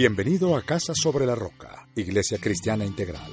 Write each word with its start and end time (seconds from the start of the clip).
Bienvenido 0.00 0.56
a 0.56 0.62
Casa 0.62 0.94
sobre 0.94 1.26
la 1.26 1.34
Roca, 1.34 1.86
Iglesia 1.94 2.38
Cristiana 2.38 2.86
Integral. 2.86 3.30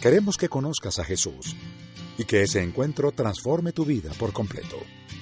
Queremos 0.00 0.38
que 0.38 0.48
conozcas 0.48 0.98
a 0.98 1.04
Jesús 1.04 1.54
y 2.16 2.24
que 2.24 2.40
ese 2.40 2.62
encuentro 2.62 3.12
transforme 3.12 3.72
tu 3.72 3.84
vida 3.84 4.10
por 4.18 4.32
completo. 4.32 4.78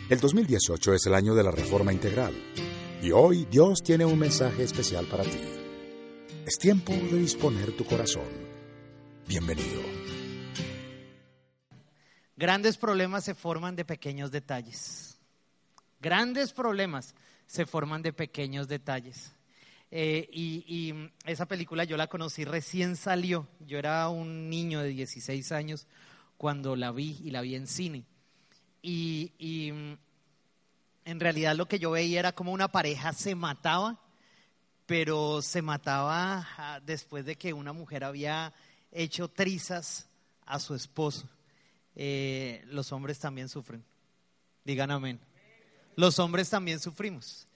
El 0.08 0.20
2018 0.20 0.94
es 0.94 1.06
el 1.06 1.14
año 1.16 1.34
de 1.34 1.42
la 1.42 1.50
Reforma 1.50 1.92
Integral 1.92 2.32
y 3.02 3.10
hoy 3.10 3.44
Dios 3.50 3.80
tiene 3.82 4.04
un 4.04 4.16
mensaje 4.16 4.62
especial 4.62 5.04
para 5.06 5.24
ti. 5.24 5.40
Es 6.46 6.58
tiempo 6.58 6.92
de 6.92 7.18
disponer 7.18 7.76
tu 7.76 7.84
corazón. 7.84 8.30
Bienvenido. 9.26 9.82
Grandes 12.36 12.76
problemas 12.76 13.24
se 13.24 13.34
forman 13.34 13.74
de 13.74 13.84
pequeños 13.84 14.30
detalles. 14.30 15.18
Grandes 16.00 16.52
problemas 16.52 17.16
se 17.48 17.66
forman 17.66 18.00
de 18.02 18.12
pequeños 18.12 18.68
detalles. 18.68 19.33
Eh, 19.96 20.28
y, 20.32 20.92
esa 21.24 21.46
película 21.46 21.84
yo 21.84 21.96
la 21.96 22.08
conocí 22.08 22.44
recién 22.44 22.96
salió. 22.96 23.46
Yo 23.60 23.78
era 23.78 24.08
un 24.08 24.50
niño 24.50 24.80
de 24.80 24.88
16 24.88 25.52
años 25.52 25.86
cuando 26.36 26.74
la 26.74 26.90
vi 26.90 27.20
y 27.22 27.30
la 27.30 27.42
vi 27.42 27.54
en 27.54 27.68
cine. 27.68 28.04
Y, 28.82 29.30
y 29.38 29.68
en 31.04 31.20
realidad 31.20 31.54
lo 31.54 31.68
que 31.68 31.78
yo 31.78 31.92
veía 31.92 32.18
era 32.18 32.32
como 32.32 32.52
una 32.52 32.72
pareja 32.72 33.12
se 33.12 33.36
mataba, 33.36 34.00
pero 34.84 35.40
se 35.42 35.62
mataba 35.62 36.44
ah, 36.58 36.80
después 36.84 37.24
de 37.24 37.36
que 37.36 37.52
una 37.52 37.72
mujer 37.72 38.02
había 38.02 38.52
hecho 38.90 39.28
trizas 39.28 40.08
a 40.44 40.58
su 40.58 40.74
esposo. 40.74 41.28
Eh, 41.94 42.64
los 42.66 42.90
hombres 42.90 43.20
también 43.20 43.48
sufren. 43.48 43.84
Digan 44.64 44.90
amén. 44.90 45.20
Los 45.94 46.18
hombres 46.18 46.50
también 46.50 46.80
sufrimos. 46.80 47.46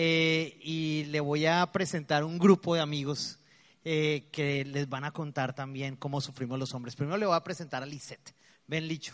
Eh, 0.00 0.60
y 0.62 1.06
le 1.06 1.18
voy 1.18 1.46
a 1.46 1.72
presentar 1.72 2.22
un 2.22 2.38
grupo 2.38 2.76
de 2.76 2.80
amigos 2.80 3.40
eh, 3.84 4.28
que 4.30 4.64
les 4.64 4.88
van 4.88 5.02
a 5.02 5.10
contar 5.10 5.56
también 5.56 5.96
cómo 5.96 6.20
sufrimos 6.20 6.56
los 6.56 6.72
hombres. 6.72 6.94
Primero 6.94 7.18
le 7.18 7.26
voy 7.26 7.34
a 7.34 7.42
presentar 7.42 7.82
a 7.82 7.86
Lisette. 7.86 8.32
Ven, 8.68 8.86
Licho. 8.86 9.12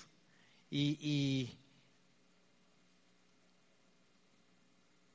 Y, 0.71 1.49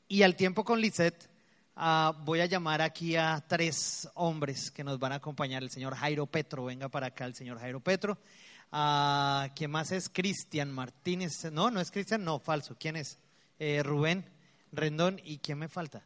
y, 0.08 0.24
al 0.24 0.36
tiempo 0.36 0.64
con 0.66 0.82
Lisette 0.82 1.30
ah, 1.76 2.20
voy 2.26 2.40
a 2.40 2.48
llamar 2.48 2.82
aquí 2.82 3.16
a 3.16 3.46
tres 3.48 4.10
hombres 4.16 4.72
que 4.72 4.84
nos 4.84 4.98
van 4.98 5.12
a 5.12 5.18
acompañar. 5.18 5.62
El 5.62 5.70
señor 5.70 5.94
Jairo 5.94 6.26
Petro, 6.26 6.66
venga 6.66 6.90
para 6.90 7.06
acá 7.08 7.26
el 7.26 7.36
señor 7.36 7.60
Jairo 7.60 7.80
Petro. 7.80 8.18
Uh, 8.72 9.54
¿Quién 9.56 9.70
más 9.70 9.92
es? 9.92 10.10
Cristian 10.10 10.72
Martínez. 10.72 11.46
No, 11.52 11.70
no 11.70 11.80
es 11.80 11.92
Cristian, 11.92 12.24
no, 12.24 12.40
falso. 12.40 12.76
¿Quién 12.80 12.96
es? 12.96 13.20
Eh, 13.60 13.84
Rubén. 13.84 14.39
Rendón, 14.72 15.20
¿y 15.24 15.38
quién 15.40 15.58
me 15.58 15.68
falta? 15.68 16.04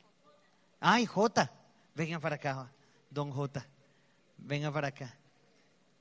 Ay, 0.80 1.06
J. 1.06 1.52
Vengan 1.96 2.22
para 2.22 2.36
acá, 2.36 2.72
don 3.10 3.32
J. 3.32 3.66
Venga 4.38 4.72
para 4.72 4.90
acá. 4.90 5.16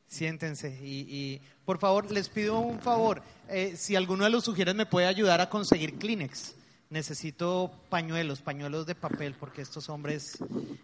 Siéntense 0.09 0.69
y, 0.83 1.41
por 1.65 1.79
favor 1.79 2.11
les 2.11 2.29
pido 2.29 2.59
un 2.59 2.81
favor. 2.81 3.23
Eh, 3.49 3.77
si 3.77 3.97
alguno 3.97 4.25
de 4.25 4.31
los 4.31 4.45
sugieres 4.45 4.75
me 4.75 4.85
puede 4.85 5.07
ayudar 5.07 5.41
a 5.41 5.49
conseguir 5.49 5.99
Kleenex. 5.99 6.55
Necesito 6.91 7.73
pañuelos, 7.89 8.43
pañuelos 8.43 8.85
de 8.85 8.95
papel, 8.95 9.35
porque 9.41 9.63
estos 9.63 9.89
hombres 9.89 10.37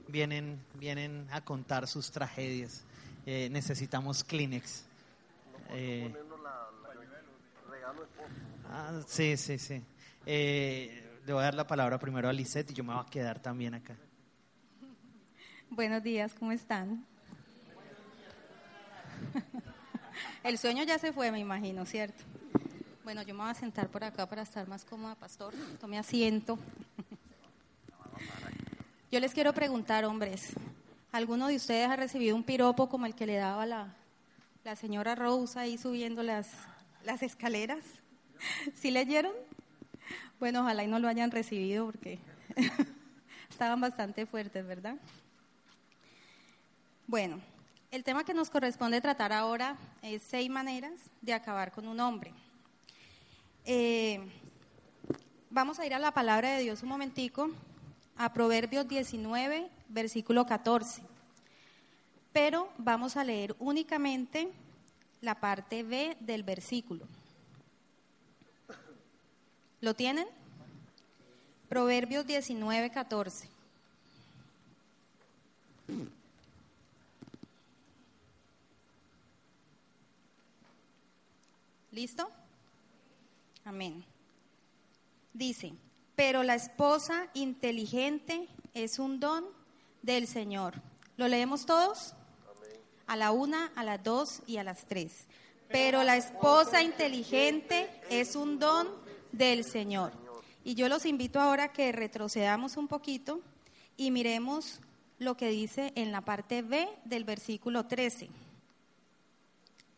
vienen, 0.07 0.59
vienen 0.75 1.27
a 1.31 1.43
contar 1.43 1.87
sus 1.87 2.11
tragedias. 2.11 2.85
Eh, 3.27 3.51
necesitamos 3.51 4.25
Kleenex. 4.25 4.85
Eh, 5.71 6.15
ah, 8.71 9.03
sí, 9.07 9.37
sí, 9.37 9.59
sí. 9.59 9.83
Eh, 10.25 11.08
le 11.29 11.35
voy 11.35 11.43
a 11.43 11.45
dar 11.45 11.55
la 11.55 11.67
palabra 11.67 11.99
primero 11.99 12.27
a 12.27 12.33
Lisette 12.33 12.71
y 12.71 12.75
yo 12.75 12.83
me 12.83 12.95
voy 12.95 13.05
a 13.07 13.11
quedar 13.11 13.39
también 13.39 13.75
acá. 13.75 13.95
Buenos 15.69 16.03
días, 16.03 16.33
¿cómo 16.33 16.53
están? 16.53 17.05
El 20.43 20.57
sueño 20.57 20.85
ya 20.85 20.99
se 20.99 21.13
fue, 21.13 21.31
me 21.31 21.39
imagino, 21.39 21.85
¿cierto? 21.85 22.25
Bueno, 23.05 23.21
yo 23.21 23.35
me 23.35 23.43
voy 23.43 23.51
a 23.51 23.55
sentar 23.55 23.89
por 23.89 24.05
acá 24.05 24.25
para 24.27 24.41
estar 24.41 24.67
más 24.69 24.87
cómoda, 24.87 25.17
pastor. 25.17 25.53
Tome 25.79 25.99
asiento. 25.99 26.59
Yo 29.13 29.21
les 29.21 29.35
quiero 29.35 29.53
preguntar, 29.53 30.07
hombres, 30.07 30.55
¿alguno 31.13 31.49
de 31.49 31.57
ustedes 31.57 31.91
ha 31.91 31.97
recibido 31.97 32.37
un 32.37 32.43
piropo 32.43 32.89
como 32.89 33.05
el 33.05 33.15
que 33.15 33.27
le 33.27 33.37
daba 33.37 33.67
la, 33.67 33.95
la 34.65 34.77
señora 34.77 35.15
Rose 35.15 35.59
ahí 35.59 35.77
subiendo 35.77 36.23
las, 36.23 36.49
las 37.05 37.23
escaleras? 37.23 37.85
¿Sí 38.75 38.91
leyeron? 38.91 39.33
Bueno, 40.39 40.61
ojalá 40.61 40.85
y 40.85 40.87
no 40.87 40.99
lo 40.99 41.09
hayan 41.09 41.31
recibido 41.31 41.87
porque 41.87 42.19
estaban 43.51 43.81
bastante 43.81 44.27
fuertes, 44.27 44.67
¿verdad? 44.67 44.97
Bueno, 47.07 47.41
el 47.91 48.05
tema 48.05 48.25
que 48.25 48.35
nos 48.35 48.51
corresponde 48.51 49.01
tratar 49.01 49.33
ahora 49.33 49.77
es 50.03 50.23
seis 50.23 50.51
maneras 50.51 50.93
de 51.23 51.33
acabar 51.33 51.73
con 51.73 51.89
un 51.89 51.99
hombre. 52.01 52.33
Eh, 53.65 54.21
vamos 55.51 55.79
a 55.79 55.87
ir 55.87 55.95
a 55.95 55.99
la 55.99 56.13
palabra 56.13 56.51
de 56.53 56.63
Dios 56.63 56.83
un 56.83 56.91
momentico, 56.91 57.51
a 58.17 58.33
Proverbios 58.33 58.87
19, 58.87 59.69
versículo 59.89 60.45
14. 60.45 61.03
Pero 62.33 62.71
vamos 62.79 63.17
a 63.17 63.25
leer 63.25 63.57
únicamente 63.59 64.49
la 65.21 65.35
parte 65.41 65.83
B 65.83 66.17
del 66.21 66.43
versículo. 66.43 67.07
¿Lo 69.81 69.95
tienen? 69.95 70.27
Proverbios 71.69 72.27
19, 72.27 72.91
14. 72.91 73.49
¿Listo? 81.93 82.31
Amén. 83.65 84.05
Dice, 85.33 85.73
pero 86.17 86.43
la 86.43 86.55
esposa 86.55 87.29
inteligente 87.35 88.49
es 88.75 88.99
un 88.99 89.21
don 89.21 89.45
del 90.03 90.27
Señor. 90.27 90.75
¿Lo 91.17 91.29
leemos 91.29 91.67
todos? 91.67 92.15
A 93.07 93.17
la 93.17 93.31
una, 93.31 93.73
a 93.77 93.85
las 93.85 94.03
dos 94.03 94.43
y 94.47 94.57
a 94.57 94.65
las 94.65 94.87
tres. 94.87 95.27
Pero 95.69 96.03
la 96.03 96.17
esposa 96.17 96.83
inteligente 96.83 97.89
es 98.11 98.37
un 98.37 98.59
don 98.59 98.89
del 99.33 99.65
Señor. 99.65 100.13
Y 100.65 100.75
yo 100.75 100.89
los 100.89 101.07
invito 101.07 101.41
ahora 101.41 101.65
a 101.65 101.73
que 101.73 101.93
retrocedamos 101.93 102.77
un 102.77 102.89
poquito 102.89 103.41
y 103.97 104.11
miremos 104.11 104.81
lo 105.19 105.37
que 105.37 105.49
dice 105.49 105.93
en 105.97 106.13
la 106.13 106.21
parte 106.21 106.63
B 106.63 106.89
del 107.05 107.25
versículo 107.25 107.87
13, 107.87 108.29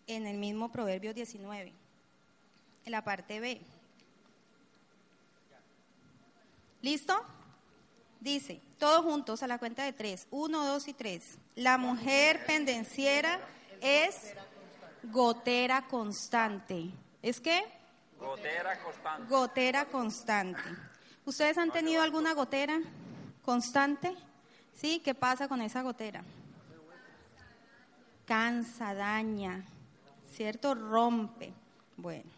en 0.06 0.26
el 0.26 0.38
mismo 0.38 0.70
Proverbio 0.72 1.12
19, 1.12 1.72
en 2.84 2.92
la 2.92 3.04
parte 3.04 3.40
B. 3.40 3.60
¿Listo? 6.82 7.14
Dice, 8.20 8.60
todos 8.78 9.02
juntos 9.02 9.42
a 9.42 9.46
la 9.46 9.58
cuenta 9.58 9.84
de 9.84 9.92
tres, 9.92 10.26
uno, 10.30 10.66
dos 10.66 10.88
y 10.88 10.94
tres. 10.94 11.38
La 11.54 11.78
mujer 11.78 12.44
pendenciera 12.46 13.40
es 13.80 14.34
gotera 15.04 15.86
constante. 15.88 16.90
¿Es 17.22 17.40
qué? 17.40 17.62
Gotera 18.20 18.78
constante. 18.78 19.28
Gotera 19.28 19.84
constante. 19.86 20.62
¿Ustedes 21.24 21.56
han 21.58 21.70
tenido 21.70 22.02
alguna 22.02 22.34
gotera 22.34 22.78
constante? 23.44 24.14
¿Sí? 24.74 25.00
¿Qué 25.04 25.14
pasa 25.14 25.48
con 25.48 25.62
esa 25.62 25.82
gotera? 25.82 26.22
Cansa, 28.26 28.94
daña, 28.94 29.64
¿cierto? 30.34 30.74
Rompe. 30.74 31.52
Bueno. 31.96 32.30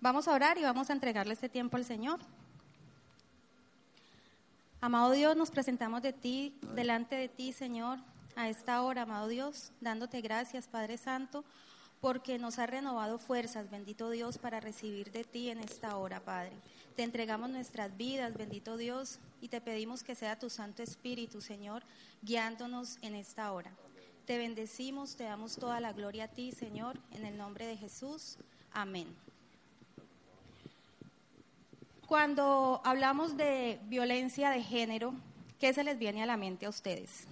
Vamos 0.00 0.26
a 0.28 0.32
orar 0.32 0.56
y 0.56 0.62
vamos 0.62 0.88
a 0.88 0.94
entregarle 0.94 1.34
este 1.34 1.50
tiempo 1.50 1.76
al 1.76 1.84
Señor. 1.84 2.20
Amado 4.80 5.10
Dios, 5.10 5.36
nos 5.36 5.50
presentamos 5.50 6.00
de 6.00 6.14
ti, 6.14 6.58
delante 6.74 7.14
de 7.16 7.28
ti, 7.28 7.52
Señor, 7.52 7.98
a 8.34 8.48
esta 8.48 8.80
hora, 8.80 9.02
amado 9.02 9.28
Dios, 9.28 9.72
dándote 9.82 10.22
gracias, 10.22 10.68
Padre 10.68 10.96
Santo, 10.96 11.44
porque 12.00 12.38
nos 12.38 12.58
ha 12.58 12.66
renovado 12.66 13.18
fuerzas, 13.18 13.70
bendito 13.70 14.10
Dios, 14.10 14.38
para 14.38 14.60
recibir 14.60 15.12
de 15.12 15.24
ti 15.24 15.50
en 15.50 15.58
esta 15.58 15.96
hora, 15.96 16.20
Padre. 16.20 16.52
Te 16.96 17.02
entregamos 17.02 17.50
nuestras 17.50 17.96
vidas, 17.96 18.36
bendito 18.36 18.76
Dios, 18.76 19.18
y 19.40 19.48
te 19.48 19.60
pedimos 19.60 20.02
que 20.02 20.14
sea 20.14 20.38
tu 20.38 20.48
Santo 20.48 20.82
Espíritu, 20.82 21.40
Señor, 21.40 21.82
guiándonos 22.22 22.98
en 23.02 23.14
esta 23.14 23.52
hora. 23.52 23.70
Te 24.26 24.38
bendecimos, 24.38 25.16
te 25.16 25.24
damos 25.24 25.56
toda 25.56 25.80
la 25.80 25.92
gloria 25.92 26.24
a 26.24 26.28
ti, 26.28 26.52
Señor, 26.52 26.98
en 27.12 27.26
el 27.26 27.36
nombre 27.36 27.66
de 27.66 27.76
Jesús. 27.76 28.36
Amén. 28.72 29.06
Cuando 32.06 32.80
hablamos 32.84 33.36
de 33.36 33.78
violencia 33.84 34.50
de 34.50 34.62
género, 34.62 35.14
¿qué 35.58 35.72
se 35.72 35.84
les 35.84 35.98
viene 35.98 36.22
a 36.22 36.26
la 36.26 36.36
mente 36.36 36.66
a 36.66 36.70
ustedes? 36.70 37.24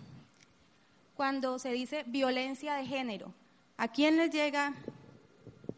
Cuando 1.16 1.58
se 1.58 1.72
dice 1.72 2.04
violencia 2.06 2.74
de 2.74 2.86
género, 2.86 3.32
¿a 3.78 3.88
quién 3.88 4.16
les 4.16 4.30
llega 4.30 4.74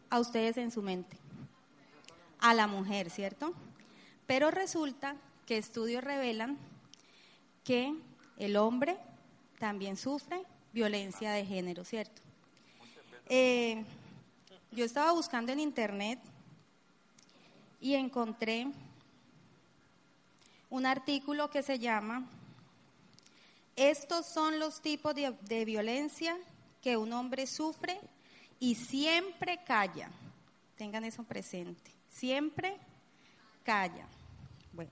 a 0.09 0.19
ustedes 0.19 0.57
en 0.57 0.71
su 0.71 0.81
mente? 0.81 1.15
A 2.39 2.53
la 2.53 2.67
mujer, 2.67 3.09
¿cierto? 3.09 3.53
Pero 4.27 4.51
resulta 4.51 5.15
que 5.45 5.57
estudios 5.57 6.03
revelan 6.03 6.57
que 7.63 7.95
el 8.37 8.57
hombre 8.57 8.97
también 9.59 9.95
sufre 9.95 10.41
violencia 10.73 11.31
de 11.31 11.45
género, 11.45 11.85
¿cierto? 11.85 12.21
Eh, 13.29 13.85
yo 14.71 14.83
estaba 14.83 15.11
buscando 15.11 15.51
en 15.51 15.59
internet 15.59 16.19
y 17.79 17.93
encontré 17.93 18.67
un 20.69 20.85
artículo 20.85 21.49
que 21.49 21.61
se 21.61 21.77
llama 21.77 22.25
Estos 23.75 24.25
son 24.25 24.59
los 24.59 24.81
tipos 24.81 25.13
de, 25.13 25.35
de 25.41 25.65
violencia 25.65 26.37
que 26.81 26.97
un 26.97 27.13
hombre 27.13 27.47
sufre 27.47 27.99
y 28.59 28.75
siempre 28.75 29.59
calla. 29.63 30.09
Tengan 30.77 31.03
eso 31.03 31.23
presente. 31.23 31.91
Siempre 32.09 32.77
calla. 33.63 34.05
Bueno, 34.73 34.91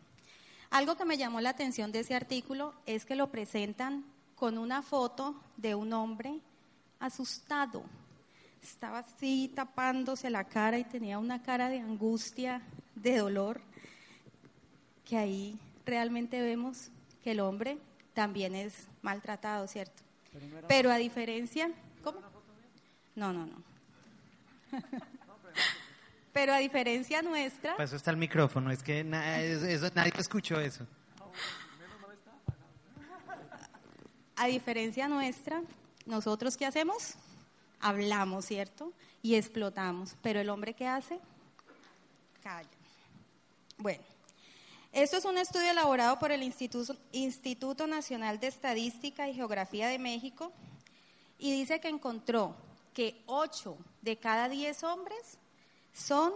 algo 0.70 0.96
que 0.96 1.06
me 1.06 1.18
llamó 1.18 1.42
la 1.42 1.50
atención 1.50 1.92
de 1.92 2.00
ese 2.00 2.16
artículo 2.16 2.74
es 2.86 3.06
que 3.06 3.16
lo 3.16 3.32
presentan 3.32 4.06
con 4.36 4.58
una 4.58 4.82
foto 4.82 5.36
de 5.58 5.76
un 5.76 5.92
hombre 5.94 6.40
asustado. 7.00 7.84
Estaba 8.62 9.00
así 9.00 9.52
tapándose 9.56 10.30
la 10.30 10.44
cara 10.44 10.78
y 10.78 10.84
tenía 10.84 11.18
una 11.18 11.42
cara 11.42 11.70
de 11.70 11.80
angustia, 11.80 12.62
de 12.96 13.18
dolor, 13.18 13.62
que 15.06 15.18
ahí 15.18 15.60
realmente 15.86 16.42
vemos 16.42 16.90
que 17.24 17.32
el 17.32 17.40
hombre 17.40 17.78
también 18.14 18.54
es 18.56 18.88
maltratado, 19.02 19.68
¿cierto? 19.68 20.09
Pero 20.68 20.92
a 20.92 20.98
diferencia, 20.98 21.72
¿cómo? 22.04 22.20
No, 23.16 23.34
no, 23.34 23.46
no. 23.46 23.64
Pero 26.34 26.54
a 26.54 26.58
diferencia 26.60 27.22
nuestra, 27.22 27.72
Para 27.74 27.84
eso 27.86 27.96
está 27.96 28.12
el 28.12 28.18
micrófono, 28.18 28.72
es 28.72 28.84
que 28.84 29.04
na- 29.04 29.42
eso- 29.42 29.66
eso- 29.66 29.90
nadie 29.96 30.12
escuchó 30.18 30.60
eso. 30.60 30.86
a 34.36 34.46
diferencia 34.48 35.08
nuestra, 35.10 35.62
nosotros 36.06 36.56
qué 36.56 36.66
hacemos? 36.66 37.16
Hablamos, 37.82 38.46
¿cierto? 38.46 38.94
Y 39.22 39.36
explotamos. 39.36 40.16
Pero 40.22 40.40
el 40.40 40.50
hombre 40.50 40.74
qué 40.74 40.88
hace? 40.88 41.20
Calla. 42.42 42.70
Bueno, 43.78 44.02
esto 44.92 45.18
es 45.18 45.26
un 45.26 45.38
estudio 45.38 45.70
elaborado 45.72 46.20
por 46.20 46.32
el 46.32 46.44
Instituto, 46.44 46.96
Instituto 47.12 47.88
Nacional 47.88 48.40
de 48.40 48.48
Estadística 48.48 49.30
y 49.30 49.34
Geografía 49.34 49.88
de 49.88 50.00
México 50.00 50.52
y 51.38 51.52
dice 51.52 51.80
que 51.80 51.90
encontró 51.90 52.56
que 52.94 53.22
8 53.28 53.78
de 54.02 54.18
cada 54.18 54.50
10 54.50 54.84
hombres 54.84 55.38
son 55.94 56.34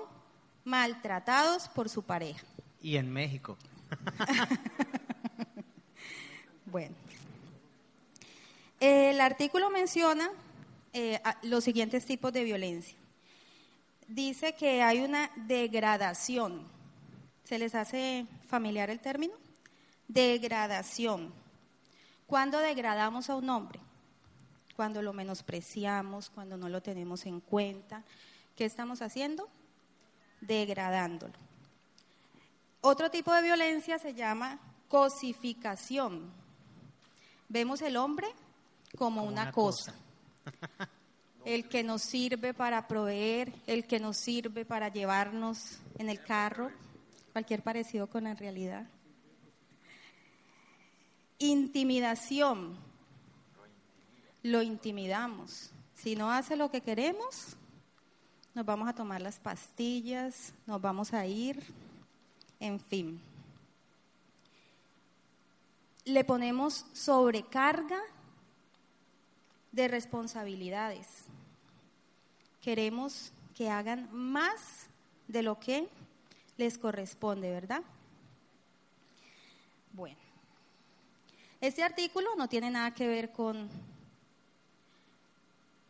maltratados 0.64 1.68
por 1.70 1.90
su 1.90 2.04
pareja. 2.04 2.46
Y 2.82 2.98
en 2.98 3.12
México. 3.12 3.58
Bueno, 6.74 6.96
el 8.80 9.22
artículo 9.22 9.70
menciona 9.70 10.28
eh, 10.92 11.22
los 11.44 11.64
siguientes 11.64 12.04
tipos 12.04 12.34
de 12.34 12.44
violencia. 12.44 12.98
Dice 14.08 14.56
que 14.56 14.82
hay 14.82 15.02
una 15.02 15.30
degradación. 15.36 16.66
¿Se 17.44 17.60
les 17.60 17.76
hace 17.76 18.26
familiar 18.54 18.92
el 18.92 19.00
término? 19.00 19.34
Degradación. 20.08 21.34
¿Cuándo 22.28 22.60
degradamos 22.60 23.32
a 23.32 23.36
un 23.36 23.50
hombre? 23.50 23.80
Cuando 24.76 25.02
lo 25.02 25.12
menospreciamos, 25.12 26.30
cuando 26.30 26.56
no 26.56 26.70
lo 26.70 26.80
tenemos 26.80 27.26
en 27.26 27.40
cuenta. 27.40 28.04
¿Qué 28.56 28.66
estamos 28.66 29.02
haciendo? 29.02 29.50
Degradándolo. 30.40 31.34
Otro 32.82 33.10
tipo 33.10 33.34
de 33.34 33.42
violencia 33.42 33.98
se 33.98 34.14
llama 34.14 34.60
cosificación. 34.88 36.32
Vemos 37.50 37.82
el 37.82 37.98
hombre 37.98 38.28
como, 38.96 39.22
Como 39.22 39.24
una, 39.24 39.42
una 39.42 39.52
cosa. 39.52 39.96
El 41.44 41.68
que 41.68 41.82
nos 41.82 42.04
sirve 42.04 42.54
para 42.54 42.88
proveer, 42.88 43.52
el 43.68 43.86
que 43.86 44.00
nos 44.00 44.16
sirve 44.16 44.64
para 44.64 44.88
llevarnos 44.88 45.80
en 45.98 46.08
el 46.08 46.24
carro, 46.24 46.72
cualquier 47.34 47.64
parecido 47.64 48.08
con 48.08 48.24
la 48.26 48.36
realidad. 48.36 48.86
Intimidación. 51.40 52.78
Lo 54.44 54.62
intimidamos. 54.62 55.72
Si 55.96 56.16
no 56.16 56.32
hace 56.32 56.56
lo 56.56 56.70
que 56.70 56.82
queremos, 56.82 57.56
nos 58.54 58.66
vamos 58.66 58.88
a 58.88 58.94
tomar 58.94 59.22
las 59.22 59.40
pastillas, 59.40 60.54
nos 60.68 60.80
vamos 60.80 61.14
a 61.14 61.26
ir, 61.26 61.62
en 62.60 62.80
fin. 62.80 63.20
Le 66.06 66.24
ponemos 66.24 66.86
sobrecarga 66.94 68.00
de 69.72 69.88
responsabilidades. 69.88 71.08
Queremos 72.62 73.32
que 73.56 73.70
hagan 73.70 74.08
más 74.12 74.88
de 75.28 75.42
lo 75.42 75.60
que 75.60 75.90
les 76.64 76.78
corresponde, 76.78 77.52
¿verdad? 77.52 77.84
Bueno, 79.92 80.16
este 81.60 81.84
artículo 81.84 82.38
no 82.38 82.48
tiene 82.48 82.72
nada 82.72 82.94
que 82.94 83.06
ver 83.06 83.34
con, 83.34 83.70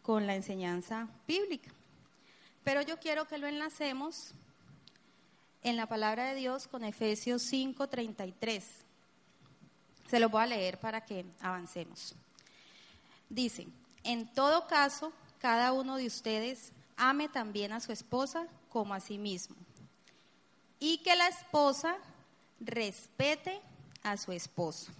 con 0.02 0.26
la 0.26 0.34
enseñanza 0.34 1.08
bíblica, 1.28 1.70
pero 2.64 2.82
yo 2.82 3.00
quiero 3.00 3.28
que 3.28 3.38
lo 3.38 3.46
enlacemos 3.46 4.32
en 5.62 5.78
la 5.78 5.86
palabra 5.86 6.26
de 6.26 6.36
Dios 6.36 6.68
con 6.68 6.84
Efesios 6.84 7.44
5:33. 7.44 8.64
Se 10.10 10.20
lo 10.20 10.30
voy 10.30 10.42
a 10.42 10.48
leer 10.48 10.80
para 10.80 11.06
que 11.06 11.24
avancemos. 11.40 12.16
Dice, 13.30 13.68
en 14.04 14.28
todo 14.34 14.66
caso, 14.66 15.14
cada 15.40 15.72
uno 15.72 15.98
de 15.98 16.08
ustedes 16.08 16.72
ame 16.98 17.30
también 17.30 17.74
a 17.74 17.80
su 17.80 17.92
esposa 17.92 18.48
como 18.70 18.96
a 18.96 19.00
sí 19.00 19.20
mismo. 19.20 19.56
Y 20.84 20.98
que 20.98 21.16
la 21.16 21.30
esposa 21.30 21.96
respete 22.60 23.62
a 24.02 24.18
su 24.18 24.34
esposo. 24.34 24.92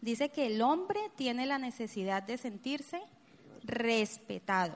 Dice 0.00 0.30
que 0.30 0.46
el 0.46 0.62
hombre 0.62 0.98
tiene 1.14 1.46
la 1.46 1.58
necesidad 1.58 2.24
de 2.24 2.38
sentirse 2.38 3.00
respetado. 3.62 4.74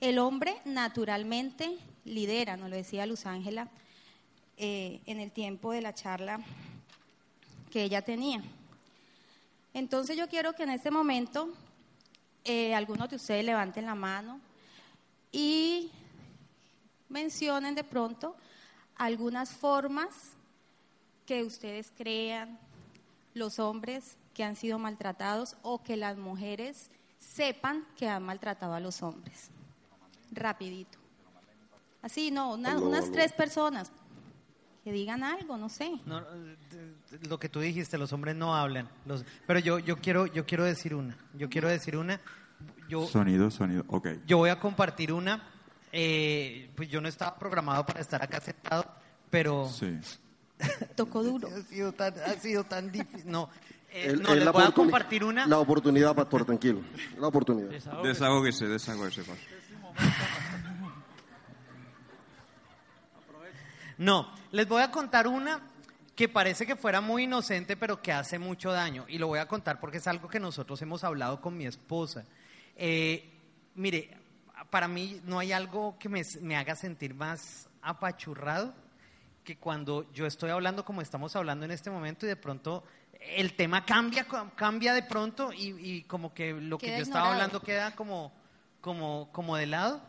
El 0.00 0.20
hombre 0.20 0.54
naturalmente 0.64 1.76
lidera, 2.04 2.56
nos 2.56 2.70
lo 2.70 2.76
decía 2.76 3.06
Luz 3.06 3.26
Ángela 3.26 3.68
eh, 4.56 5.00
en 5.06 5.18
el 5.18 5.32
tiempo 5.32 5.72
de 5.72 5.82
la 5.82 5.92
charla 5.92 6.38
que 7.72 7.82
ella 7.82 8.02
tenía. 8.02 8.40
Entonces 9.74 10.16
yo 10.16 10.28
quiero 10.28 10.52
que 10.52 10.62
en 10.62 10.70
este 10.70 10.92
momento 10.92 11.52
eh, 12.44 12.72
algunos 12.72 13.10
de 13.10 13.16
ustedes 13.16 13.44
levanten 13.44 13.84
la 13.84 13.96
mano 13.96 14.40
y 15.32 15.90
mencionen 17.08 17.74
de 17.74 17.82
pronto 17.82 18.36
algunas 18.98 19.50
formas 19.50 20.32
que 21.26 21.42
ustedes 21.42 21.92
crean 21.96 22.58
los 23.34 23.58
hombres 23.58 24.16
que 24.34 24.44
han 24.44 24.56
sido 24.56 24.78
maltratados 24.78 25.56
o 25.62 25.82
que 25.82 25.96
las 25.96 26.16
mujeres 26.16 26.90
sepan 27.18 27.84
que 27.96 28.08
han 28.08 28.22
maltratado 28.22 28.74
a 28.74 28.80
los 28.80 29.02
hombres. 29.02 29.50
Rapidito. 30.32 30.98
Así, 32.02 32.30
no, 32.30 32.54
una- 32.54 32.78
unas 32.78 33.10
tres 33.10 33.32
personas 33.32 33.90
que 34.84 34.92
digan 34.92 35.24
algo, 35.24 35.56
no 35.56 35.68
sé. 35.68 35.98
No, 36.06 36.20
eh, 36.20 36.56
lo 37.28 37.38
que 37.40 37.48
tú 37.48 37.58
dijiste, 37.60 37.98
los 37.98 38.12
hombres 38.12 38.36
no 38.36 38.54
hablan. 38.54 38.88
Los, 39.06 39.24
pero 39.46 39.58
yo, 39.58 39.78
yo 39.80 39.96
quiero, 39.98 40.26
yo 40.26 40.46
quiero 40.46 40.64
decir 40.64 40.94
una. 40.94 41.16
Yo 41.34 41.48
quiero 41.48 41.68
decir 41.68 41.96
una. 41.96 42.20
Yo, 42.88 43.06
Sonido, 43.06 43.50
sonido, 43.50 43.84
ok. 43.88 44.08
yo 44.26 44.38
voy 44.38 44.50
a 44.50 44.60
compartir 44.60 45.12
una. 45.12 45.42
Eh, 45.98 46.68
pues 46.76 46.90
yo 46.90 47.00
no 47.00 47.08
estaba 47.08 47.38
programado 47.38 47.86
para 47.86 48.00
estar 48.00 48.22
acá 48.22 48.38
sentado, 48.40 48.84
pero 49.30 49.66
Sí. 49.70 49.98
Tocó 50.94 51.22
duro. 51.22 51.48
ha 51.48 51.62
sido 51.62 51.92
tan, 51.92 52.12
ha 52.18 52.34
sido 52.34 52.64
tan 52.64 52.92
difícil. 52.92 53.30
No, 53.30 53.48
eh, 53.90 54.08
El- 54.10 54.22
no 54.22 54.32
el- 54.34 54.40
les 54.44 54.52
voy 54.52 54.62
a 54.64 54.70
compartir 54.72 55.24
una. 55.24 55.46
La 55.46 55.58
oportunidad, 55.58 56.14
pastor, 56.14 56.44
tranquilo. 56.44 56.82
La 57.18 57.28
oportunidad. 57.28 57.70
Desahógese, 58.02 58.66
desahógese, 58.66 59.22
pastor. 59.24 59.56
No, 63.98 64.30
les 64.52 64.68
voy 64.68 64.82
a 64.82 64.90
contar 64.90 65.26
una 65.26 65.60
que 66.14 66.28
parece 66.28 66.66
que 66.66 66.76
fuera 66.76 67.00
muy 67.00 67.24
inocente, 67.24 67.76
pero 67.76 68.00
que 68.02 68.12
hace 68.12 68.38
mucho 68.38 68.72
daño. 68.72 69.04
Y 69.08 69.18
lo 69.18 69.26
voy 69.26 69.38
a 69.38 69.48
contar 69.48 69.80
porque 69.80 69.98
es 69.98 70.06
algo 70.06 70.28
que 70.28 70.40
nosotros 70.40 70.80
hemos 70.82 71.04
hablado 71.04 71.40
con 71.40 71.56
mi 71.56 71.66
esposa. 71.66 72.24
Eh, 72.76 73.30
mire, 73.74 74.16
para 74.70 74.88
mí 74.88 75.20
no 75.24 75.38
hay 75.38 75.52
algo 75.52 75.98
que 75.98 76.08
me, 76.08 76.22
me 76.40 76.56
haga 76.56 76.74
sentir 76.76 77.14
más 77.14 77.68
apachurrado 77.82 78.74
que 79.44 79.56
cuando 79.56 80.10
yo 80.12 80.26
estoy 80.26 80.50
hablando 80.50 80.84
como 80.84 81.02
estamos 81.02 81.36
hablando 81.36 81.64
en 81.64 81.70
este 81.70 81.90
momento 81.90 82.26
y 82.26 82.28
de 82.28 82.36
pronto 82.36 82.82
el 83.20 83.54
tema 83.54 83.84
cambia, 83.84 84.26
cambia 84.54 84.92
de 84.92 85.02
pronto 85.02 85.52
y, 85.52 85.74
y 85.78 86.02
como 86.02 86.34
que 86.34 86.52
lo 86.52 86.78
que 86.78 86.86
yo 86.88 87.02
estaba 87.02 87.32
hablando 87.32 87.60
queda 87.62 87.94
como, 87.94 88.32
como, 88.80 89.30
como 89.32 89.56
de 89.56 89.66
lado. 89.66 90.02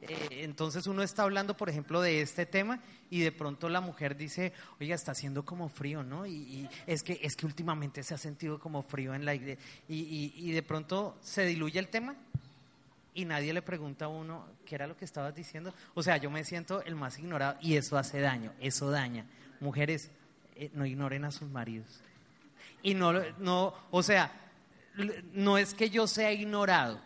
Eh, 0.00 0.44
entonces 0.44 0.86
uno 0.86 1.02
está 1.02 1.24
hablando, 1.24 1.56
por 1.56 1.68
ejemplo, 1.68 2.00
de 2.00 2.20
este 2.22 2.46
tema 2.46 2.80
y 3.10 3.18
de 3.20 3.32
pronto 3.32 3.68
la 3.68 3.80
mujer 3.80 4.16
dice, 4.16 4.52
oiga, 4.80 4.94
está 4.94 5.10
haciendo 5.12 5.44
como 5.44 5.68
frío, 5.68 6.02
¿no? 6.04 6.24
Y, 6.24 6.34
y 6.36 6.68
es, 6.86 7.02
que, 7.02 7.18
es 7.22 7.34
que 7.34 7.46
últimamente 7.46 8.02
se 8.04 8.14
ha 8.14 8.18
sentido 8.18 8.60
como 8.60 8.82
frío 8.82 9.12
en 9.14 9.24
la 9.24 9.34
iglesia. 9.34 9.62
Y, 9.88 9.96
y- 9.96 10.32
y 10.36 10.52
de 10.52 10.62
pronto 10.62 11.18
se 11.20 11.44
diluye 11.44 11.80
el 11.80 11.88
tema 11.88 12.14
y 13.14 13.24
nadie 13.24 13.52
le 13.52 13.62
pregunta 13.62 14.06
a 14.06 14.08
uno 14.08 14.46
qué 14.64 14.74
era 14.74 14.86
lo 14.86 14.96
que 14.96 15.04
estabas 15.04 15.34
diciendo. 15.34 15.74
O 15.94 16.02
sea, 16.02 16.16
yo 16.16 16.30
me 16.30 16.44
siento 16.44 16.82
el 16.82 16.94
más 16.94 17.18
ignorado 17.18 17.58
y 17.60 17.76
eso 17.76 17.98
hace 17.98 18.20
daño, 18.20 18.52
eso 18.60 18.90
daña. 18.90 19.24
Mujeres, 19.60 20.10
eh, 20.54 20.70
no 20.74 20.86
ignoren 20.86 21.24
a 21.24 21.30
sus 21.30 21.48
maridos. 21.48 22.00
Y 22.82 22.94
no, 22.94 23.12
no, 23.38 23.74
o 23.90 24.02
sea, 24.02 24.32
no 25.32 25.58
es 25.58 25.74
que 25.74 25.90
yo 25.90 26.06
sea 26.06 26.32
ignorado. 26.32 27.00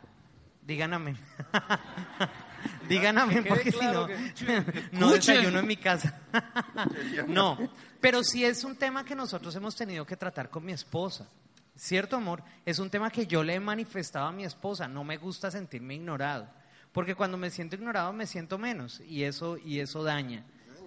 Digan 0.63 0.95
amén. 0.95 1.17
Digan 2.89 3.19
amén, 3.19 3.45
porque 3.49 3.73
si 3.73 3.81
no, 3.81 4.07
no 4.93 5.11
desayuno 5.13 5.59
en 5.59 5.67
mi 5.67 5.77
casa. 5.77 6.21
no, 7.27 7.59
pero 8.01 8.23
sí 8.23 8.45
es 8.45 8.65
un 8.65 8.77
tema 8.77 9.05
que 9.05 9.15
nosotros 9.15 9.55
hemos 9.57 9.75
tenido 9.75 10.05
que 10.05 10.17
tratar 10.17 10.51
con 10.51 10.65
mi 10.65 10.73
esposa. 10.73 11.27
¿Cierto, 11.75 12.17
amor? 12.17 12.43
Es 12.65 12.79
un 12.79 12.91
tema 12.91 13.11
que 13.11 13.27
yo 13.27 13.43
le 13.43 13.55
he 13.55 13.61
manifestado 13.61 14.27
a 14.27 14.33
mi 14.33 14.45
esposa. 14.45 14.89
No 14.89 15.05
me 15.05 15.17
gusta 15.17 15.51
sentirme 15.51 15.95
ignorado. 15.95 16.49
Porque 16.93 17.15
cuando 17.15 17.39
me 17.39 17.51
siento 17.51 17.77
ignorado 17.77 18.13
me 18.13 18.27
siento 18.27 18.59
menos 18.59 19.01
y 19.01 19.25
eso, 19.25 19.57
y 19.57 19.81
eso 19.81 20.03
daña. 20.05 20.45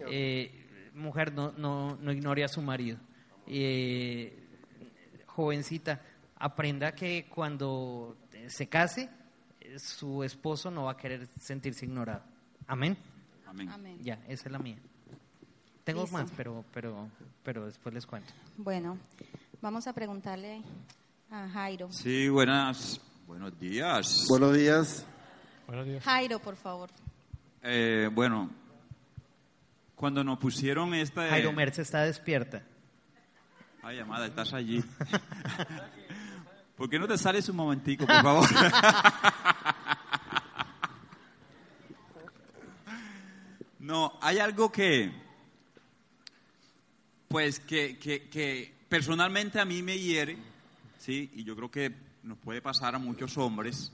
Eh, 0.07 0.91
mujer, 0.93 1.33
no, 1.33 1.51
no, 1.57 1.97
no 1.99 2.11
ignore 2.11 2.43
a 2.43 2.47
su 2.47 2.61
marido. 2.61 2.99
Eh, 3.47 4.37
jovencita, 5.25 6.01
aprenda 6.37 6.93
que 6.93 7.27
cuando 7.27 8.17
se 8.47 8.67
case, 8.67 9.09
su 9.77 10.23
esposo 10.23 10.69
no 10.69 10.85
va 10.85 10.91
a 10.91 10.97
querer 10.97 11.27
sentirse 11.39 11.85
ignorado. 11.85 12.23
Amén. 12.67 12.95
Amén. 13.47 13.69
Amén. 13.69 13.99
Ya, 14.01 14.19
esa 14.27 14.45
es 14.45 14.51
la 14.51 14.59
mía. 14.59 14.77
Tengo 15.83 16.01
Listo. 16.01 16.17
más, 16.17 16.31
pero, 16.35 16.65
pero, 16.73 17.09
pero 17.43 17.65
después 17.65 17.93
les 17.93 18.05
cuento. 18.05 18.33
Bueno, 18.57 18.97
vamos 19.61 19.87
a 19.87 19.93
preguntarle 19.93 20.61
a 21.31 21.47
Jairo. 21.49 21.91
Sí, 21.91 22.29
buenas, 22.29 23.01
buenos 23.27 23.57
días. 23.59 24.25
Buenos 24.27 24.55
días. 24.55 25.05
Buenos 25.67 25.85
días. 25.85 26.03
Jairo, 26.03 26.39
por 26.39 26.55
favor. 26.55 26.89
Eh, 27.61 28.09
bueno, 28.11 28.49
cuando 29.95 30.23
nos 30.23 30.39
pusieron 30.39 30.93
esta... 30.93 31.29
Jairo 31.29 31.51
Merce 31.51 31.81
está 31.81 32.03
despierta. 32.03 32.63
Ay, 33.81 33.99
amada, 33.99 34.27
estás 34.27 34.53
allí. 34.53 34.83
¿Por 36.75 36.89
qué 36.89 36.99
no 36.99 37.07
te 37.07 37.17
sales 37.17 37.47
un 37.49 37.55
momentico, 37.55 38.05
por 38.05 38.21
favor? 38.21 38.47
no, 43.79 44.17
hay 44.21 44.39
algo 44.39 44.71
que, 44.71 45.11
pues, 47.27 47.59
que, 47.59 47.97
que, 47.97 48.29
que 48.29 48.74
personalmente 48.95 49.59
a 49.59 49.65
mí 49.65 49.83
me 49.83 49.99
hiere, 49.99 50.37
¿sí? 50.99 51.29
Y 51.35 51.43
yo 51.43 51.53
creo 51.57 51.69
que 51.69 51.93
nos 52.23 52.37
puede 52.37 52.61
pasar 52.61 52.95
a 52.95 52.97
muchos 52.97 53.37
hombres. 53.37 53.91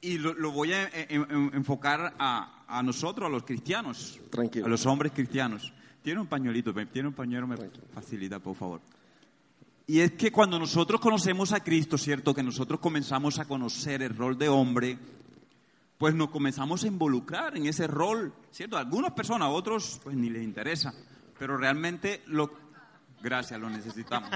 Y 0.00 0.18
lo, 0.18 0.34
lo 0.34 0.50
voy 0.50 0.72
a 0.72 0.88
en- 0.88 1.30
en- 1.30 1.50
enfocar 1.54 2.14
a, 2.18 2.64
a 2.66 2.82
nosotros, 2.82 3.28
a 3.28 3.30
los 3.30 3.44
cristianos. 3.44 4.18
Tranquilo. 4.30 4.66
A 4.66 4.68
los 4.68 4.84
hombres 4.84 5.12
cristianos. 5.12 5.72
Tiene 6.02 6.20
un 6.20 6.26
pañuelito, 6.26 6.74
tiene 6.92 7.06
un 7.08 7.14
pañuelo, 7.14 7.46
me 7.46 7.56
facilita, 7.94 8.40
por 8.40 8.56
favor. 8.56 8.80
Y 9.86 10.00
es 10.00 10.12
que 10.12 10.32
cuando 10.32 10.58
nosotros 10.58 11.00
conocemos 11.00 11.52
a 11.52 11.62
Cristo, 11.62 11.96
¿cierto? 11.96 12.34
Que 12.34 12.42
nosotros 12.42 12.80
comenzamos 12.80 13.38
a 13.38 13.44
conocer 13.44 14.02
el 14.02 14.16
rol 14.16 14.36
de 14.36 14.48
hombre, 14.48 14.98
pues 15.98 16.16
nos 16.16 16.30
comenzamos 16.30 16.82
a 16.82 16.88
involucrar 16.88 17.56
en 17.56 17.66
ese 17.66 17.86
rol, 17.86 18.32
¿cierto? 18.50 18.76
Algunas 18.76 19.12
personas, 19.12 19.46
a 19.46 19.50
otros, 19.50 20.00
pues 20.02 20.16
ni 20.16 20.30
les 20.30 20.42
interesa. 20.42 20.92
Pero 21.38 21.56
realmente 21.56 22.22
lo... 22.26 22.50
Gracias, 23.22 23.58
lo 23.60 23.68
necesitamos. 23.70 24.30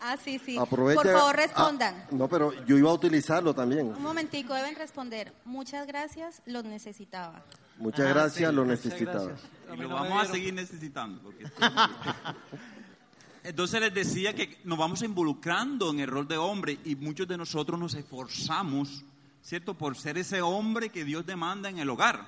Ah, 0.00 0.16
sí, 0.22 0.38
sí. 0.38 0.56
Aprovecha. 0.58 1.02
Por 1.02 1.12
favor, 1.12 1.30
Ah, 1.34 1.36
respondan. 1.36 2.06
no, 2.12 2.28
pero 2.28 2.52
yo 2.66 2.76
iba 2.76 2.90
a 2.90 2.94
utilizarlo 2.94 3.54
también. 3.54 3.88
Un 3.88 4.02
momentico, 4.02 4.54
deben 4.54 4.76
responder. 4.76 5.32
Muchas 5.44 5.86
gracias, 5.86 6.42
los 6.46 6.64
necesitaba. 6.64 7.42
Muchas 7.78 8.06
Ah, 8.06 8.10
gracias, 8.10 8.50
sí, 8.50 8.54
lo 8.56 8.64
muchas 8.64 8.84
necesitaba. 8.84 9.24
gracias. 9.24 9.50
Y 9.74 9.76
lo 9.78 9.88
vamos 9.88 10.22
a 10.28 10.32
seguir 10.32 10.54
necesitando. 10.54 11.20
porque 11.22 11.44
Entonces 13.42 13.80
les 13.80 13.94
decía 13.94 14.34
que 14.34 14.58
nos 14.64 14.78
vamos 14.78 15.02
involucrando 15.02 15.90
en 15.90 16.00
el 16.00 16.08
rol 16.08 16.26
de 16.28 16.36
hombre 16.36 16.78
y 16.84 16.94
muchos 16.96 17.26
de 17.28 17.36
nosotros 17.36 17.78
nos 17.78 17.94
esforzamos, 17.94 19.04
¿cierto?, 19.42 19.74
por 19.74 19.96
ser 19.96 20.18
ese 20.18 20.40
hombre 20.42 20.90
que 20.90 21.04
Dios 21.04 21.24
demanda 21.26 21.68
en 21.68 21.78
el 21.78 21.88
hogar. 21.90 22.26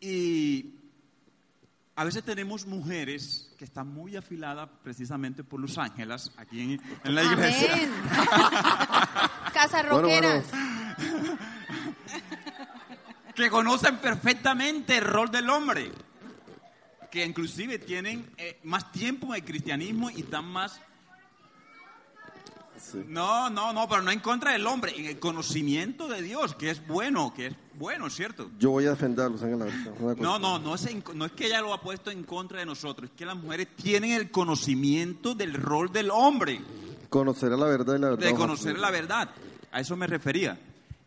Y 0.00 0.74
a 1.94 2.04
veces 2.04 2.24
tenemos 2.24 2.66
mujeres 2.66 3.54
que 3.58 3.64
están 3.64 3.88
muy 3.88 4.16
afiladas 4.16 4.70
precisamente 4.82 5.44
por 5.44 5.60
Los 5.60 5.76
Ángeles, 5.76 6.32
aquí 6.38 6.60
en, 6.60 6.82
en 7.04 7.14
la 7.14 7.22
iglesia. 7.22 7.74
Amén. 7.74 7.90
Casa 9.52 9.82
Bueno, 9.82 10.08
bueno. 10.08 10.28
Roqueras. 10.28 10.46
que 13.34 13.50
conocen 13.50 13.98
perfectamente 13.98 14.98
el 14.98 15.04
rol 15.04 15.30
del 15.30 15.48
hombre, 15.50 15.90
que 17.10 17.24
inclusive 17.24 17.78
tienen 17.78 18.30
eh, 18.36 18.60
más 18.64 18.90
tiempo 18.92 19.28
en 19.28 19.42
el 19.42 19.44
cristianismo 19.44 20.10
y 20.10 20.20
están 20.20 20.46
más... 20.46 20.80
Sí. 22.80 23.04
No, 23.06 23.50
no, 23.50 23.72
no, 23.72 23.88
pero 23.88 24.02
no 24.02 24.10
en 24.10 24.20
contra 24.20 24.52
del 24.52 24.66
hombre, 24.66 24.92
en 24.96 25.06
el 25.06 25.18
conocimiento 25.18 26.08
de 26.08 26.22
Dios, 26.22 26.54
que 26.54 26.70
es 26.70 26.86
bueno, 26.86 27.32
que 27.34 27.48
es 27.48 27.54
bueno, 27.74 28.08
¿cierto? 28.10 28.50
Yo 28.58 28.70
voy 28.70 28.86
a 28.86 28.90
defender 28.90 29.26
a 29.26 29.28
Los 29.28 29.42
Ángeles. 29.42 29.72
ahorita, 29.72 29.90
una 30.02 30.14
cosa. 30.16 30.22
No, 30.22 30.38
no, 30.38 30.58
no 30.58 30.74
es, 30.74 30.86
en- 30.86 31.04
no 31.14 31.24
es 31.26 31.32
que 31.32 31.46
ella 31.46 31.60
lo 31.60 31.72
ha 31.74 31.80
puesto 31.80 32.10
en 32.10 32.24
contra 32.24 32.58
de 32.60 32.66
nosotros, 32.66 33.10
es 33.10 33.16
que 33.16 33.24
las 33.26 33.36
mujeres 33.36 33.68
tienen 33.76 34.12
el 34.12 34.30
conocimiento 34.30 35.34
del 35.34 35.54
rol 35.54 35.92
del 35.92 36.10
hombre. 36.10 36.60
Conocer 37.08 37.50
la 37.52 37.66
verdad 37.66 37.96
y 37.96 37.98
la 38.00 38.10
verdad. 38.10 38.26
de 38.26 38.34
conocer 38.34 38.78
la 38.78 38.90
verdad. 38.90 39.30
A 39.72 39.80
eso 39.80 39.96
me 39.96 40.06
refería. 40.06 40.58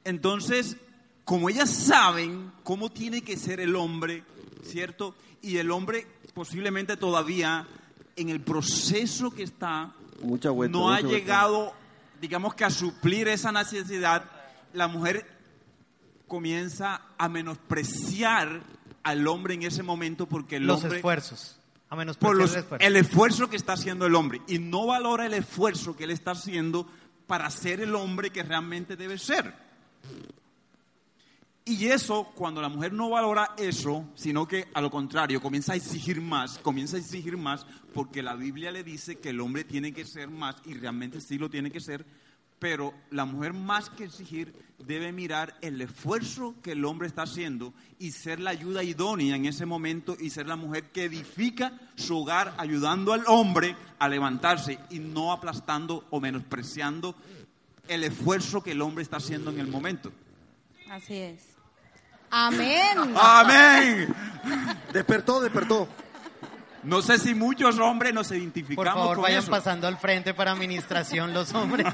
Entonces, 0.03 0.77
como 1.25 1.49
ellas 1.49 1.69
saben 1.69 2.51
cómo 2.63 2.89
tiene 2.91 3.21
que 3.21 3.37
ser 3.37 3.59
el 3.59 3.75
hombre, 3.75 4.23
¿cierto? 4.63 5.15
Y 5.41 5.57
el 5.57 5.71
hombre 5.71 6.05
posiblemente 6.33 6.97
todavía 6.97 7.67
en 8.15 8.29
el 8.29 8.41
proceso 8.41 9.31
que 9.31 9.43
está 9.43 9.93
Mucha 10.23 10.49
vuelta, 10.49 10.77
no 10.77 10.89
ha 10.89 10.99
vuelta. 11.01 11.09
llegado, 11.09 11.73
digamos 12.21 12.55
que 12.55 12.65
a 12.65 12.69
suplir 12.69 13.27
esa 13.27 13.51
necesidad, 13.51 14.23
la 14.73 14.87
mujer 14.87 15.25
comienza 16.27 17.01
a 17.17 17.29
menospreciar 17.29 18.61
al 19.03 19.27
hombre 19.27 19.53
en 19.55 19.63
ese 19.63 19.83
momento 19.83 20.25
porque 20.27 20.55
el 20.55 20.65
Los 20.65 20.83
hombre 20.83 20.97
esfuerzos. 20.97 21.59
A 21.89 21.95
menos 21.95 22.17
por 22.17 22.35
los- 22.35 22.53
el 22.53 22.59
esfuerzo. 22.61 22.87
el 22.87 22.95
esfuerzo 22.95 23.49
que 23.49 23.55
está 23.57 23.73
haciendo 23.73 24.05
el 24.07 24.15
hombre 24.15 24.41
y 24.47 24.57
no 24.57 24.87
valora 24.87 25.25
el 25.27 25.33
esfuerzo 25.33 25.95
que 25.95 26.05
él 26.05 26.11
está 26.11 26.31
haciendo 26.31 26.87
para 27.27 27.49
ser 27.51 27.81
el 27.81 27.93
hombre 27.93 28.31
que 28.31 28.41
realmente 28.41 28.95
debe 28.95 29.17
ser. 29.19 29.53
Y 31.65 31.85
eso, 31.87 32.25
cuando 32.35 32.61
la 32.61 32.67
mujer 32.67 32.91
no 32.91 33.09
valora 33.09 33.55
eso, 33.57 34.09
sino 34.15 34.45
que 34.45 34.67
a 34.73 34.81
lo 34.81 34.91
contrario, 34.91 35.41
comienza 35.41 35.71
a 35.71 35.75
exigir 35.77 36.19
más, 36.19 36.59
comienza 36.59 36.97
a 36.97 36.99
exigir 36.99 37.37
más, 37.37 37.65
porque 37.93 38.21
la 38.21 38.35
Biblia 38.35 38.69
le 38.69 38.83
dice 38.83 39.17
que 39.17 39.29
el 39.29 39.39
hombre 39.39 39.63
tiene 39.63 39.93
que 39.93 40.03
ser 40.03 40.29
más, 40.29 40.57
y 40.65 40.73
realmente 40.73 41.21
sí 41.21 41.37
lo 41.37 41.49
tiene 41.49 41.71
que 41.71 41.79
ser, 41.79 42.05
pero 42.59 42.93
la 43.11 43.23
mujer 43.23 43.53
más 43.53 43.89
que 43.89 44.05
exigir 44.05 44.53
debe 44.79 45.13
mirar 45.13 45.57
el 45.61 45.81
esfuerzo 45.81 46.55
que 46.61 46.73
el 46.73 46.83
hombre 46.83 47.07
está 47.07 47.23
haciendo 47.23 47.73
y 47.97 48.11
ser 48.11 48.41
la 48.41 48.51
ayuda 48.51 48.83
idónea 48.83 49.35
en 49.35 49.45
ese 49.45 49.65
momento 49.65 50.17
y 50.19 50.29
ser 50.31 50.47
la 50.47 50.55
mujer 50.57 50.91
que 50.91 51.05
edifica 51.05 51.79
su 51.95 52.17
hogar 52.17 52.53
ayudando 52.57 53.13
al 53.13 53.23
hombre 53.27 53.75
a 53.99 54.09
levantarse 54.09 54.79
y 54.89 54.99
no 54.99 55.31
aplastando 55.31 56.05
o 56.09 56.19
menospreciando 56.19 57.15
el 57.87 58.03
esfuerzo 58.03 58.63
que 58.63 58.71
el 58.71 58.81
hombre 58.81 59.03
está 59.03 59.17
haciendo 59.17 59.51
en 59.51 59.59
el 59.59 59.67
momento. 59.67 60.11
Así 60.89 61.15
es. 61.15 61.52
Amén. 62.35 63.13
Amén. 63.15 64.15
Despertó, 64.91 65.39
despertó. 65.39 65.87
No 66.81 67.03
sé 67.03 67.19
si 67.19 67.35
muchos 67.35 67.77
hombres 67.77 68.11
nos 68.11 68.27
Por 68.29 68.37
identificamos 68.37 68.93
favor, 68.93 69.15
con 69.17 69.23
vayan 69.23 69.39
eso. 69.43 69.51
pasando 69.51 69.87
al 69.87 69.97
frente 69.99 70.33
para 70.33 70.51
administración 70.51 71.31
los 71.31 71.53
hombres. 71.53 71.85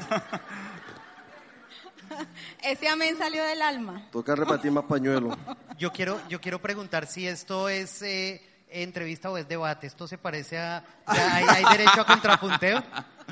Ese 2.64 2.88
amén 2.88 3.18
salió 3.18 3.44
del 3.44 3.62
alma. 3.62 4.08
Toca 4.12 4.34
repartir 4.36 4.72
más 4.72 4.86
pañuelos. 4.86 5.38
Yo 5.78 5.92
quiero, 5.92 6.20
yo 6.30 6.40
quiero 6.42 6.60
preguntar 6.62 7.06
si 7.06 7.28
esto 7.28 7.68
es 7.70 8.02
eh, 8.02 8.42
entrevista 8.70 9.30
o 9.30 9.38
es 9.38 9.48
debate. 9.48 9.88
¿Esto 9.88 10.08
se 10.08 10.18
parece 10.18 10.58
a... 10.60 10.84
¿hay, 11.06 11.44
hay 11.48 11.78
derecho 11.78 12.02
a 12.02 12.06
contrapunteo? 12.06 12.84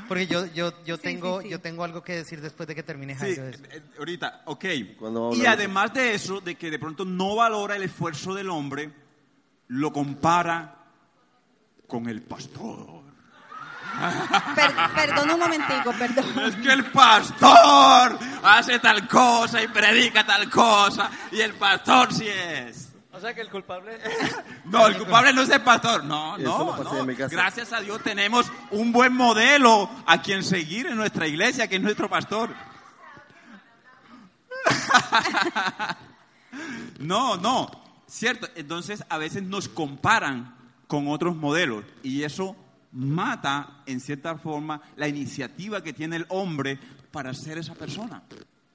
Porque 0.07 0.27
yo, 0.27 0.45
yo, 0.47 0.71
yo, 0.85 0.95
Sí, 0.97 1.03
tengo, 1.03 1.39
sí, 1.39 1.45
sí. 1.45 1.51
yo 1.51 1.59
tengo 1.59 1.83
algo 1.83 2.01
que 2.03 2.15
decir 2.17 2.39
después 2.41 2.67
de 2.67 2.75
que 2.75 2.83
termine 2.83 3.15
Jairo. 3.15 3.47
eso. 3.47 3.63
eh, 3.71 3.81
ahorita, 3.97 4.41
ok. 4.45 4.65
Y 5.33 5.45
además 5.45 5.93
de 5.93 6.13
eso, 6.15 6.39
de 6.39 6.55
que 6.55 6.69
de 6.71 6.79
pronto 6.79 7.03
no 7.05 7.35
valora 7.35 7.75
el 7.75 7.83
esfuerzo 7.83 8.33
del 8.33 8.49
hombre, 8.49 8.91
lo 9.67 9.91
compara 9.91 10.75
con 11.87 12.07
el 12.07 12.21
pastor. 12.21 13.03
Per- 14.55 14.75
perdón 14.95 15.31
un 15.31 15.39
momentico, 15.39 15.91
perdón. 15.97 16.25
Es 16.45 16.55
que 16.57 16.71
el 16.71 16.85
pastor 16.91 18.19
hace 18.43 18.77
tal 18.79 19.07
cosa 19.07 19.61
y 19.63 19.67
predica 19.67 20.23
tal 20.25 20.49
cosa, 20.49 21.09
y 21.31 21.41
el 21.41 21.53
pastor 21.55 22.13
sí 22.13 22.27
es. 22.27 22.86
O 23.17 23.19
sea 23.19 23.33
que 23.33 23.41
el 23.41 23.49
culpable. 23.49 23.97
No, 24.65 24.85
el 24.85 24.97
culpable 24.97 25.33
no 25.33 25.41
es 25.41 25.49
el 25.49 25.61
pastor. 25.61 26.03
No, 26.03 26.37
no, 26.37 26.83
no. 26.83 27.05
Gracias 27.29 27.73
a 27.73 27.79
Dios 27.79 28.03
tenemos 28.03 28.51
un 28.69 28.91
buen 28.91 29.13
modelo 29.13 29.89
a 30.05 30.21
quien 30.21 30.43
seguir 30.43 30.87
en 30.87 30.97
nuestra 30.97 31.25
iglesia, 31.25 31.67
que 31.67 31.77
es 31.77 31.81
nuestro 31.81 32.09
pastor. 32.09 32.53
No, 36.99 37.37
no, 37.37 37.69
cierto. 38.07 38.47
Entonces 38.55 39.03
a 39.07 39.19
veces 39.19 39.43
nos 39.43 39.69
comparan 39.69 40.55
con 40.87 41.07
otros 41.07 41.35
modelos 41.35 41.85
y 42.01 42.23
eso 42.23 42.55
mata 42.91 43.83
en 43.85 43.99
cierta 43.99 44.35
forma 44.37 44.81
la 44.95 45.07
iniciativa 45.07 45.83
que 45.83 45.93
tiene 45.93 46.15
el 46.15 46.25
hombre 46.29 46.79
para 47.11 47.35
ser 47.35 47.59
esa 47.59 47.75
persona. 47.75 48.23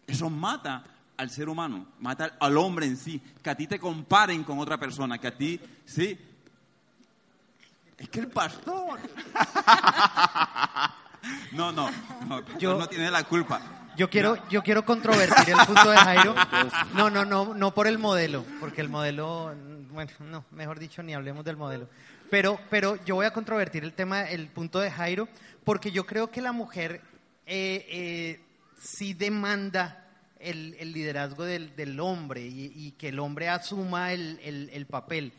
Eso 0.06 0.30
mata 0.30 0.84
al 1.16 1.30
ser 1.30 1.48
humano, 1.48 1.86
mata 2.00 2.36
al 2.40 2.56
hombre 2.56 2.86
en 2.86 2.96
sí, 2.96 3.20
que 3.42 3.50
a 3.50 3.54
ti 3.54 3.66
te 3.66 3.78
comparen 3.78 4.44
con 4.44 4.58
otra 4.58 4.78
persona, 4.78 5.18
que 5.18 5.26
a 5.28 5.36
ti, 5.36 5.60
sí. 5.84 6.18
Es 7.98 8.08
que 8.08 8.20
el 8.20 8.28
pastor. 8.28 8.98
No, 11.52 11.70
no, 11.70 11.88
no, 12.26 12.38
el 12.38 12.44
pastor 12.44 12.60
Yo- 12.60 12.78
no 12.78 12.88
tiene 12.88 13.08
la 13.10 13.22
culpa. 13.24 13.60
Yo 13.96 14.08
quiero, 14.10 14.48
yo 14.48 14.62
quiero 14.62 14.84
controvertir 14.84 15.50
el 15.50 15.66
punto 15.66 15.90
de 15.90 15.96
Jairo. 15.98 16.34
No, 16.94 17.10
no, 17.10 17.24
no, 17.24 17.54
no 17.54 17.72
por 17.74 17.86
el 17.86 17.98
modelo, 17.98 18.44
porque 18.58 18.80
el 18.80 18.88
modelo, 18.88 19.54
bueno, 19.92 20.10
no, 20.20 20.44
mejor 20.50 20.78
dicho, 20.80 21.02
ni 21.02 21.14
hablemos 21.14 21.44
del 21.44 21.56
modelo. 21.56 21.88
Pero, 22.30 22.58
pero 22.70 22.96
yo 23.04 23.14
voy 23.16 23.26
a 23.26 23.32
controvertir 23.32 23.84
el 23.84 23.92
tema, 23.92 24.22
el 24.22 24.48
punto 24.48 24.80
de 24.80 24.90
Jairo, 24.90 25.28
porque 25.64 25.92
yo 25.92 26.06
creo 26.06 26.30
que 26.30 26.40
la 26.40 26.52
mujer 26.52 27.02
eh, 27.46 27.86
eh, 27.88 28.40
sí 28.80 29.14
demanda 29.14 30.01
el, 30.42 30.74
el 30.78 30.92
liderazgo 30.92 31.44
del, 31.44 31.74
del 31.76 31.98
hombre 32.00 32.42
y, 32.46 32.72
y 32.74 32.92
que 32.92 33.08
el 33.08 33.18
hombre 33.18 33.48
asuma 33.48 34.12
el, 34.12 34.38
el- 34.42 34.70
el 34.72 34.86
papel. 34.86 35.32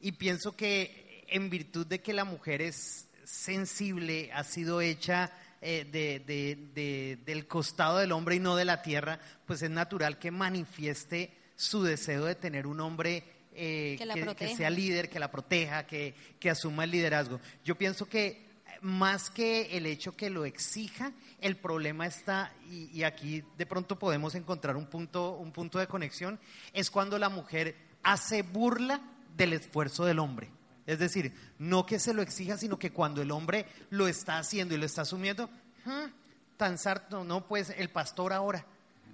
Y 0.00 0.12
pienso 0.12 0.54
que 0.56 1.24
en 1.28 1.50
virtud 1.50 1.86
de 1.86 2.00
que 2.00 2.12
la 2.12 2.24
mujer 2.24 2.62
es 2.62 3.08
sensible, 3.24 4.30
ha 4.32 4.44
sido 4.44 4.80
hecha 4.80 5.30
eh, 5.60 5.84
de- 5.90 6.20
de- 6.20 6.56
de- 6.74 7.18
del 7.26 7.46
costado 7.46 7.98
del 7.98 8.12
hombre 8.12 8.36
y 8.36 8.40
no 8.40 8.56
de 8.56 8.64
la 8.64 8.82
tierra, 8.82 9.18
pues 9.46 9.62
es 9.62 9.70
natural 9.70 10.18
que 10.18 10.30
manifieste 10.30 11.32
su 11.56 11.82
deseo 11.82 12.24
de 12.24 12.34
tener 12.36 12.66
un 12.66 12.80
hombre 12.80 13.24
eh, 13.54 13.96
Que 13.98 14.06
que, 14.06 14.22
proteja. 14.22 14.56
sea 14.56 14.70
líder, 14.70 15.08
que 15.10 15.18
la 15.18 15.30
proteja, 15.32 15.84
que, 15.86 16.14
que 16.38 16.48
asuma 16.50 16.84
el 16.84 16.92
liderazgo. 16.92 17.40
Yo 17.64 17.74
pienso 17.76 18.06
que 18.08 18.46
más 18.80 19.30
que 19.30 19.76
el 19.76 19.86
hecho 19.86 20.16
que 20.16 20.30
lo 20.30 20.44
exija, 20.44 21.12
el 21.40 21.56
problema 21.56 22.06
está, 22.06 22.52
y, 22.70 22.90
y 22.96 23.04
aquí 23.04 23.42
de 23.56 23.66
pronto 23.66 23.98
podemos 23.98 24.34
encontrar 24.34 24.76
un 24.76 24.86
punto, 24.86 25.32
un 25.32 25.52
punto 25.52 25.78
de 25.78 25.86
conexión, 25.86 26.38
es 26.72 26.90
cuando 26.90 27.18
la 27.18 27.28
mujer 27.28 27.76
hace 28.02 28.42
burla 28.42 29.00
del 29.36 29.52
esfuerzo 29.52 30.04
del 30.04 30.18
hombre. 30.18 30.50
Es 30.86 30.98
decir, 30.98 31.32
no 31.58 31.84
que 31.84 31.98
se 31.98 32.14
lo 32.14 32.22
exija, 32.22 32.56
sino 32.56 32.78
que 32.78 32.92
cuando 32.92 33.20
el 33.20 33.30
hombre 33.30 33.66
lo 33.90 34.08
está 34.08 34.38
haciendo 34.38 34.74
y 34.74 34.78
lo 34.78 34.86
está 34.86 35.02
asumiendo, 35.02 35.50
"Ah, 35.84 36.08
tan 36.56 36.78
sarto, 36.78 37.24
no, 37.24 37.46
pues 37.46 37.70
el 37.76 37.90
pastor 37.90 38.32
ahora. 38.32 38.64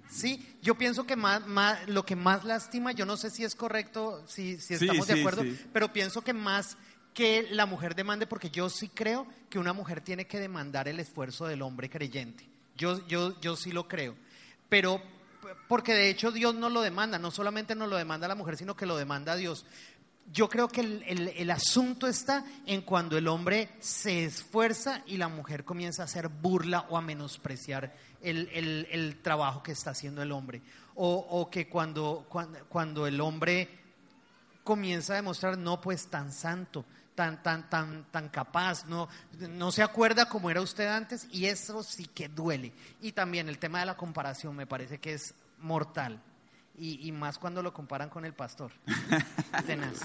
Sí, 0.09 0.57
yo 0.61 0.75
pienso 0.75 1.05
que 1.05 1.15
más, 1.15 1.45
más- 1.47 1.87
lo 1.89 2.05
que 2.05 2.15
más 2.15 2.43
lastima, 2.45 2.91
yo 2.91 3.05
no 3.07 3.17
sé 3.17 3.29
si 3.31 3.43
es 3.43 3.55
correcto, 3.55 4.23
si, 4.27 4.57
si 4.59 4.77
Sí, 4.77 4.85
estamos 4.85 5.07
de 5.07 5.15
sí, 5.15 5.19
acuerdo, 5.19 5.41
sí. 5.41 5.59
pero 5.73 5.91
pienso 5.91 6.21
que 6.21 6.31
más 6.33 6.77
que 7.15 7.47
la 7.49 7.65
mujer 7.65 7.95
demande, 7.95 8.27
porque 8.27 8.51
yo 8.51 8.69
sí 8.69 8.89
creo 8.89 9.25
que 9.49 9.57
una 9.57 9.73
mujer 9.73 10.01
tiene 10.01 10.27
que 10.27 10.39
demandar 10.39 10.87
el 10.87 10.99
esfuerzo 10.99 11.47
del 11.47 11.63
hombre 11.63 11.89
creyente. 11.89 12.45
Yo, 12.77 13.07
yo, 13.07 13.39
yo 13.41 13.55
sí 13.55 13.71
lo 13.71 13.87
creo. 13.87 14.13
Pero 14.69 15.01
porque 15.67 15.93
de 15.93 16.09
hecho 16.09 16.31
Dios 16.31 16.53
no 16.53 16.69
lo 16.69 16.81
demanda, 16.81 17.17
no 17.17 17.31
solamente 17.31 17.73
nos 17.73 17.89
lo 17.89 17.95
demanda 17.97 18.27
la 18.27 18.35
mujer, 18.35 18.57
sino 18.57 18.75
que 18.75 18.85
lo 18.85 18.97
demanda 18.97 19.35
Dios. 19.35 19.65
Yo 20.33 20.49
creo 20.49 20.67
que 20.67 20.81
el, 20.81 21.31
el- 21.37 21.51
asunto 21.51 22.07
está 22.07 22.43
en 22.65 22.81
cuando 22.81 23.15
el 23.17 23.27
hombre 23.27 23.69
se 23.79 24.25
esfuerza 24.25 25.03
y 25.05 25.17
la 25.17 25.27
mujer 25.27 25.63
comienza 25.63 26.01
a 26.01 26.05
hacer 26.05 26.27
burla 26.29 26.87
o 26.89 26.97
a 26.97 27.01
menospreciar 27.01 27.95
el, 28.21 28.49
el- 28.51 28.87
el 28.91 29.21
trabajo 29.21 29.61
que 29.63 29.71
está 29.71 29.91
haciendo 29.91 30.21
el 30.23 30.31
hombre. 30.31 30.61
O, 30.95 31.15
o 31.15 31.49
que 31.49 31.69
cuando, 31.69 32.25
cuando, 32.27 32.59
cuando 32.67 33.05
el 33.07 33.21
hombre 33.21 33.69
comienza 34.63 35.13
a 35.13 35.17
demostrar, 35.17 35.57
no, 35.57 35.79
pues 35.79 36.07
tan 36.07 36.31
santo, 36.33 36.85
tan, 37.15 37.41
tan, 37.41 37.69
tan, 37.69 38.03
tan 38.11 38.29
capaz, 38.29 38.85
no, 38.85 39.07
no 39.49 39.71
se 39.71 39.81
acuerda 39.81 40.27
como 40.29 40.49
era 40.49 40.61
usted 40.61 40.87
antes 40.87 41.27
y 41.31 41.45
eso 41.45 41.81
sí 41.81 42.05
que 42.07 42.27
duele. 42.29 42.73
Y 43.01 43.13
también 43.13 43.47
el 43.49 43.57
tema 43.57 43.79
de 43.79 43.85
la 43.85 43.95
comparación 43.97 44.55
me 44.55 44.67
parece 44.67 44.99
que 44.99 45.13
es 45.13 45.33
mortal. 45.59 46.21
Y, 46.77 47.07
y 47.07 47.11
más 47.13 47.39
cuando 47.39 47.63
lo 47.63 47.73
comparan 47.73 48.09
con 48.09 48.25
el 48.25 48.33
pastor. 48.33 48.71
Tenaz. 49.65 49.99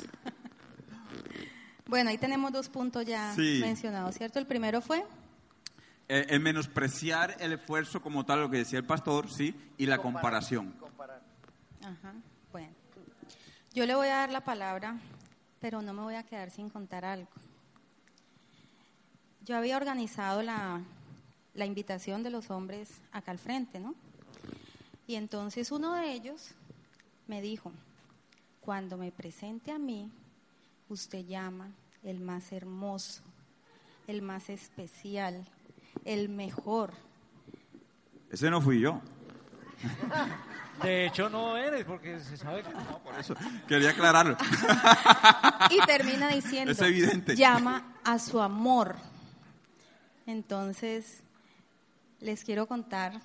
Bueno, 1.87 2.11
ahí 2.11 2.19
tenemos 2.19 2.53
dos 2.53 2.69
puntos 2.69 3.05
ya 3.05 3.35
Sí. 3.35 3.59
mencionados, 3.61 4.15
¿cierto? 4.15 4.39
El 4.39 4.47
primero 4.47 4.81
fue 4.81 5.05
Eh, 6.09 6.27
el 6.31 6.41
menospreciar 6.41 7.37
el 7.41 7.53
esfuerzo 7.53 8.01
como 8.01 8.25
tal, 8.25 8.41
lo 8.41 8.51
que 8.51 8.59
decía 8.59 8.79
el 8.79 8.85
pastor, 8.85 9.29
sí, 9.31 9.55
y 9.79 9.87
la 9.87 9.99
comparación. 9.99 10.75
Ajá, 11.83 12.15
bueno. 12.53 12.69
Yo 13.73 13.87
le 13.87 13.95
voy 13.95 14.09
a 14.09 14.17
dar 14.17 14.31
la 14.33 14.43
palabra, 14.45 14.97
pero 15.61 15.83
no 15.83 15.93
me 15.93 16.03
voy 16.03 16.15
a 16.15 16.23
quedar 16.23 16.51
sin 16.51 16.71
contar 16.71 17.05
algo. 17.05 17.29
Yo 19.45 19.57
había 19.57 19.77
organizado 19.77 20.43
la, 20.43 20.81
la 21.55 21.67
invitación 21.67 22.23
de 22.23 22.31
los 22.31 22.51
hombres 22.51 22.91
acá 23.13 23.31
al 23.31 23.39
frente, 23.39 23.81
¿no? 23.81 23.95
Y 25.07 25.17
entonces 25.17 25.73
uno 25.73 25.95
de 25.95 26.13
ellos 26.13 26.53
me 27.27 27.43
dijo, 27.43 27.73
cuando 28.61 28.97
me 28.97 29.11
presente 29.11 29.73
a 29.73 29.79
mí, 29.79 30.11
usted 30.89 31.25
llama 31.27 31.71
el 32.05 32.21
más 32.21 32.53
hermoso, 32.53 33.23
el 34.07 34.23
más 34.23 34.51
especial, 34.51 35.47
el 36.05 36.29
mejor. 36.29 36.93
Ese 38.31 38.51
no 38.51 38.61
fui 38.61 38.81
yo. 38.81 39.01
De 40.83 41.07
hecho, 41.07 41.29
no 41.29 41.57
eres, 41.59 41.85
porque 41.85 42.19
se 42.21 42.37
sabe 42.37 42.63
que. 42.63 42.71
Por 42.71 43.15
eso 43.19 43.35
quería 43.69 43.91
aclararlo. 43.91 44.37
Y 45.71 45.79
termina 45.87 46.29
diciendo, 46.29 46.73
Es 46.73 46.81
evidente. 46.81 47.37
llama 47.37 47.95
a 48.05 48.19
su 48.19 48.41
amor. 48.41 48.97
Entonces, 50.27 51.23
les 52.21 52.45
quiero 52.45 52.67
contar 52.67 53.21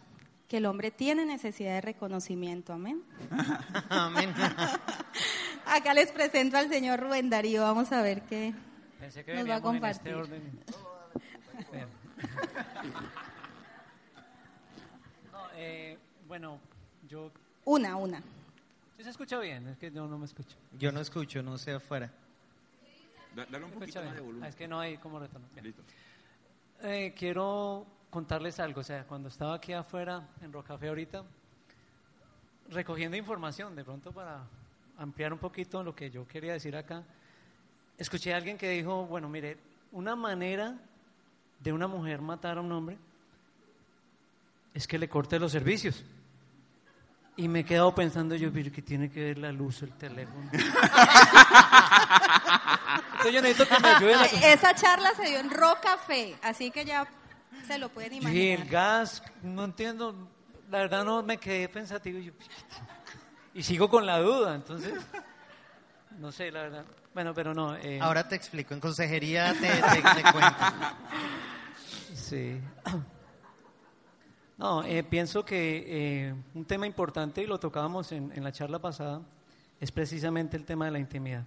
que 0.49 0.57
el 0.57 0.65
hombre 0.65 0.91
tiene 0.91 1.25
necesidad 1.25 1.73
de 1.75 1.81
reconocimiento, 1.81 2.73
amén. 2.73 3.01
Amén. 3.89 4.33
Acá 5.65 5.93
les 5.93 6.11
presento 6.11 6.57
al 6.57 6.69
señor 6.69 6.99
Rubén 6.99 7.29
Darío, 7.29 7.61
vamos 7.63 7.91
a 7.91 8.01
ver 8.01 8.21
qué 8.23 8.53
Pensé 8.99 9.23
que 9.25 9.33
nos 9.33 9.43
va 9.49 9.55
a 9.55 9.57
en 9.57 9.57
este 9.57 9.63
compartir. 9.63 10.13
orden. 10.13 10.59
No, 15.31 15.39
eh, 15.55 15.97
bueno, 16.39 16.59
yo. 17.07 17.31
Una, 17.63 17.95
una. 17.95 18.21
¿Sí 18.97 19.03
se 19.05 19.09
escucha 19.09 19.39
bien? 19.39 19.67
Es 19.69 19.77
que 19.77 19.89
yo 19.89 20.05
no 20.05 20.17
me 20.17 20.25
escucho. 20.25 20.55
Yo 20.77 20.91
no 20.91 20.99
escucho, 20.99 21.41
no 21.41 21.57
sé 21.57 21.71
afuera. 21.71 22.11
Da- 23.33 23.45
Dale 23.45 23.63
un 23.63 23.71
¿Se 23.71 23.79
poquito 23.79 23.99
más 24.03 24.05
de 24.07 24.11
bien? 24.11 24.23
Ah, 24.23 24.25
volumen. 24.25 24.49
es 24.49 24.55
que 24.55 24.67
no 24.67 24.79
hay 24.81 24.97
como 24.97 25.17
retorno. 25.19 25.47
Listo. 25.63 25.81
Eh, 26.83 27.13
quiero 27.17 27.85
contarles 28.09 28.59
algo. 28.59 28.81
O 28.81 28.83
sea, 28.83 29.05
cuando 29.05 29.29
estaba 29.29 29.55
aquí 29.55 29.71
afuera 29.71 30.27
en 30.41 30.51
Rocafé 30.51 30.89
ahorita, 30.89 31.23
recogiendo 32.69 33.15
información, 33.15 33.73
de 33.73 33.85
pronto 33.85 34.11
para 34.11 34.43
ampliar 34.97 35.31
un 35.31 35.39
poquito 35.39 35.83
lo 35.83 35.95
que 35.95 36.09
yo 36.11 36.27
quería 36.27 36.51
decir 36.51 36.75
acá, 36.75 37.01
escuché 37.97 38.33
a 38.33 38.37
alguien 38.37 38.57
que 38.57 38.69
dijo, 38.69 39.05
bueno, 39.05 39.29
mire, 39.29 39.57
una 39.93 40.17
manera 40.17 40.75
de 41.61 41.71
una 41.71 41.87
mujer 41.87 42.19
matar 42.21 42.57
a 42.57 42.61
un 42.61 42.71
hombre 42.73 42.97
es 44.73 44.85
que 44.87 44.97
le 44.99 45.07
corte 45.07 45.39
los 45.39 45.53
servicios. 45.53 46.03
Y 47.37 47.47
me 47.49 47.59
he 47.61 47.65
quedado 47.65 47.93
pensando 47.93 48.35
yo, 48.35 48.51
pero 48.53 48.71
¿qué 48.71 48.81
tiene 48.81 49.09
que 49.11 49.21
ver 49.21 49.37
la 49.37 49.51
luz, 49.51 49.81
el 49.83 49.91
teléfono? 49.93 50.49
Entonces 53.11 53.33
yo 53.33 53.41
necesito 53.41 53.67
que 53.67 53.79
me 53.81 53.87
ayuden 53.89 54.15
a... 54.19 54.25
Esa 54.25 54.73
charla 54.75 55.11
se 55.15 55.25
dio 55.27 55.39
en 55.39 55.49
Rocafé, 55.49 56.35
así 56.41 56.71
que 56.71 56.85
ya 56.85 57.05
se 57.67 57.77
lo 57.77 57.89
pueden 57.89 58.13
Y 58.13 58.17
imaginar. 58.17 58.59
el 58.61 58.69
gas, 58.69 59.21
no 59.43 59.65
entiendo, 59.65 60.15
la 60.69 60.79
verdad 60.79 61.03
no 61.03 61.23
me 61.23 61.37
quedé 61.37 61.67
pensativo 61.67 62.19
y, 62.19 62.25
yo, 62.25 62.31
y 63.53 63.63
sigo 63.63 63.89
con 63.89 64.05
la 64.05 64.19
duda, 64.19 64.55
entonces, 64.55 64.93
no 66.19 66.31
sé, 66.31 66.51
la 66.51 66.61
verdad. 66.63 66.85
Bueno, 67.13 67.33
pero 67.33 67.53
no. 67.53 67.75
eh, 67.77 67.99
Ahora 68.01 68.27
te 68.27 68.35
explico, 68.35 68.73
en 68.73 68.79
consejería 68.79 69.53
te, 69.53 69.67
te- 69.69 70.21
te 70.23 70.31
cuento. 70.31 70.65
Sí. 72.13 72.61
No, 74.57 74.83
eh, 74.83 75.03
pienso 75.03 75.43
que 75.43 75.83
eh, 76.27 76.35
un 76.53 76.65
tema 76.65 76.87
importante, 76.87 77.41
y 77.41 77.45
lo 77.45 77.59
tocábamos 77.59 78.11
en, 78.11 78.31
en 78.33 78.43
la 78.43 78.51
charla 78.51 78.79
pasada, 78.79 79.21
es 79.79 79.91
precisamente 79.91 80.55
el 80.55 80.65
tema 80.65 80.85
de 80.85 80.91
la 80.91 80.99
intimidad. 80.99 81.45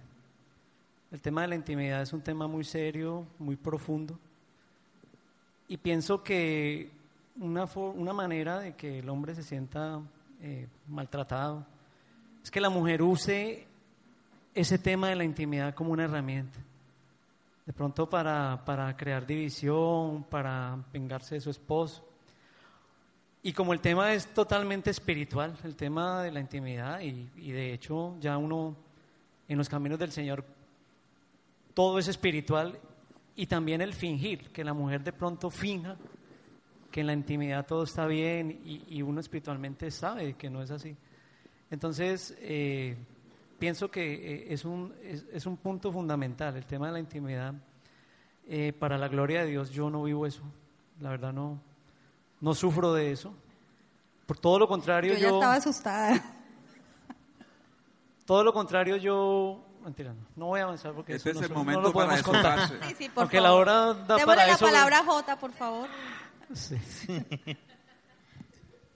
El 1.11 1.21
tema 1.21 1.41
de 1.41 1.47
la 1.47 1.55
intimidad 1.55 2.01
es 2.03 2.13
un 2.13 2.21
tema 2.21 2.47
muy 2.47 2.63
serio, 2.63 3.25
muy 3.39 3.55
profundo. 3.55 4.19
Y 5.67 5.77
pienso 5.77 6.23
que 6.23 6.91
una, 7.39 7.65
una 7.75 8.13
manera 8.13 8.59
de 8.59 8.75
que 8.75 8.99
el 8.99 9.09
hombre 9.09 9.33
se 9.33 9.43
sienta 9.43 9.99
eh, 10.41 10.67
maltratado 10.87 11.65
es 12.43 12.51
que 12.51 12.61
la 12.61 12.69
mujer 12.69 13.01
use 13.01 13.67
ese 14.53 14.77
tema 14.77 15.09
de 15.09 15.15
la 15.15 15.23
intimidad 15.23 15.73
como 15.73 15.91
una 15.91 16.05
herramienta. 16.05 16.59
De 17.65 17.73
pronto 17.73 18.09
para, 18.09 18.63
para 18.65 18.95
crear 18.95 19.25
división, 19.25 20.23
para 20.23 20.77
vengarse 20.91 21.35
de 21.35 21.41
su 21.41 21.49
esposo. 21.49 22.03
Y 23.41 23.53
como 23.53 23.73
el 23.73 23.79
tema 23.79 24.13
es 24.13 24.33
totalmente 24.33 24.89
espiritual, 24.89 25.57
el 25.63 25.75
tema 25.75 26.23
de 26.23 26.31
la 26.31 26.39
intimidad, 26.39 26.99
y, 26.99 27.29
y 27.37 27.51
de 27.51 27.73
hecho 27.73 28.17
ya 28.19 28.37
uno 28.37 28.75
en 29.47 29.57
los 29.57 29.69
caminos 29.69 29.97
del 29.97 30.11
Señor, 30.11 30.43
todo 31.73 31.99
es 31.99 32.07
espiritual, 32.07 32.77
y 33.35 33.45
también 33.45 33.81
el 33.81 33.93
fingir, 33.93 34.51
que 34.51 34.65
la 34.65 34.73
mujer 34.73 35.01
de 35.03 35.13
pronto 35.13 35.49
finja 35.49 35.95
que 36.91 37.01
en 37.01 37.07
la 37.07 37.13
intimidad 37.13 37.65
todo 37.65 37.83
está 37.83 38.05
bien 38.07 38.61
y, 38.65 38.83
y 38.89 39.01
uno 39.01 39.21
espiritualmente 39.21 39.91
sabe 39.91 40.33
que 40.33 40.49
no 40.49 40.61
es 40.61 40.71
así. 40.71 40.95
Entonces, 41.71 42.35
eh, 42.41 42.97
pienso 43.57 43.89
que 43.89 44.13
eh, 44.13 44.53
es, 44.53 44.65
un, 44.65 44.93
es, 45.03 45.25
es 45.31 45.45
un 45.45 45.57
punto 45.57 45.91
fundamental, 45.91 46.57
el 46.57 46.65
tema 46.65 46.87
de 46.87 46.93
la 46.93 46.99
intimidad. 46.99 47.53
Eh, 48.47 48.73
para 48.73 48.97
la 48.97 49.07
gloria 49.07 49.41
de 49.41 49.51
Dios, 49.51 49.69
yo 49.69 49.89
no 49.91 50.03
vivo 50.03 50.25
eso, 50.25 50.41
la 50.99 51.11
verdad 51.11 51.31
no, 51.31 51.61
no 52.41 52.53
sufro 52.53 52.93
de 52.93 53.11
eso. 53.11 53.33
Por 54.25 54.37
todo 54.37 54.59
lo 54.59 54.67
contrario, 54.67 55.13
Yo 55.13 55.19
yo, 55.19 55.29
ya 55.29 55.33
estaba 55.35 55.53
asustada. 55.55 56.23
todo 58.25 58.43
lo 58.43 58.53
contrario, 58.53 58.95
yo, 58.97 59.63
mentira, 59.83 60.13
no, 60.13 60.25
no 60.35 60.45
voy 60.47 60.59
a 60.59 60.63
avanzar 60.63 60.93
porque 60.93 61.15
Este 61.15 61.31
eso 61.31 61.39
es 61.41 61.41
no, 61.41 61.47
el 61.47 61.53
no 61.53 61.59
momento 61.59 61.81
lo 61.81 61.93
para 61.93 62.05
podemos 62.07 62.25
contar. 62.25 62.59
desahogarse. 62.59 62.95
Sí, 62.95 63.03
sí, 63.05 63.09
por 63.09 63.33
la 63.33 63.41
favor. 63.41 63.61
hora 63.61 63.73
da 63.93 64.15
Démosle 64.15 64.25
para 64.25 64.47
la 64.47 64.53
eso. 64.53 64.65
palabra 64.65 64.99
a 64.99 65.03
Jota, 65.05 65.39
por 65.39 65.51
favor. 65.51 65.87
Sí. 66.53 66.77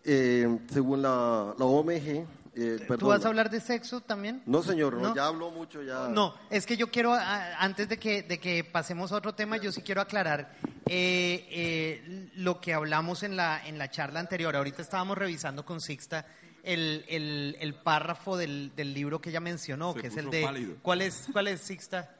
Eh, 0.06 0.60
según 0.69 1.01
la, 1.01 1.56
la 1.58 1.63
OMG, 1.63 2.27
eh, 2.56 2.88
¿Tú 2.99 3.08
vas 3.08 3.23
a 3.23 3.29
hablar 3.29 3.49
de 3.49 3.62
sexo 3.62 4.01
también? 4.01 4.43
No, 4.45 4.62
señor, 4.62 4.95
no, 4.95 4.99
¿No? 5.10 5.15
ya 5.15 5.27
habló 5.27 5.49
mucho, 5.49 5.82
ya. 5.82 6.10
No, 6.10 6.34
es 6.49 6.65
que 6.65 6.75
yo 6.75 6.91
quiero, 6.91 7.13
antes 7.13 7.88
de 7.88 7.97
que, 7.97 8.21
de 8.21 8.38
que 8.38 8.65
pasemos 8.65 9.13
a 9.13 9.15
otro 9.15 9.34
tema, 9.34 9.56
yo 9.56 9.71
sí 9.71 9.82
quiero 9.82 10.01
aclarar 10.01 10.56
eh, 10.85 11.47
eh, 11.49 12.29
lo 12.35 12.59
que 12.59 12.73
hablamos 12.73 13.23
en 13.23 13.35
la, 13.35 13.65
en 13.65 13.77
la 13.77 13.89
charla 13.89 14.19
anterior. 14.19 14.55
Ahorita 14.55 14.81
estábamos 14.81 15.17
revisando 15.17 15.65
con 15.65 15.79
Sixta 15.79 16.25
el, 16.63 17.05
el, 17.07 17.57
el 17.59 17.73
párrafo 17.73 18.37
del, 18.37 18.75
del 18.75 18.93
libro 18.93 19.21
que 19.21 19.29
ella 19.29 19.39
mencionó, 19.39 19.93
Se 19.93 20.01
que 20.01 20.07
es 20.07 20.17
el 20.17 20.29
de... 20.29 20.41
pálido. 20.41 20.75
¿Cuál 20.81 21.01
es, 21.01 21.27
cuál 21.31 21.47
es 21.47 21.61
Sixta? 21.61 22.15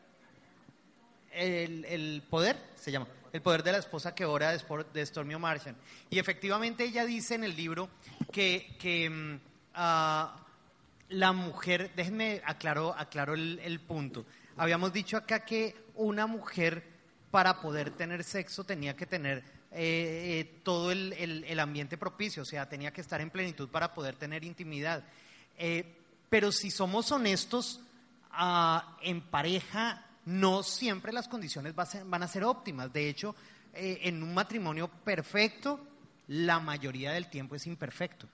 El, 1.32 1.86
el 1.86 2.23
poder, 2.30 2.58
se 2.76 2.91
llama. 2.91 3.08
El 3.32 3.41
poder 3.41 3.63
de 3.63 3.71
la 3.71 3.80
esposa 3.80 4.13
que 4.13 4.26
ora 4.26 4.52
de, 4.52 5.06
Stormy 5.06 5.36
Martian. 5.38 5.76
Y 6.10 6.19
efectivamente 6.19 6.84
ella 6.84 7.06
dice 7.06 7.34
en 7.36 7.43
el 7.43 7.56
libro 7.56 7.89
que, 8.32 8.76
que 8.80 9.10
mm, 9.10 9.39
ah, 9.73 10.38
la 11.10 11.32
mujer, 11.32 11.91
déjenme 11.95 12.41
aclaro, 12.45 12.93
aclaro 12.95 13.34
el, 13.34 13.60
el 13.63 13.80
punto. 13.80 14.26
Habíamos 14.56 14.93
dicho 14.93 15.17
acá 15.17 15.43
que 15.43 15.76
una 15.95 16.28
mujer 16.28 16.93
para 17.34 17.60
poder 17.60 17.89
tener 17.89 18.24
sexo 18.24 18.63
tenía 18.63 18.96
que 18.96 19.08
tener 19.08 19.39
eh, 19.72 19.72
eh, 19.72 20.60
todo 20.62 20.91
el, 20.91 21.60
ambiente 21.60 21.98
propicio, 21.98 22.43
o 22.43 22.46
sea, 22.46 22.69
tenía 22.69 22.93
que 22.93 23.02
estar 23.02 23.19
en 23.22 23.32
plenitud 23.32 23.69
para 23.69 23.91
poder 23.91 24.17
tener 24.17 24.43
intimidad. 24.43 25.04
Eh, 25.58 25.84
pero 26.30 26.52
si 26.52 26.69
somos 26.69 27.12
honestos, 27.12 27.82
ah, 28.34 29.00
en 29.02 29.19
pareja 29.22 30.06
no 30.26 30.62
siempre 30.62 31.12
las 31.12 31.28
condiciones 31.28 31.74
van 31.74 32.22
a 32.22 32.28
ser 32.28 32.43
óptimas. 32.43 32.93
De 32.93 33.10
hecho, 33.10 33.36
en 33.74 34.22
un 34.22 34.32
matrimonio 34.32 34.88
perfecto, 34.88 35.80
la 36.28 36.60
mayoría 36.60 37.13
del 37.13 37.32
tiempo 37.32 37.56
es 37.56 37.65
imperfecto. 37.65 38.30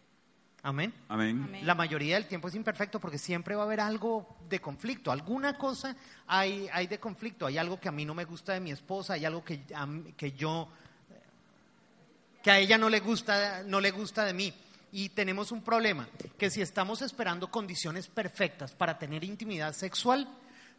Amén. 0.63 0.93
Amén. 1.08 1.43
Amén. 1.48 1.65
La 1.65 1.76
mayoría 1.76 2.15
del 2.15 2.28
tiempo 2.28 2.48
es 2.48 2.56
imperfecto 2.56 3.00
porque 3.00 3.17
siempre 3.17 3.56
va 3.56 3.63
a 3.63 3.65
haber 3.65 3.80
algo 3.80 4.38
de 4.50 4.60
conflicto. 4.60 5.12
Alguna 5.12 5.58
cosa 5.58 5.95
hay, 6.28 6.67
hay 6.72 6.88
de 6.88 7.00
conflicto. 7.00 7.45
Hay 7.45 7.58
algo 7.58 7.80
que 7.80 7.88
a 7.88 7.91
mí 7.91 8.06
no 8.06 8.13
me 8.13 8.26
gusta 8.26 8.54
de 8.54 8.60
mi 8.60 8.72
esposa, 8.72 9.13
hay 9.13 9.26
algo 9.26 9.43
que, 9.43 9.62
a 9.74 9.88
que 10.17 10.34
yo 10.34 10.69
que 12.41 12.52
a 12.52 12.60
ella 12.60 12.78
no 12.78 12.89
le 12.89 13.00
gusta, 13.00 13.63
no 13.63 13.80
le 13.80 13.91
gusta 13.91 14.26
de 14.26 14.34
mí. 14.34 14.54
Y 14.91 15.10
tenemos 15.10 15.52
un 15.52 15.62
problema, 15.62 16.08
que 16.38 16.50
si 16.50 16.62
estamos 16.62 17.02
esperando 17.02 17.52
condiciones 17.52 18.08
perfectas 18.08 18.72
para 18.72 18.98
tener 18.98 19.24
intimidad 19.24 19.74
sexual, 19.74 20.28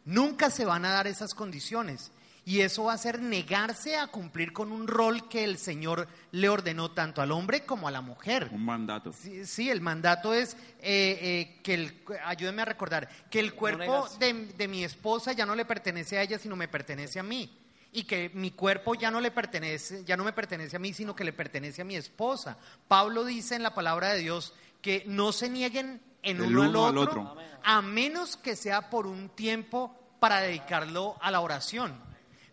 nunca 0.03 0.49
se 0.49 0.65
van 0.65 0.83
a 0.85 0.91
dar 0.91 1.07
esas 1.07 1.33
condiciones. 1.33 2.11
Y 2.43 2.61
eso 2.61 2.85
va 2.85 2.93
a 2.93 2.97
ser 2.97 3.21
negarse 3.21 3.97
a 3.97 4.07
cumplir 4.07 4.51
con 4.51 4.71
un 4.71 4.87
rol 4.87 5.29
que 5.29 5.43
el 5.43 5.59
Señor 5.59 6.07
le 6.31 6.49
ordenó 6.49 6.89
tanto 6.89 7.21
al 7.21 7.31
hombre 7.31 7.65
como 7.65 7.87
a 7.87 7.91
la 7.91 8.01
mujer. 8.01 8.49
Un 8.51 8.65
mandato. 8.65 9.13
Sí, 9.13 9.45
sí, 9.45 9.69
el 9.69 9.79
mandato 9.79 10.33
es 10.33 10.55
eh, 10.79 11.19
eh, 11.21 11.59
que 11.61 11.75
el, 11.75 12.03
ayúdenme 12.25 12.63
a 12.63 12.65
recordar, 12.65 13.07
que 13.29 13.39
el 13.39 13.53
cuerpo 13.53 14.09
de, 14.19 14.47
de 14.57 14.67
mi 14.67 14.83
esposa 14.83 15.33
ya 15.33 15.45
no 15.45 15.53
le 15.55 15.65
pertenece 15.65 16.17
a 16.17 16.23
ella, 16.23 16.39
sino 16.39 16.55
me 16.55 16.67
pertenece 16.67 17.19
a 17.19 17.23
mí. 17.23 17.57
Y 17.93 18.05
que 18.05 18.31
mi 18.33 18.51
cuerpo 18.51 18.95
ya 18.95 19.11
no 19.11 19.21
le 19.21 19.29
pertenece, 19.29 20.03
ya 20.03 20.17
no 20.17 20.23
me 20.23 20.33
pertenece 20.33 20.77
a 20.77 20.79
mí, 20.79 20.93
sino 20.93 21.15
que 21.15 21.25
le 21.25 21.33
pertenece 21.33 21.83
a 21.83 21.85
mi 21.85 21.95
esposa. 21.95 22.57
Pablo 22.87 23.23
dice 23.23 23.55
en 23.55 23.63
la 23.63 23.75
palabra 23.75 24.13
de 24.13 24.19
Dios 24.19 24.55
que 24.81 25.03
no 25.05 25.31
se 25.31 25.47
nieguen 25.49 26.01
en 26.23 26.41
uno, 26.41 26.69
uno 26.69 26.87
al 26.87 26.97
otro. 26.97 27.37
a 27.63 27.81
menos 27.81 28.37
que 28.37 28.55
sea 28.55 28.89
por 28.89 29.05
un 29.05 29.29
tiempo 29.29 29.95
para 30.19 30.41
dedicarlo 30.41 31.17
a 31.21 31.29
la 31.29 31.41
oración. 31.41 32.10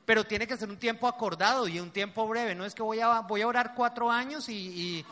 Pero 0.08 0.24
tiene 0.24 0.46
que 0.46 0.56
ser 0.56 0.70
un 0.70 0.78
tiempo 0.78 1.06
acordado 1.06 1.68
y 1.68 1.78
un 1.78 1.90
tiempo 1.90 2.26
breve. 2.26 2.54
No 2.54 2.64
es 2.64 2.74
que 2.74 2.82
voy 2.82 2.98
a, 2.98 3.20
voy 3.20 3.42
a 3.42 3.46
orar 3.46 3.74
cuatro 3.74 4.10
años 4.10 4.48
y, 4.48 5.04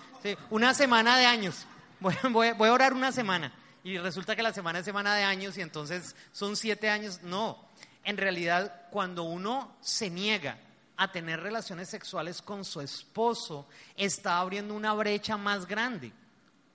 una 0.49 0.73
semana 0.73 1.19
de 1.19 1.27
años. 1.27 1.67
Voy- 2.01 2.53
voy 2.53 2.69
a 2.71 2.73
orar 2.73 2.95
una 2.95 3.13
semana. 3.13 3.53
Y 3.85 3.99
resulta 3.99 4.35
que 4.35 4.43
la 4.43 4.55
semana 4.55 4.79
es 4.79 4.87
semana 4.87 5.15
de 5.15 5.23
años 5.23 5.59
y 5.59 5.61
entonces 5.61 6.17
son 6.33 6.57
siete 6.57 6.89
años. 6.89 7.21
No. 7.23 7.63
En 8.05 8.17
realidad, 8.17 8.87
cuando 8.91 9.25
uno 9.25 9.77
se 9.83 10.09
niega 10.09 10.57
a 10.97 11.13
tener 11.13 11.41
relaciones 11.41 11.91
sexuales 11.91 12.41
con 12.41 12.65
su 12.65 12.81
esposo, 12.81 13.69
está 13.99 14.39
abriendo 14.39 14.73
una 14.73 14.95
brecha 14.95 15.37
más 15.37 15.67
grande. 15.67 16.11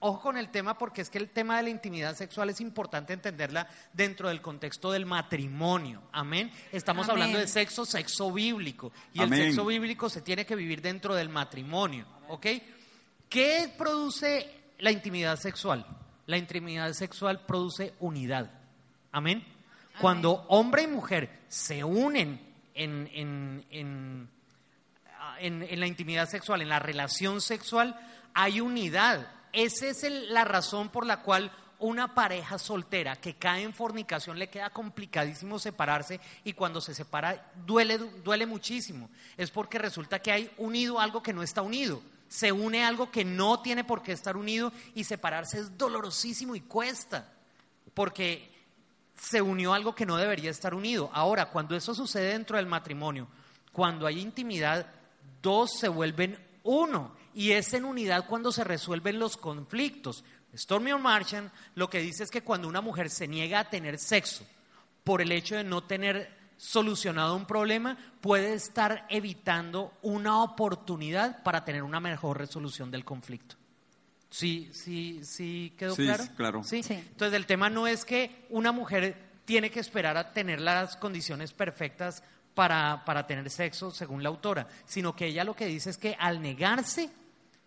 Ojo 0.03 0.19
con 0.19 0.37
el 0.37 0.49
tema 0.49 0.77
porque 0.77 1.01
es 1.01 1.09
que 1.11 1.19
el 1.19 1.29
tema 1.29 1.57
de 1.57 1.63
la 1.63 1.69
intimidad 1.69 2.15
sexual 2.15 2.49
es 2.49 2.59
importante 2.59 3.13
entenderla 3.13 3.67
dentro 3.93 4.29
del 4.29 4.41
contexto 4.41 4.91
del 4.91 5.05
matrimonio. 5.05 6.01
Amén. 6.11 6.51
Estamos 6.71 7.05
Amén. 7.07 7.11
hablando 7.11 7.37
de 7.39 7.47
sexo, 7.47 7.85
sexo 7.85 8.31
bíblico. 8.31 8.91
Y 9.13 9.21
Amén. 9.21 9.39
el 9.39 9.45
sexo 9.49 9.65
bíblico 9.65 10.09
se 10.09 10.21
tiene 10.21 10.45
que 10.45 10.55
vivir 10.55 10.81
dentro 10.81 11.13
del 11.13 11.29
matrimonio. 11.29 12.05
¿Ok? 12.29 12.47
¿Qué 13.29 13.71
produce 13.77 14.51
la 14.79 14.91
intimidad 14.91 15.37
sexual? 15.37 15.85
La 16.25 16.37
intimidad 16.37 16.91
sexual 16.93 17.45
produce 17.45 17.93
unidad. 17.99 18.49
Amén. 19.11 19.45
Cuando 19.99 20.31
hombre 20.47 20.83
y 20.83 20.87
mujer 20.87 21.41
se 21.47 21.83
unen 21.83 22.41
en, 22.73 23.07
en- 23.13 23.65
en- 23.69 24.29
ah, 25.19 25.35
en- 25.39 25.61
en 25.61 25.79
la 25.79 25.85
intimidad 25.85 26.27
sexual, 26.27 26.61
en 26.63 26.69
la 26.69 26.79
relación 26.79 27.39
sexual, 27.39 27.95
hay 28.33 28.61
unidad. 28.61 29.27
Esa 29.53 29.87
es 29.87 30.03
la 30.29 30.43
razón 30.45 30.89
por 30.89 31.05
la 31.05 31.21
cual 31.21 31.51
una 31.81 32.13
pareja 32.13 32.59
soltera 32.59 33.15
que 33.15 33.35
cae 33.35 33.63
en 33.63 33.73
fornicación 33.73 34.37
le 34.37 34.49
queda 34.49 34.69
complicadísimo 34.69 35.57
separarse 35.57 36.19
y 36.43 36.53
cuando 36.53 36.79
se 36.79 36.93
separa 36.93 37.51
duele, 37.65 37.97
duele 37.97 38.45
muchísimo. 38.45 39.09
Es 39.35 39.49
porque 39.49 39.79
resulta 39.79 40.19
que 40.19 40.31
hay 40.31 40.51
unido 40.57 40.99
algo 40.99 41.23
que 41.23 41.33
no 41.33 41.41
está 41.41 41.61
unido. 41.61 42.01
Se 42.29 42.51
une 42.51 42.85
algo 42.85 43.11
que 43.11 43.25
no 43.25 43.61
tiene 43.61 43.83
por 43.83 44.03
qué 44.03 44.11
estar 44.11 44.37
unido 44.37 44.71
y 44.93 45.03
separarse 45.03 45.59
es 45.59 45.77
dolorosísimo 45.77 46.55
y 46.55 46.61
cuesta. 46.61 47.33
Porque 47.93 48.49
se 49.19 49.41
unió 49.41 49.73
algo 49.73 49.93
que 49.93 50.05
no 50.05 50.17
debería 50.17 50.51
estar 50.51 50.73
unido. 50.73 51.09
Ahora, 51.13 51.47
cuando 51.49 51.75
eso 51.75 51.93
sucede 51.93 52.31
dentro 52.31 52.57
del 52.57 52.67
matrimonio, 52.67 53.27
cuando 53.71 54.05
hay 54.05 54.19
intimidad, 54.19 54.85
dos 55.41 55.71
se 55.79 55.89
vuelven 55.89 56.37
uno. 56.63 57.11
Y 57.33 57.51
es 57.51 57.73
en 57.73 57.85
unidad 57.85 58.25
cuando 58.27 58.51
se 58.51 58.63
resuelven 58.63 59.19
los 59.19 59.37
conflictos. 59.37 60.23
Stormy 60.55 60.93
Marchand 60.93 61.51
lo 61.75 61.89
que 61.89 61.99
dice 61.99 62.23
es 62.23 62.31
que 62.31 62.43
cuando 62.43 62.67
una 62.67 62.81
mujer 62.81 63.09
se 63.09 63.27
niega 63.27 63.59
a 63.59 63.69
tener 63.69 63.97
sexo 63.97 64.45
por 65.03 65.21
el 65.21 65.31
hecho 65.31 65.55
de 65.55 65.63
no 65.63 65.83
tener 65.83 66.29
solucionado 66.57 67.35
un 67.35 67.45
problema, 67.47 67.97
puede 68.21 68.53
estar 68.53 69.05
evitando 69.09 69.93
una 70.03 70.43
oportunidad 70.43 71.41
para 71.41 71.65
tener 71.65 71.81
una 71.83 71.99
mejor 71.99 72.37
resolución 72.37 72.91
del 72.91 73.03
conflicto. 73.03 73.55
¿Sí, 74.29 74.69
sí, 74.71 75.21
sí 75.23 75.73
quedó 75.77 75.95
Sí, 75.95 76.03
claro? 76.05 76.23
sí, 76.23 76.29
claro. 76.35 76.63
¿Sí? 76.63 76.83
Sí. 76.83 76.93
Entonces 76.93 77.35
el 77.35 77.45
tema 77.45 77.69
no 77.69 77.87
es 77.87 78.05
que 78.05 78.45
una 78.49 78.71
mujer 78.71 79.31
tiene 79.45 79.71
que 79.71 79.79
esperar 79.79 80.17
a 80.17 80.33
tener 80.33 80.61
las 80.61 80.95
condiciones 80.97 81.51
perfectas 81.51 82.23
para, 82.53 83.03
para 83.05 83.25
tener 83.25 83.49
sexo, 83.49 83.91
según 83.91 84.21
la 84.21 84.29
autora, 84.29 84.67
sino 84.85 85.15
que 85.15 85.25
ella 85.27 85.43
lo 85.43 85.55
que 85.55 85.65
dice 85.65 85.89
es 85.89 85.97
que 85.97 86.15
al 86.19 86.41
negarse 86.41 87.09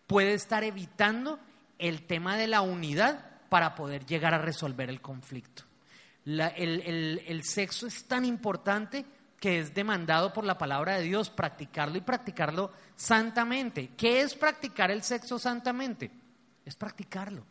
puede 0.06 0.34
estar 0.34 0.64
evitando 0.64 1.38
el 1.78 2.06
tema 2.06 2.36
de 2.36 2.46
la 2.46 2.60
unidad 2.60 3.24
para 3.48 3.74
poder 3.74 4.06
llegar 4.06 4.34
a 4.34 4.38
resolver 4.38 4.88
el 4.90 5.00
conflicto. 5.00 5.64
El, 6.26 7.40
sexo 7.44 7.86
es 7.86 8.04
tan 8.04 8.24
importante 8.24 9.04
que 9.38 9.58
es 9.60 9.74
demandado 9.74 10.32
por 10.32 10.44
la 10.44 10.56
palabra 10.56 10.96
de 10.96 11.02
Dios 11.02 11.28
practicarlo 11.28 11.98
y 11.98 12.00
practicarlo 12.00 12.72
santamente. 12.96 13.90
¿Qué 13.96 14.22
es 14.22 14.34
practicar 14.34 14.90
el 14.90 15.02
sexo 15.02 15.38
santamente? 15.38 16.10
Es 16.64 16.76
practicarlo, 16.76 17.44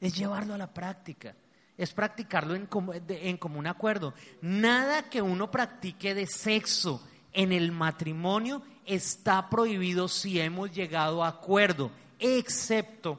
es 0.00 0.14
llevarlo 0.16 0.54
a 0.54 0.58
la 0.58 0.74
práctica, 0.74 1.36
es 1.78 1.92
practicarlo 1.92 2.56
en, 2.56 2.66
com- 2.66 2.90
en 2.92 3.36
común 3.36 3.68
acuerdo. 3.68 4.12
Nada 4.42 5.08
que 5.08 5.22
uno 5.22 5.50
practique 5.50 6.14
de 6.14 6.26
sexo 6.26 7.06
en 7.32 7.52
el 7.52 7.72
matrimonio 7.72 8.62
está 8.86 9.48
prohibido 9.48 10.08
si 10.08 10.40
hemos 10.40 10.72
llegado 10.72 11.22
a 11.22 11.28
acuerdo, 11.28 11.90
excepto 12.18 13.18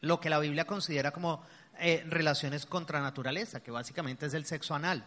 lo 0.00 0.20
que 0.20 0.30
la 0.30 0.38
Biblia 0.38 0.64
considera 0.64 1.10
como 1.10 1.42
eh, 1.78 2.04
relaciones 2.08 2.66
contra 2.66 3.00
naturaleza, 3.00 3.60
que 3.60 3.70
básicamente 3.70 4.26
es 4.26 4.34
el 4.34 4.46
sexo 4.46 4.74
anal. 4.74 5.04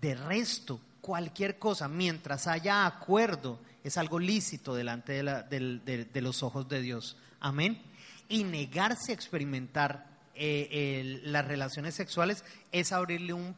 De 0.00 0.14
resto, 0.14 0.80
cualquier 1.00 1.58
cosa, 1.58 1.88
mientras 1.88 2.46
haya 2.46 2.86
acuerdo, 2.86 3.60
es 3.82 3.98
algo 3.98 4.18
lícito 4.18 4.74
delante 4.74 5.22
de, 5.22 6.20
los 6.22 6.42
ojos 6.42 6.68
de 6.68 6.80
Dios. 6.80 7.16
Amén. 7.40 7.80
Y 8.28 8.44
negarse 8.44 9.12
a 9.12 9.14
experimentar 9.14 10.06
eh, 10.34 11.20
las 11.24 11.46
relaciones 11.46 11.94
sexuales 11.94 12.44
es 12.72 12.92
abrirle 12.92 13.34
un 13.34 13.54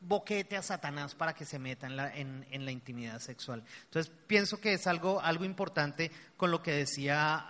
boquete 0.00 0.56
a 0.56 0.62
Satanás 0.62 1.14
para 1.14 1.34
que 1.34 1.44
se 1.44 1.58
meta 1.58 1.86
en 1.86 1.96
la, 1.96 2.14
en, 2.14 2.46
en 2.50 2.64
la 2.64 2.70
intimidad 2.70 3.18
sexual. 3.20 3.64
Entonces, 3.84 4.12
pienso 4.26 4.60
que 4.60 4.74
es 4.74 4.86
algo, 4.86 5.20
algo 5.20 5.44
importante 5.44 6.10
con 6.36 6.50
lo 6.50 6.62
que 6.62 6.72
decía 6.72 7.44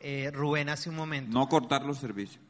eh, 0.00 0.30
Rubén 0.32 0.68
hace 0.68 0.88
un 0.88 0.96
momento 0.96 1.36
No 1.36 1.48
cortar 1.48 1.84
los 1.84 1.98
servicios. 1.98 2.42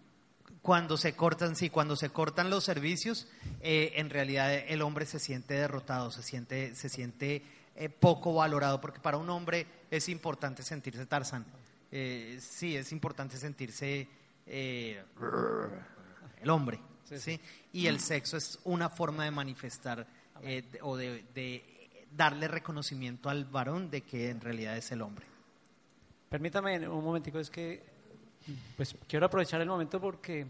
cuando 0.62 0.96
se 0.96 1.14
cortan, 1.14 1.56
sí, 1.56 1.70
cuando 1.70 1.96
se 1.96 2.10
cortan 2.10 2.50
los 2.50 2.64
servicios, 2.64 3.28
eh, 3.60 3.92
en 3.96 4.10
realidad 4.10 4.52
el 4.52 4.82
hombre 4.82 5.06
se 5.06 5.18
siente 5.18 5.54
derrotado, 5.54 6.10
se 6.10 6.22
siente, 6.22 6.74
se 6.74 6.88
siente 6.88 7.42
eh, 7.76 7.88
poco 7.88 8.34
valorado, 8.34 8.80
porque 8.80 9.00
para 9.00 9.16
un 9.16 9.30
hombre 9.30 9.66
es 9.90 10.08
importante 10.08 10.62
sentirse 10.62 11.06
Tarzán. 11.06 11.44
Eh, 11.92 12.38
sí, 12.40 12.76
es 12.76 12.90
importante 12.90 13.36
sentirse 13.36 14.08
eh, 14.46 15.02
el 16.42 16.50
hombre, 16.50 16.80
¿sí? 17.04 17.40
Y 17.76 17.86
el 17.88 18.00
sexo 18.00 18.36
es 18.36 18.58
una 18.64 18.88
forma 18.88 19.24
de 19.24 19.30
manifestar 19.30 20.06
eh, 20.42 20.62
de- 20.72 20.78
o 20.82 20.96
de, 20.96 21.24
de 21.34 21.64
darle 22.16 22.48
reconocimiento 22.48 23.28
al 23.28 23.44
varón 23.44 23.90
de 23.90 24.02
que 24.02 24.30
en 24.30 24.40
realidad 24.40 24.76
es 24.76 24.90
el 24.92 25.02
hombre. 25.02 25.26
Permítame 26.28 26.88
un 26.88 27.04
momentico, 27.04 27.38
es 27.38 27.50
que 27.50 27.84
pues 28.76 28.94
quiero 29.08 29.26
aprovechar 29.26 29.60
el 29.60 29.68
momento 29.68 30.00
porque 30.00 30.46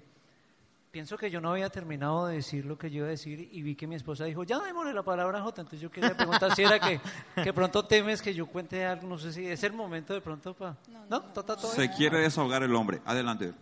pienso 0.91 1.17
que 1.19 1.31
yo 1.31 1.41
no 1.41 1.51
había 1.51 1.69
terminado 1.69 2.27
de 2.27 2.37
decir 2.37 2.65
lo 2.65 2.79
que 2.79 2.91
yo 2.91 2.99
iba 2.99 3.07
a 3.07 3.11
decir 3.11 3.49
y 3.53 3.61
vi 3.63 3.75
que 3.75 3.87
mi 3.87 3.95
esposa 3.95 4.25
dijo, 4.25 4.45
ya 4.45 4.59
démosle 4.61 4.95
la 4.95 5.03
palabra 5.03 5.39
a 5.39 5.43
Jota, 5.43 5.61
entonces 5.63 5.81
yo 5.81 5.91
quería 5.91 6.17
preguntar 6.17 6.55
si 6.55 6.63
era 6.63 6.79
que, 6.81 7.01
que 7.43 7.53
pronto 7.53 7.85
temes 7.85 8.23
que 8.23 8.33
yo 8.35 8.47
cuente 8.47 8.85
algo, 8.87 9.07
no 9.07 9.19
sé 9.19 9.33
si 9.33 9.47
es 9.47 9.63
el 9.65 9.73
momento 9.75 10.15
de 10.15 10.21
pronto 10.23 10.55
para... 10.55 10.77
¿No? 11.11 11.21
¿Tota 11.23 11.57
todo 11.57 11.73
Se 11.73 11.91
quiere 11.91 12.21
desahogar 12.21 12.63
el 12.63 12.75
hombre. 12.75 13.01
Adelante. 13.05 13.53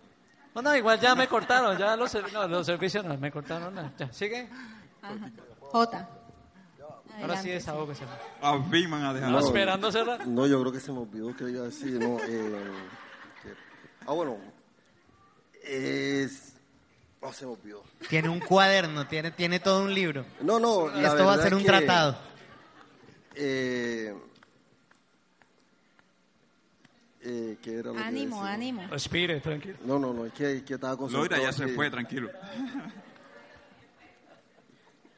No, 0.54 0.62
no, 0.62 0.76
igual 0.76 1.00
ya 1.00 1.14
me 1.14 1.26
cortaron, 1.28 1.76
ya 1.76 1.96
los, 1.96 2.10
ser- 2.10 2.32
no, 2.32 2.46
los 2.46 2.64
servicios 2.66 3.04
no, 3.04 3.16
me 3.18 3.30
cortaron, 3.30 3.74
no, 3.74 3.92
ya, 3.98 4.12
sigue. 4.12 4.48
Ajá. 5.02 5.30
Jota. 5.60 6.08
Ahora 7.20 7.40
sí 7.40 7.48
desahógese. 7.48 8.04
A 8.42 8.60
fin 8.70 8.90
van 8.90 9.02
a. 9.04 9.12
No, 9.12 9.38
esperando 9.38 9.90
cerrar. 9.92 10.26
No, 10.26 10.46
yo 10.46 10.60
creo 10.60 10.72
que 10.72 10.80
se 10.80 10.90
me 10.92 10.98
olvidó 10.98 11.34
que 11.36 11.44
iba 11.50 11.62
a 11.62 11.64
decir. 11.66 11.92
No, 12.00 12.18
eh, 12.18 12.72
que- 13.42 13.54
ah, 14.06 14.12
bueno. 14.12 14.36
Es, 15.62 16.54
no, 17.22 17.32
se 17.32 17.46
me 17.46 17.52
olvidó. 17.52 17.82
Tiene 18.08 18.28
un 18.28 18.40
cuaderno, 18.40 19.06
tiene, 19.06 19.30
tiene 19.30 19.60
todo 19.60 19.82
un 19.82 19.94
libro. 19.94 20.26
No, 20.40 20.58
no. 20.58 20.88
la 20.88 21.08
Esto 21.08 21.24
va 21.24 21.34
a 21.34 21.36
verdad 21.36 21.42
ser 21.44 21.54
un 21.54 21.60
que, 21.60 21.66
tratado. 21.66 22.18
Eh, 23.36 24.14
eh, 27.24 27.58
¿qué 27.62 27.74
era 27.78 27.88
lo 27.90 27.94
que 27.94 28.00
Ánimo, 28.00 28.36
decía? 28.36 28.52
ánimo. 28.54 28.82
Respire, 28.88 29.40
tranquilo. 29.40 29.76
No, 29.84 29.98
no, 29.98 30.12
no, 30.12 30.26
es 30.26 30.32
que, 30.34 30.62
que 30.64 30.74
estaba 30.74 30.96
concentrado. 30.96 31.28
Loira 31.28 31.42
ya 31.50 31.52
se 31.56 31.66
que 31.66 31.72
fue, 31.74 31.90
tranquilo. 31.90 32.30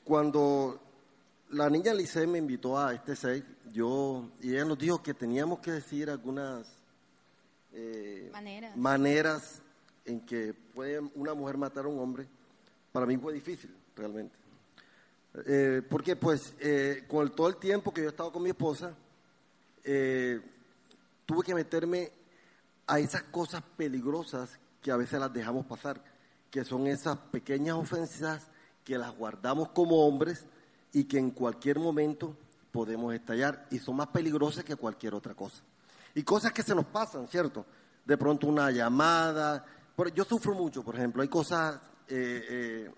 Cuando 0.04 0.80
la 1.50 1.68
niña 1.68 1.92
Lice 1.94 2.26
me 2.26 2.38
invitó 2.38 2.78
a 2.78 2.94
este 2.94 3.16
set, 3.16 3.44
yo, 3.72 4.30
y 4.40 4.52
ella 4.52 4.64
nos 4.64 4.78
dijo 4.78 5.02
que 5.02 5.14
teníamos 5.14 5.58
que 5.60 5.72
decir 5.72 6.08
algunas 6.10 6.66
eh, 7.72 8.30
Maneras. 8.32 8.76
maneras 8.76 9.62
en 10.04 10.20
que 10.20 10.54
puede 10.54 11.00
una 11.14 11.34
mujer 11.34 11.56
matar 11.56 11.84
a 11.86 11.88
un 11.88 11.98
hombre, 11.98 12.26
para 12.92 13.04
mí 13.06 13.16
fue 13.16 13.32
difícil, 13.34 13.74
realmente. 13.96 14.34
Eh, 15.46 15.82
porque 15.88 16.16
pues 16.16 16.54
eh, 16.60 17.04
con 17.08 17.22
el- 17.26 17.32
todo 17.32 17.48
el 17.48 17.56
tiempo 17.56 17.92
que 17.92 18.00
yo 18.02 18.06
he 18.06 18.10
estado 18.10 18.32
con 18.32 18.42
mi 18.42 18.50
esposa, 18.50 18.94
eh, 19.84 20.40
tuve 21.26 21.44
que 21.44 21.54
meterme 21.54 22.12
a 22.86 22.98
esas 22.98 23.24
cosas 23.24 23.62
peligrosas 23.76 24.58
que 24.80 24.90
a 24.90 24.96
veces 24.96 25.18
las 25.18 25.32
dejamos 25.32 25.66
pasar, 25.66 26.02
que 26.50 26.64
son 26.64 26.86
esas 26.86 27.18
pequeñas 27.18 27.76
ofensas 27.76 28.48
que 28.84 28.96
las 28.96 29.14
guardamos 29.16 29.70
como 29.70 30.06
hombres 30.06 30.46
y 30.92 31.04
que 31.04 31.18
en 31.18 31.32
cualquier 31.32 31.78
momento 31.78 32.36
podemos 32.70 33.12
estallar 33.12 33.66
y 33.70 33.78
son 33.78 33.96
más 33.96 34.06
peligrosas 34.08 34.64
que 34.64 34.76
cualquier 34.76 35.14
otra 35.14 35.34
cosa. 35.34 35.62
Y 36.14 36.22
cosas 36.22 36.52
que 36.52 36.62
se 36.62 36.74
nos 36.74 36.86
pasan, 36.86 37.26
¿cierto? 37.26 37.66
De 38.04 38.16
pronto 38.16 38.46
una 38.46 38.70
llamada. 38.70 39.66
Yo 40.14 40.24
sufro 40.24 40.54
mucho, 40.54 40.84
por 40.84 40.94
ejemplo, 40.94 41.22
hay 41.22 41.28
cosas 41.28 41.80
eh, 42.08 42.88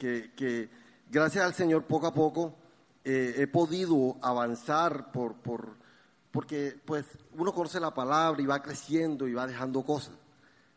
eh, 0.00 0.30
que, 0.36 0.68
gracias 1.10 1.44
al 1.44 1.54
Señor, 1.54 1.84
poco 1.84 2.06
a 2.08 2.14
poco 2.14 2.54
eh, 3.04 3.34
he 3.38 3.46
podido 3.46 4.16
avanzar 4.20 5.12
por, 5.12 5.76
porque 6.36 6.78
pues 6.84 7.06
uno 7.32 7.52
conoce 7.54 7.80
la 7.80 7.94
palabra 7.94 8.40
y 8.42 8.46
va 8.46 8.60
creciendo 8.62 9.26
y 9.26 9.32
va 9.32 9.46
dejando 9.46 9.82
cosas. 9.82 10.12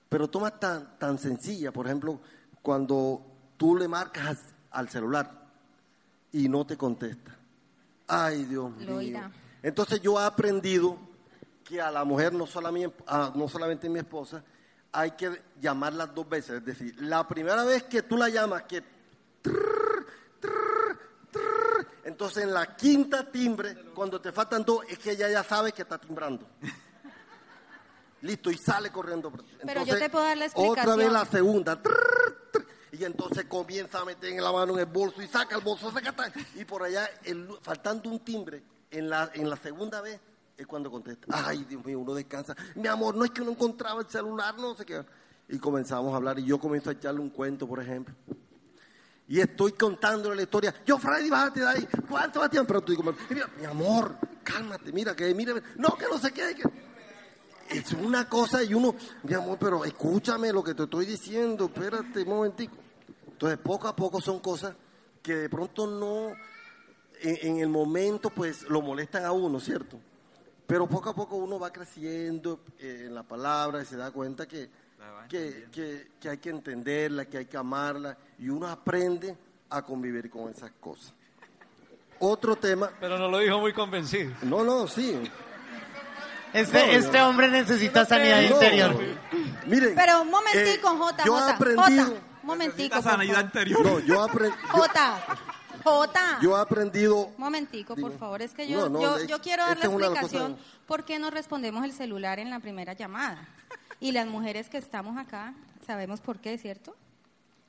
Pero 0.08 0.30
toma 0.30 0.52
tan, 0.58 0.98
tan 0.98 1.18
sencilla, 1.20 1.72
por 1.74 1.86
ejemplo, 1.86 2.20
cuando 2.62 3.22
tú 3.58 3.76
le 3.76 3.88
marcas 3.90 4.40
al 4.72 4.88
celular 4.90 5.48
y 6.32 6.48
no 6.48 6.66
te 6.66 6.78
contesta. 6.78 7.36
Ay, 8.08 8.46
Dios 8.46 8.72
mío. 8.78 8.86
Entonces 9.62 10.00
yo 10.02 10.20
he 10.20 10.24
aprendido 10.24 10.98
que 11.64 11.82
a 11.82 11.92
la 11.92 12.06
mujer, 12.06 12.32
no 12.34 12.48
solamente, 12.48 13.04
a- 13.06 13.32
no 13.36 13.48
solamente 13.50 13.90
mi 13.90 14.00
esposa, 14.00 14.42
hay 14.94 15.12
que 15.12 15.42
llamarla 15.60 16.08
dos 16.08 16.28
veces. 16.28 16.52
Es 16.60 16.66
decir, 16.66 16.96
la 17.02 17.28
primera 17.28 17.64
vez 17.66 17.84
que 17.84 18.02
tú 18.02 18.16
la 18.18 18.30
llamas, 18.30 18.64
que... 18.64 18.82
trrr, 19.42 20.06
trrr, 20.40 21.00
entonces 22.04 22.44
en 22.44 22.54
la 22.54 22.76
quinta 22.76 23.30
timbre, 23.32 23.76
cuando 23.94 24.20
te 24.20 24.32
faltan 24.32 24.64
dos, 24.64 24.84
es 24.88 24.98
que 25.00 25.12
ella 25.12 25.30
ya 25.30 25.44
sabe 25.44 25.72
que 25.72 25.82
está 25.84 25.98
timbrando. 25.98 26.48
Listo, 28.22 28.52
y 28.52 28.58
sale 28.58 28.92
corriendo. 28.92 29.32
Pero 29.66 29.86
yo 29.86 29.98
te 29.98 30.10
puedo 30.10 30.26
dar 30.26 30.38
la 30.38 30.46
Otra 30.54 30.96
vez 30.96 31.08
explicación. 31.08 31.14
la 31.14 31.26
segunda. 31.26 31.82
y 32.92 33.04
entonces 33.06 33.46
comienza 33.46 34.00
a 34.00 34.06
meter 34.06 34.34
en 34.34 34.44
la 34.44 34.52
mano 34.52 34.74
en 34.74 34.80
el 34.80 34.86
bolso 34.88 35.22
y 35.22 35.28
saca 35.28 35.56
el 35.56 35.62
bolso, 35.64 35.90
saca, 35.92 36.14
y 36.56 36.66
por 36.66 36.84
allá, 36.84 37.10
el- 37.24 37.48
faltando 37.62 38.10
un 38.10 38.20
timbre, 38.20 38.62
en 38.92 39.10
la, 39.10 39.30
en 39.34 39.50
la 39.50 39.56
segunda 39.56 40.02
vez 40.02 40.20
es 40.58 40.68
cuando 40.68 40.92
contesta. 40.92 41.28
Ay, 41.30 41.64
Dios 41.70 41.86
mío, 41.86 42.00
uno 42.00 42.14
descansa. 42.14 42.56
Mi 42.76 42.88
amor, 42.90 43.16
no 43.16 43.24
es 43.24 43.32
que 43.32 43.42
uno 43.42 43.52
encontraba 43.52 44.02
el 44.02 44.08
celular, 44.10 44.58
no 44.58 44.76
sé 44.76 44.86
qué. 44.86 45.06
Y 45.48 45.58
comenzamos 45.58 46.12
a 46.14 46.18
hablar 46.18 46.38
y 46.40 46.44
yo 46.46 46.60
comienzo 46.60 46.90
a 46.90 46.94
echarle 46.94 47.22
un 47.22 47.30
cuento, 47.30 47.66
por 47.68 47.80
ejemplo. 47.82 48.14
Y 49.30 49.40
estoy 49.40 49.74
contándole 49.74 50.36
la 50.36 50.42
historia. 50.42 50.74
Yo, 50.84 50.98
Freddy, 50.98 51.30
bájate 51.30 51.60
de 51.60 51.68
ahí. 51.68 51.88
¿Cuánto 52.10 52.40
va 52.40 52.50
tiempo? 52.50 52.68
Pero 52.68 52.82
tú 52.82 52.92
digo, 52.94 53.16
mira, 53.30 53.48
mi 53.60 53.66
amor, 53.66 54.18
cálmate, 54.44 54.92
mira, 54.92 55.16
que 55.16 55.34
mira, 55.36 55.54
no, 55.76 55.96
que 55.96 56.06
no 56.08 56.18
sé 56.18 56.32
qué. 56.32 56.56
es 57.70 57.94
una 57.94 58.28
cosa 58.28 58.64
y 58.64 58.74
uno, 58.74 58.96
mi 59.22 59.36
amor, 59.36 59.60
pero 59.60 59.86
escúchame 59.86 60.52
lo 60.52 60.64
que 60.64 60.74
te 60.74 60.84
estoy 60.84 61.06
diciendo, 61.06 61.66
espérate 61.66 62.24
un 62.24 62.30
momentico. 62.30 62.76
Entonces, 63.28 63.60
poco 63.60 63.88
a 63.88 63.96
poco 63.96 64.20
son 64.20 64.40
cosas 64.40 64.76
que 65.22 65.36
de 65.36 65.50
pronto 65.50 65.86
no, 65.86 66.34
en, 67.22 67.38
en 67.42 67.58
el 67.60 67.70
momento, 67.70 68.32
pues 68.32 68.64
lo 68.64 68.82
molestan 68.82 69.26
a 69.26 69.32
uno, 69.32 69.60
¿cierto? 69.60 70.00
Pero 70.66 70.88
poco 70.88 71.12
a 71.12 71.14
poco 71.16 71.36
uno 71.36 71.60
va 71.60 71.72
creciendo 71.72 72.62
eh, 72.80 73.04
en 73.06 73.14
la 73.14 73.22
palabra 73.22 73.84
y 73.84 73.86
se 73.86 73.96
da 73.96 74.10
cuenta 74.10 74.48
que, 74.48 74.72
que, 75.30 75.68
que- 75.72 76.08
que 76.20 76.30
hay 76.30 76.38
que 76.38 76.50
entenderla, 76.50 77.26
que 77.26 77.38
hay 77.40 77.46
que 77.46 77.58
amarla, 77.58 78.18
y 78.38 78.50
uno 78.50 78.68
aprende 78.68 79.36
a 79.70 79.82
convivir 79.84 80.30
con 80.30 80.50
esas 80.50 80.72
cosas. 80.80 81.14
Otro 82.20 82.56
tema, 82.58 82.90
Pero 83.00 83.18
no 83.18 83.30
lo 83.30 83.40
dijo 83.40 83.60
muy 83.60 83.72
convencido. 83.74 84.34
no, 84.44 84.64
no, 84.64 84.88
sí. 84.88 85.18
Este, 86.52 86.86
No, 86.88 86.92
este 86.94 87.22
hombre 87.22 87.48
necesita 87.48 88.06
sanidad 88.06 88.42
No, 88.42 88.56
interior. 88.56 88.96
Miren. 89.68 89.94
Pero 89.96 90.24
un 90.24 90.32
momentico, 90.32 90.92
eh, 90.92 90.98
Jota, 90.98 91.24
Yo 91.26 91.38
he 91.38 91.42
Jota, 91.42 91.56
aprendido. 91.56 92.06
Jota, 92.06 92.20
un 92.42 92.48
momentico, 92.48 93.02
sanidad 93.04 93.34
favor. 93.36 93.46
interior. 93.46 93.86
No, 93.86 94.00
yo 94.00 94.16
he 94.16 94.30
aprendido. 94.30 94.68
Jota, 94.70 95.24
Jota. 95.84 96.40
Yo 96.42 96.58
he 96.58 96.62
aprendido. 96.62 97.16
Un 97.28 97.34
momentico, 97.38 97.96
por 97.96 98.18
favor. 98.18 98.42
Es 98.42 98.54
que 98.56 98.68
yo, 98.68 98.90
No, 98.90 99.00
no, 99.00 99.20
yo, 99.20 99.26
yo 99.26 99.40
quiero 99.42 99.64
dar 99.64 99.78
la 99.78 99.86
explicación 99.86 100.58
por 100.88 101.06
qué 101.06 101.20
no 101.20 101.30
respondemos 101.30 101.86
el 101.86 101.94
celular 101.94 102.40
en 102.40 102.50
la 102.50 102.60
primera 102.60 102.94
llamada. 102.94 103.48
Y 104.00 104.12
las 104.12 104.28
mujeres 104.28 104.70
que 104.70 104.78
estamos 104.78 105.18
acá 105.18 105.54
sabemos 105.86 106.22
por 106.22 106.40
qué, 106.40 106.58
¿cierto? 106.58 106.96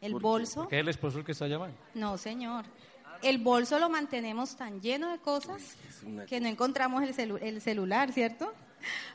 El 0.01 0.15
bolso. 0.15 0.69
¿Qué 0.69 0.77
es 0.77 0.81
el 0.81 0.89
esposo 0.89 1.19
el 1.19 1.25
que 1.25 1.33
está 1.33 1.47
llamando? 1.47 1.77
No, 1.95 2.17
señor. 2.17 2.65
El 3.23 3.39
bolso 3.39 3.79
lo 3.79 3.91
mantenemos 3.91 4.57
tan 4.57 4.81
lleno 4.81 5.11
de 5.11 5.19
cosas 5.19 5.61
que 6.27 6.41
no 6.41 6.49
encontramos 6.49 7.03
el, 7.03 7.15
celu- 7.15 7.39
el 7.43 7.61
celular, 7.61 8.13
¿cierto? 8.13 8.55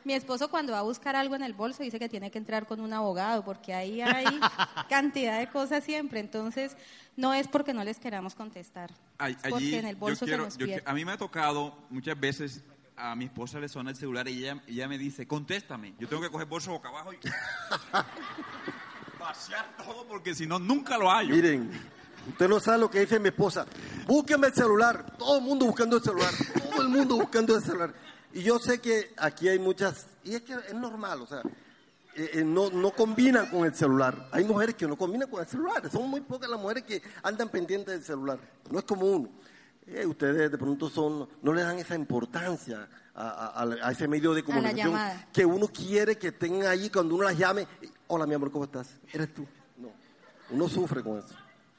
Mi 0.04 0.14
esposo 0.14 0.52
cuando 0.52 0.74
va 0.74 0.80
a 0.80 0.84
buscar 0.84 1.16
algo 1.16 1.34
en 1.36 1.42
el 1.42 1.54
bolso 1.54 1.82
dice 1.82 1.98
que 1.98 2.08
tiene 2.08 2.30
que 2.30 2.38
entrar 2.38 2.68
con 2.68 2.80
un 2.82 2.94
abogado 2.94 3.44
porque 3.44 3.74
ahí 3.74 4.00
hay 4.02 4.26
cantidad 4.90 5.40
de 5.40 5.48
cosas 5.48 5.84
siempre. 5.84 6.20
Entonces, 6.20 6.78
no 7.18 7.34
es 7.34 7.48
porque 7.48 7.74
no 7.74 7.84
les 7.84 7.98
queramos 7.98 8.36
contestar. 8.36 8.92
Ay- 9.18 9.32
es 9.34 9.50
porque 9.50 9.56
allí 9.66 9.76
en 9.76 9.86
el 9.88 9.96
yo 9.96 10.00
bolso 10.02 10.26
quiero- 10.26 10.52
se 10.52 10.60
nos 10.60 10.70
yo 10.70 10.76
a 10.86 10.94
mí 10.94 11.04
me 11.04 11.14
ha 11.14 11.18
tocado 11.18 11.76
muchas 11.90 12.20
veces 12.20 12.62
a 12.98 13.16
mi 13.16 13.26
esposa 13.26 13.60
le 13.60 13.68
suena 13.68 13.92
el 13.92 13.96
celular 13.96 14.28
y 14.28 14.48
ella, 14.48 14.88
me 14.88 14.98
dice, 14.98 15.28
contéstame. 15.28 15.94
Yo 16.00 16.08
tengo 16.08 16.22
que 16.22 16.30
coger 16.30 16.48
bolso 16.48 16.72
boca 16.72 16.90
abajo 16.90 17.14
y 17.14 17.18
vaciar 19.20 19.76
todo 19.78 20.06
porque 20.08 20.34
si 20.36 20.46
no, 20.48 20.60
nunca 20.60 20.98
lo 20.98 21.10
hallo. 21.10 21.36
Miren, 21.36 21.70
usted 22.30 22.48
no 22.48 22.60
sabe 22.60 22.80
lo 22.80 22.90
que 22.90 23.02
dice 23.02 23.20
mi 23.20 23.30
esposa. 23.30 23.66
Búsqueme 24.08 24.48
el 24.48 24.54
celular. 24.54 25.18
Todo 25.18 25.38
el 25.38 25.44
mundo 25.44 25.66
buscando 25.66 25.98
el 25.98 26.04
celular. 26.04 26.32
Todo 26.72 26.82
el 26.82 26.90
mundo 26.90 27.16
buscando 27.16 27.56
el 27.56 27.64
celular. 27.64 27.94
Y 28.34 28.44
yo 28.44 28.60
sé 28.60 28.80
que 28.80 29.14
aquí 29.18 29.48
hay 29.48 29.60
muchas. 29.60 30.08
Y 30.24 30.36
es 30.36 30.42
que 30.42 30.54
es 30.54 30.74
normal, 30.74 31.22
o 31.22 31.28
sea. 31.28 31.42
eh, 32.16 32.30
eh, 32.34 32.44
no, 32.44 32.70
no 32.70 32.92
combinan 32.92 33.50
con 33.50 33.66
el 33.66 33.74
celular. 33.76 34.28
Hay 34.32 34.44
mujeres 34.44 34.76
que 34.76 34.88
no 34.88 34.98
combinan 34.98 35.30
con 35.30 35.42
el 35.42 35.48
celular. 35.48 35.90
Son 35.92 36.10
muy 36.10 36.22
pocas 36.22 36.50
las 36.50 36.60
mujeres 36.60 36.84
que 36.84 37.02
andan 37.24 37.50
pendientes 37.50 37.94
del 37.94 38.04
celular. 38.04 38.40
No 38.70 38.80
es 38.80 38.86
como 38.86 39.06
uno. 39.06 39.30
Eh, 39.88 40.06
ustedes 40.06 40.52
de 40.52 40.58
pronto 40.58 40.90
son, 40.90 41.28
no 41.44 41.54
le 41.54 41.62
dan 41.62 41.78
esa 41.78 41.96
importancia 41.96 42.88
a, 43.14 43.30
a- 43.30 43.64
a- 43.64 43.88
a 43.88 43.92
ese 43.92 44.08
medio 44.08 44.34
de 44.34 44.44
comunicación 44.44 44.96
que 45.32 45.46
uno 45.46 45.68
quiere 45.68 46.18
que 46.18 46.30
estén 46.30 46.64
ahí 46.66 46.90
cuando 46.90 47.14
uno 47.16 47.26
las 47.26 47.38
llame. 47.38 47.68
Hola, 48.08 48.26
mi 48.26 48.34
amor, 48.34 48.52
¿cómo 48.52 48.66
estás? 48.66 48.98
¿Eres 49.14 49.32
tú? 49.34 49.46
No. 49.78 49.90
Uno 50.50 50.68
sufre 50.68 51.04
con 51.04 51.20
eso. 51.20 51.36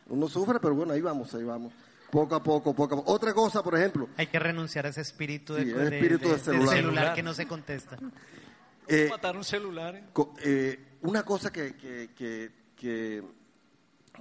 Uno 0.08 0.28
sufre, 0.28 0.60
pero 0.60 0.74
bueno, 0.76 0.92
ahí 0.92 1.00
vamos, 1.00 1.34
ahí 1.34 1.42
vamos. 1.42 1.72
Poco 2.10 2.36
a 2.36 2.42
poco, 2.42 2.72
poco 2.72 2.94
a 2.94 2.96
poco. 2.98 3.12
Otra 3.12 3.34
cosa, 3.34 3.60
por 3.64 3.74
ejemplo, 3.76 4.08
Hay 4.16 4.28
que 4.28 4.38
renunciar 4.38 4.86
a 4.86 4.90
ese 4.90 5.00
espíritu, 5.00 5.54
de, 5.54 5.64
Sí, 5.64 5.70
de- 5.72 5.84
espíritu 5.96 6.28
de- 6.28 6.34
de 6.34 6.40
celular. 6.40 6.68
del 6.68 6.76
celular 6.78 7.14
que 7.14 7.22
no 7.24 7.34
se 7.34 7.48
contesta. 7.48 7.98
eh, 8.86 9.08
Matar 9.10 9.36
un 9.36 9.42
celular. 9.44 9.96
¿eh? 9.96 10.04
eh, 10.44 10.84
una 11.02 11.24
cosa 11.24 11.52
que, 11.52 11.74
que, 11.74 12.10
que, 12.16 12.52
que, 12.76 13.24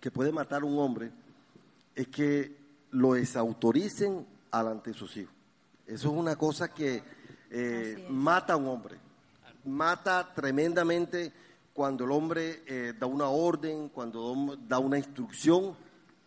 que 0.02 0.12
puede 0.12 0.32
matar 0.32 0.64
a 0.64 0.66
un 0.66 0.80
hombre 0.80 1.12
es 1.94 2.08
que 2.08 2.65
lo 2.96 3.14
desautoricen 3.14 4.26
alante 4.52 4.92
de 4.92 4.98
sus 4.98 5.16
hijos. 5.18 5.34
Eso 5.86 6.10
es 6.10 6.18
una 6.18 6.36
cosa 6.36 6.74
que 6.74 7.04
eh, 7.52 8.08
mata 8.10 8.54
a 8.54 8.58
un 8.58 8.68
hombre. 8.68 8.98
Mata 9.66 10.34
tremendamente 10.34 11.34
cuando 11.74 12.06
el 12.06 12.12
hombre 12.12 12.64
eh, 12.66 12.94
da 12.98 13.06
una 13.06 13.28
orden, 13.28 13.90
cuando 13.90 14.58
da 14.68 14.80
una 14.80 14.98
instrucción 14.98 15.76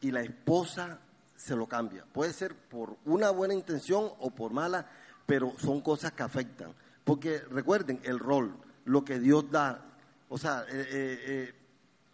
y 0.00 0.10
la 0.10 0.20
esposa 0.20 0.98
se 1.34 1.56
lo 1.56 1.66
cambia. 1.66 2.04
Puede 2.12 2.32
ser 2.32 2.54
por 2.54 2.96
una 3.06 3.30
buena 3.30 3.54
intención 3.54 4.12
o 4.18 4.30
por 4.30 4.52
mala, 4.52 4.86
pero 5.24 5.54
son 5.58 5.80
cosas 5.80 6.12
que 6.12 6.22
afectan. 6.22 6.74
Porque 7.02 7.38
recuerden 7.38 8.00
el 8.04 8.18
rol, 8.18 8.54
lo 8.84 9.04
que 9.04 9.18
Dios 9.18 9.50
da, 9.50 9.86
o 10.28 10.36
sea, 10.36 10.66
eh, 10.70 11.54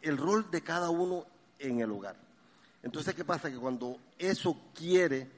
el 0.03 0.17
rol 0.17 0.49
de 0.51 0.62
cada 0.62 0.90
uno 0.90 1.27
en 1.59 1.81
el 1.81 1.90
hogar. 1.90 2.17
Entonces, 2.85 3.14
¿qué 3.14 3.25
pasa? 3.25 3.51
Que 3.51 3.57
cuando 3.57 3.99
eso 4.18 4.61
quiere, 4.74 5.31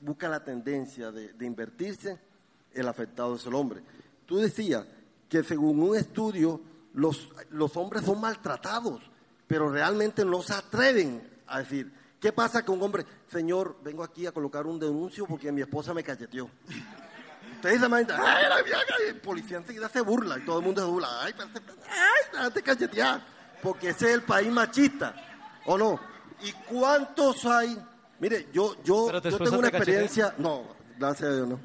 busca 0.00 0.28
la 0.28 0.42
tendencia 0.42 1.10
de, 1.10 1.32
de 1.32 1.46
invertirse, 1.46 2.18
el 2.72 2.88
afectado 2.88 3.36
es 3.36 3.46
el 3.46 3.54
hombre. 3.54 3.82
Tú 4.26 4.38
decías 4.38 4.84
que 5.28 5.42
según 5.42 5.80
un 5.80 5.96
estudio, 5.96 6.60
los, 6.94 7.28
los 7.50 7.76
hombres 7.76 8.04
son 8.04 8.20
maltratados, 8.20 9.02
pero 9.46 9.70
realmente 9.70 10.24
no 10.24 10.42
se 10.42 10.54
atreven 10.54 11.28
a 11.46 11.60
decir, 11.60 11.92
¿qué 12.20 12.32
pasa 12.32 12.64
con 12.64 12.78
un 12.78 12.84
hombre? 12.84 13.04
Señor, 13.28 13.76
vengo 13.82 14.02
aquí 14.02 14.26
a 14.26 14.32
colocar 14.32 14.66
un 14.66 14.78
denuncio 14.78 15.26
porque 15.26 15.50
mi 15.52 15.60
esposa 15.60 15.94
me 15.94 16.02
cacheteó. 16.02 16.50
Ustedes 17.56 17.80
se 17.80 17.86
imaginan, 17.86 18.20
¡ay, 18.24 18.44
la 18.48 18.62
vieja! 18.62 18.80
El 19.08 19.20
policía 19.20 19.58
enseguida 19.58 19.88
se 19.88 20.00
burla 20.00 20.38
y 20.38 20.44
todo 20.44 20.60
el 20.60 20.64
mundo 20.64 20.82
se 20.82 20.90
burla. 20.90 21.08
¡Ay, 21.22 21.34
pero 21.36 21.50
ay, 22.54 22.62
cachetear! 22.62 23.24
Porque 23.62 23.90
ese 23.90 24.08
es 24.08 24.14
el 24.14 24.22
país 24.22 24.50
machista, 24.50 25.14
¿o 25.66 25.76
no? 25.76 26.00
¿Y 26.42 26.52
cuántos 26.52 27.44
hay? 27.46 27.76
Mire, 28.18 28.48
yo, 28.52 28.76
yo, 28.84 29.06
¿Pero 29.06 29.22
tu 29.22 29.30
yo 29.30 29.38
tengo 29.38 29.58
una 29.58 29.70
te 29.70 29.76
experiencia. 29.76 30.34
No, 30.38 30.64
gracias 30.98 31.30
a 31.30 31.34
Dios, 31.36 31.48
no. 31.48 31.60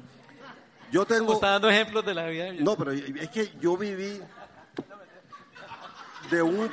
Yo 0.92 1.04
tengo. 1.04 1.34
está 1.34 1.50
dando 1.50 1.68
ejemplos 1.68 2.04
de 2.06 2.14
la 2.14 2.26
vida. 2.26 2.46
No, 2.60 2.76
pero 2.76 2.92
es 2.92 3.28
que 3.30 3.52
yo 3.60 3.76
viví 3.76 4.20
de 6.30 6.42
un. 6.42 6.70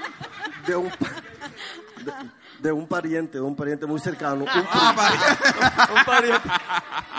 de 0.67 0.75
un. 0.75 0.89
de, 0.89 2.13
de 2.59 2.71
un 2.71 2.87
pariente, 2.87 3.37
de 3.39 3.43
un 3.43 3.55
pariente 3.55 3.85
muy 3.85 3.99
cercano. 3.99 4.45
Un 4.45 4.49
primo, 4.51 4.67
Un 5.97 6.05
pariente. 6.05 6.49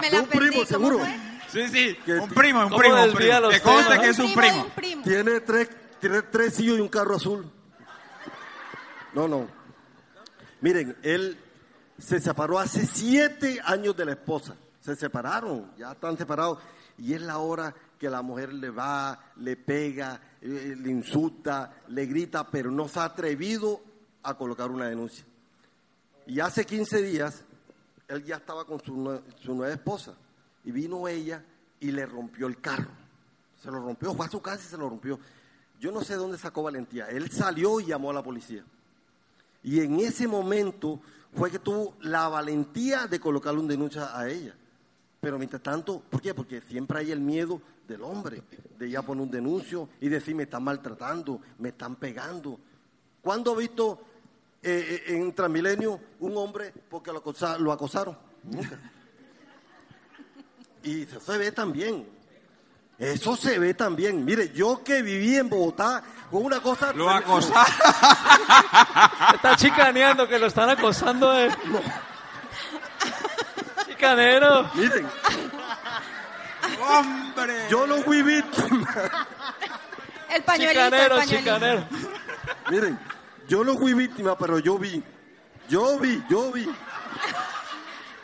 Me 0.01 0.11
de 0.11 0.16
la 0.16 0.23
un 0.23 0.29
perdí, 0.29 0.38
primo, 0.49 0.55
¿cómo 0.55 0.66
seguro. 0.66 0.99
fue? 1.01 1.18
Sí, 1.49 1.68
sí, 1.68 1.99
Que- 2.05 2.14
un 2.14 2.29
primo, 2.31 2.61
un 2.61 2.68
¿Cómo 2.68 2.79
primo, 2.79 3.05
un 3.05 3.12
primo. 3.12 3.40
los 3.40 3.55
Que 3.55 3.61
conste 3.61 3.85
temas? 3.90 3.99
que 4.05 4.09
es 4.11 4.18
un 4.18 4.35
primo. 4.35 4.62
un 4.64 4.70
primo. 4.70 5.03
Tiene 5.05 5.40
tres, 5.40 5.68
tiene 6.01 6.23
tres 6.23 6.59
hijos 6.61 6.79
y 6.79 6.81
un 6.81 6.88
carro 6.88 7.16
azul. 7.16 7.51
No, 9.12 9.29
no. 9.29 9.47
Miren, 10.64 10.96
él 11.03 11.37
se 11.98 12.18
separó 12.20 12.59
hace 12.59 12.87
siete 12.87 13.61
años 13.66 13.94
de 13.98 14.07
la 14.07 14.12
esposa. 14.12 14.57
Se 14.81 14.96
separaron, 14.96 15.70
ya 15.77 15.92
están 15.92 16.16
separados. 16.16 16.59
Y 16.96 17.12
es 17.12 17.20
la 17.20 17.37
hora 17.37 17.74
que 17.98 18.09
la 18.09 18.22
mujer 18.22 18.55
le 18.55 18.70
va, 18.70 19.27
le 19.37 19.59
pega, 19.59 20.18
eh, 20.40 20.74
le 20.74 20.90
insulta, 20.90 21.83
le 21.88 22.07
grita, 22.07 22.50
pero 22.50 22.70
no 22.70 22.88
se 22.88 22.98
ha 22.98 23.05
atrevido 23.05 23.83
a 24.22 24.38
colocar 24.38 24.70
una 24.70 24.88
denuncia. 24.88 25.27
Y 26.27 26.40
hace 26.40 26.64
15 26.64 27.03
días, 27.03 27.44
él 28.09 28.24
ya 28.24 28.37
estaba 28.37 28.64
con 28.64 28.83
su, 28.83 29.20
su 29.42 29.55
nueva 29.55 29.74
esposa. 29.74 30.14
Y 30.64 30.70
vino 30.70 31.07
ella 31.09 31.44
y 31.79 31.90
le 31.90 32.07
rompió 32.07 32.46
el 32.46 32.59
carro. 32.62 32.88
Se 33.62 33.70
lo 33.70 33.81
rompió, 33.81 34.14
fue 34.14 34.24
a 34.24 34.31
su 34.31 34.40
casa 34.40 34.62
y 34.64 34.70
se 34.70 34.79
lo 34.79 34.88
rompió. 34.88 35.20
Yo 35.79 35.92
no 35.92 36.00
sé 36.00 36.14
dónde 36.14 36.38
sacó 36.38 36.62
valentía. 36.62 37.05
Él 37.11 37.31
salió 37.31 37.81
y 37.81 37.85
llamó 37.85 38.09
a 38.09 38.14
la 38.14 38.22
policía. 38.22 38.64
Y 39.64 39.81
en 39.81 39.98
ese 40.00 40.29
momento 40.29 41.00
fue 41.35 41.50
que 41.50 41.59
tuvo 41.59 41.96
la 42.03 42.29
valentía 42.29 43.07
de 43.09 43.18
colocarle 43.18 43.61
un 43.61 43.66
denuncia 43.68 44.16
a 44.16 44.29
ella. 44.29 44.55
Pero 45.20 45.38
mientras 45.38 45.62
tanto, 45.62 46.00
¿por 46.00 46.20
qué? 46.20 46.35
Porque 46.35 46.61
siempre 46.61 46.98
hay 47.00 47.11
el 47.11 47.20
miedo 47.20 47.61
del 47.88 48.03
hombre, 48.03 48.42
de 48.79 48.90
ya 48.90 49.03
poner 49.03 49.22
un 49.22 49.31
denuncio 49.31 49.88
y 50.00 50.09
decir, 50.09 50.35
me 50.35 50.42
están 50.44 50.62
maltratando, 50.64 51.40
me 51.59 51.70
están 51.70 51.96
pegando. 51.96 52.59
¿Cuándo 53.22 53.53
ha 53.53 53.57
visto 53.57 54.00
eh, 54.62 55.03
eh, 55.09 55.16
en 55.16 55.35
Transmilenio 55.35 55.98
un 56.20 56.37
hombre 56.37 56.72
porque 56.90 57.11
lo, 57.11 57.18
acosa- 57.22 57.59
lo 57.59 57.72
acosaron? 57.72 58.16
Nunca. 58.44 58.79
Y 60.83 61.07
se 61.07 61.38
ve 61.38 61.50
también. 61.53 62.07
Eso 62.98 63.37
se 63.37 63.59
ve 63.59 63.74
también. 63.74 64.24
Mire, 64.24 64.52
yo 64.52 64.83
que 64.85 65.02
viví 65.02 65.37
en 65.37 65.48
Bogotá 65.48 66.02
con 66.30 66.44
una 66.44 66.61
cosa... 66.61 66.92
Lo 66.92 67.11
acosaron. 67.11 67.64
Está 69.35 69.57
chicaneando 69.57 70.28
que 70.28 70.38
lo 70.38 70.46
están 70.46 70.70
acosando. 70.70 71.37
eh. 71.38 71.50
Chicanero. 73.87 74.70
Miren, 74.74 75.07
¡Hombre! 76.88 77.66
yo 77.70 77.87
no 77.87 77.96
fui 77.98 78.22
víctima. 78.22 78.88
El 80.34 80.42
pañuelito, 80.42 80.84
Chicanero, 80.84 81.14
el 81.14 81.20
pañuelito. 81.20 81.38
chicanero. 81.55 81.84
Miren, 82.70 82.99
yo 83.49 83.64
no 83.64 83.76
fui 83.76 83.95
víctima, 83.95 84.36
pero 84.38 84.59
yo 84.59 84.78
vi. 84.78 85.03
Yo 85.68 85.99
vi, 85.99 86.22
yo 86.28 86.51
vi. 86.53 86.68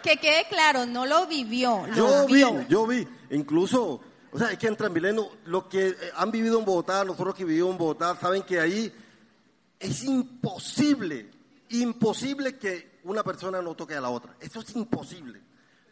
Que 0.02 0.16
quede 0.16 0.46
claro, 0.48 0.86
no 0.86 1.04
lo 1.06 1.26
vivió, 1.26 1.84
lo 1.88 1.94
Yo 1.94 2.26
vi, 2.26 2.66
yo 2.68 2.86
vi. 2.86 3.06
Incluso, 3.30 4.00
o 4.32 4.38
sea, 4.38 4.52
es 4.52 4.58
que 4.58 4.68
en 4.68 4.76
Transmilenio, 4.76 5.28
los 5.46 5.64
que 5.64 5.88
eh, 5.88 5.96
han 6.16 6.30
vivido 6.30 6.58
en 6.58 6.64
Bogotá, 6.64 7.04
nosotros 7.04 7.34
que 7.34 7.44
vivimos 7.44 7.72
en 7.72 7.78
Bogotá, 7.78 8.16
saben 8.16 8.42
que 8.42 8.60
ahí 8.60 8.92
es 9.78 10.04
imposible, 10.04 11.30
imposible 11.70 12.56
que 12.56 13.00
una 13.04 13.24
persona 13.24 13.60
no 13.60 13.74
toque 13.74 13.94
a 13.94 14.00
la 14.00 14.10
otra. 14.10 14.36
Eso 14.38 14.60
es 14.60 14.74
imposible. 14.76 15.40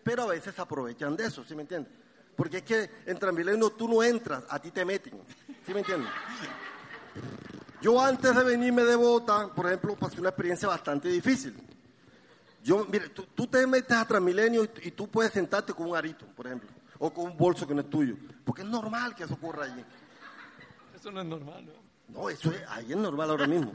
Pero 0.04 0.22
a 0.22 0.26
veces 0.26 0.56
aprovechan 0.58 1.16
de 1.16 1.26
eso, 1.26 1.42
¿sí 1.42 1.54
me 1.54 1.62
entiendes? 1.62 1.92
Porque 2.36 2.58
es 2.58 2.62
que 2.62 2.90
en 3.06 3.18
Transmilenio 3.18 3.70
tú 3.70 3.88
no 3.88 4.02
entras, 4.02 4.44
a 4.48 4.60
ti 4.60 4.70
te 4.70 4.84
meten. 4.84 5.20
¿Sí 5.66 5.74
me 5.74 5.80
entiendes? 5.80 6.10
Yo 7.80 8.00
antes 8.00 8.34
de 8.34 8.44
venirme 8.44 8.84
de 8.84 8.94
Bogotá, 8.94 9.52
por 9.52 9.66
ejemplo, 9.66 9.96
pasé 9.96 10.20
una 10.20 10.28
experiencia 10.28 10.68
bastante 10.68 11.08
difícil. 11.08 11.56
Yo, 12.62 12.84
mire, 12.84 13.08
tú, 13.08 13.26
tú 13.34 13.46
te 13.48 13.66
metes 13.66 13.96
a 13.96 14.06
Transmilenio 14.06 14.64
y, 14.64 14.88
y 14.88 14.90
tú 14.92 15.08
puedes 15.08 15.32
sentarte 15.32 15.72
con 15.72 15.88
un 15.88 15.96
arito, 15.96 16.26
por 16.36 16.46
ejemplo, 16.46 16.68
o 16.98 17.12
con 17.12 17.26
un 17.26 17.36
bolso 17.36 17.66
que 17.66 17.74
no 17.74 17.80
es 17.80 17.90
tuyo, 17.90 18.16
porque 18.44 18.62
es 18.62 18.68
normal 18.68 19.14
que 19.14 19.24
eso 19.24 19.34
ocurra 19.34 19.64
allí. 19.64 19.84
Eso 20.94 21.10
no 21.10 21.20
es 21.20 21.26
normal, 21.26 21.64
¿no? 21.66 22.20
No, 22.20 22.30
eso 22.30 22.50
es, 22.50 22.62
ahí 22.68 22.90
es 22.90 22.96
normal 22.96 23.30
ahora 23.30 23.46
mismo. 23.46 23.72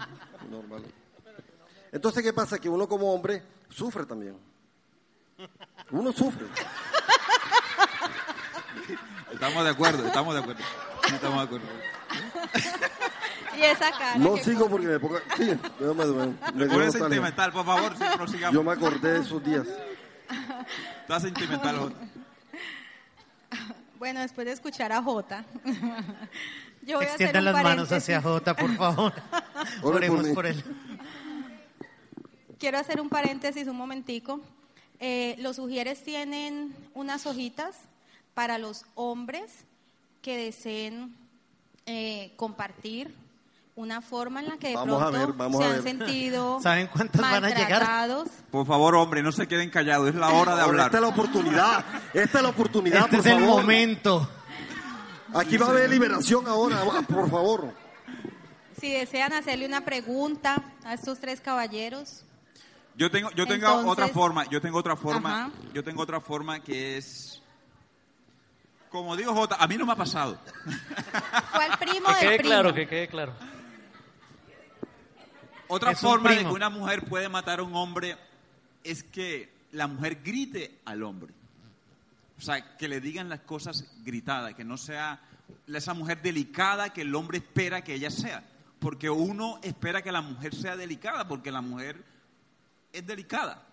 Normal. 0.49 0.83
Entonces, 1.91 2.23
¿qué 2.23 2.33
pasa? 2.33 2.57
Que 2.57 2.67
uno 2.67 2.87
como 2.87 3.13
hombre 3.13 3.43
sufre 3.69 4.05
también. 4.05 4.35
Uno 5.91 6.11
sufre. 6.11 6.47
Estamos 9.31 9.63
de 9.63 9.69
acuerdo, 9.69 10.05
estamos 10.05 10.33
de 10.33 10.39
acuerdo. 10.41 10.63
Estamos 11.13 11.37
de 11.37 11.43
acuerdo. 11.43 11.67
Y 13.55 13.61
esa 13.61 13.91
cara. 13.91 14.15
No 14.17 14.37
sigo 14.37 14.67
porque 14.69 14.87
me 14.87 14.99
pongo... 14.99 15.17
Sí, 15.37 15.57
me, 15.79 16.65
me, 16.65 16.77
me 16.77 16.91
sentimental, 16.91 17.51
por 17.51 17.65
favor, 17.65 17.95
sí, 17.95 18.03
prosigamos. 18.17 18.53
Yo 18.53 18.63
me 18.63 18.71
acordé 18.71 19.13
de 19.13 19.19
esos 19.19 19.43
días. 19.43 19.67
Estás 21.01 21.21
sentimental. 21.21 21.93
Bueno, 23.99 24.19
después 24.19 24.45
de 24.45 24.51
escuchar 24.51 24.91
a 24.91 25.01
Jota, 25.01 25.45
yo 26.81 26.97
voy 26.97 27.05
a 27.05 27.13
hacer 27.13 27.37
un 27.37 27.45
las 27.45 27.63
manos 27.63 27.89
hacia 27.89 28.21
Jota, 28.21 28.53
por 28.53 28.75
favor. 28.75 29.13
Por 29.81 29.95
Oremos 29.95 30.27
por 30.29 30.45
él. 30.45 30.61
Quiero 32.59 32.79
hacer 32.79 32.99
un 32.99 33.07
paréntesis 33.07 33.65
un 33.65 33.77
momentico. 33.77 34.41
Eh, 34.99 35.35
los 35.39 35.57
ujieres 35.57 36.03
tienen 36.03 36.75
unas 36.93 37.25
hojitas 37.25 37.77
para 38.33 38.57
los 38.57 38.85
hombres 38.95 39.63
que 40.21 40.35
deseen 40.35 41.15
eh, 41.85 42.33
compartir 42.35 43.15
una 43.75 44.01
forma 44.01 44.39
en 44.41 44.49
la 44.49 44.57
que 44.57 44.69
de 44.69 44.75
Vamos 44.75 45.01
a 45.01 45.09
pronto 45.09 45.27
ver, 45.27 45.35
vamos 45.35 45.61
se 45.63 45.67
a 45.69 45.73
han 45.75 45.83
sentido 45.83 46.59
¿Saben 46.63 46.87
cuántas 46.87 47.21
van 47.21 47.43
a 47.43 47.49
llegar? 47.49 47.69
maltratados. 47.81 48.27
Por 48.51 48.67
favor, 48.67 48.95
hombre, 48.95 49.23
no 49.23 49.31
se 49.31 49.47
queden 49.47 49.69
callados. 49.69 50.09
Es 50.09 50.15
la 50.15 50.29
hora 50.29 50.55
de 50.55 50.61
hablar. 50.61 50.85
esta 50.87 50.97
es 50.97 51.01
la 51.01 51.07
oportunidad. 51.09 51.85
Esta 52.13 52.37
es 52.37 52.43
la 52.43 52.49
oportunidad, 52.49 53.05
Este 53.05 53.17
por 53.17 53.27
es 53.27 53.33
el 53.33 53.39
momento. 53.43 54.29
Aquí 55.33 55.57
va 55.57 55.65
a 55.67 55.69
haber 55.69 55.89
liberación 55.89 56.47
ahora, 56.47 56.81
por 57.07 57.29
favor. 57.29 57.73
Si 58.79 58.91
desean 58.91 59.33
hacerle 59.33 59.65
una 59.65 59.81
pregunta 59.81 60.61
a 60.83 60.93
estos 60.93 61.19
tres 61.19 61.41
caballeros, 61.41 62.23
Yo 62.95 63.09
tengo, 63.09 63.31
yo 63.31 63.47
tengo 63.47 63.65
Entonces- 63.65 63.91
otra 63.91 64.07
forma, 64.09 64.45
yo 64.49 64.61
tengo 64.61 64.77
otra 64.77 64.95
forma, 64.95 65.45
Ajá. 65.45 65.51
yo 65.73 65.83
tengo 65.83 66.03
otra 66.03 66.19
forma 66.21 66.59
que 66.59 66.97
es, 66.97 67.41
como 68.91 69.15
digo 69.15 69.33
Jota, 69.33 69.55
a 69.55 69.65
mí 69.67 69.77
no 69.77 69.85
me 69.87 69.93
ha 69.93 69.95
pasado. 69.95 70.37
fue 71.51 71.65
el 71.65 71.77
primo 71.79 72.07
Que 72.09 72.13
del 72.13 72.19
quede 72.19 72.37
primo. 72.37 72.49
claro, 72.49 72.73
que 72.75 72.87
quede 72.87 73.07
claro. 73.07 73.33
Otra 75.73 75.93
Es 75.93 76.01
forma 76.01 76.29
de 76.29 76.45
que 76.45 76.51
una 76.51 76.69
mujer 76.69 77.03
puede 77.05 77.29
matar 77.29 77.59
a 77.59 77.63
un 77.63 77.75
hombre 77.75 78.15
es 78.83 79.01
que 79.01 79.51
la 79.71 79.87
mujer 79.87 80.19
grite 80.23 80.79
al 80.85 81.01
hombre. 81.01 81.33
O 82.37 82.41
sea, 82.41 82.77
que 82.77 82.87
le 82.87 83.01
digan 83.01 83.27
las 83.27 83.39
cosas 83.39 83.83
gritadas, 84.03 84.53
que 84.53 84.63
no 84.63 84.77
sea 84.77 85.19
esa 85.65 85.95
mujer 85.95 86.21
delicada 86.21 86.93
que 86.93 87.01
el 87.01 87.15
hombre 87.15 87.39
espera 87.39 87.83
que 87.83 87.95
ella 87.95 88.11
sea. 88.11 88.43
Porque 88.77 89.09
uno 89.09 89.59
espera 89.63 90.03
que 90.03 90.11
la 90.11 90.21
mujer 90.21 90.53
sea 90.53 90.77
delicada, 90.77 91.27
porque 91.27 91.51
la 91.51 91.61
mujer 91.61 92.03
es 92.91 93.07
delicada. 93.07 93.63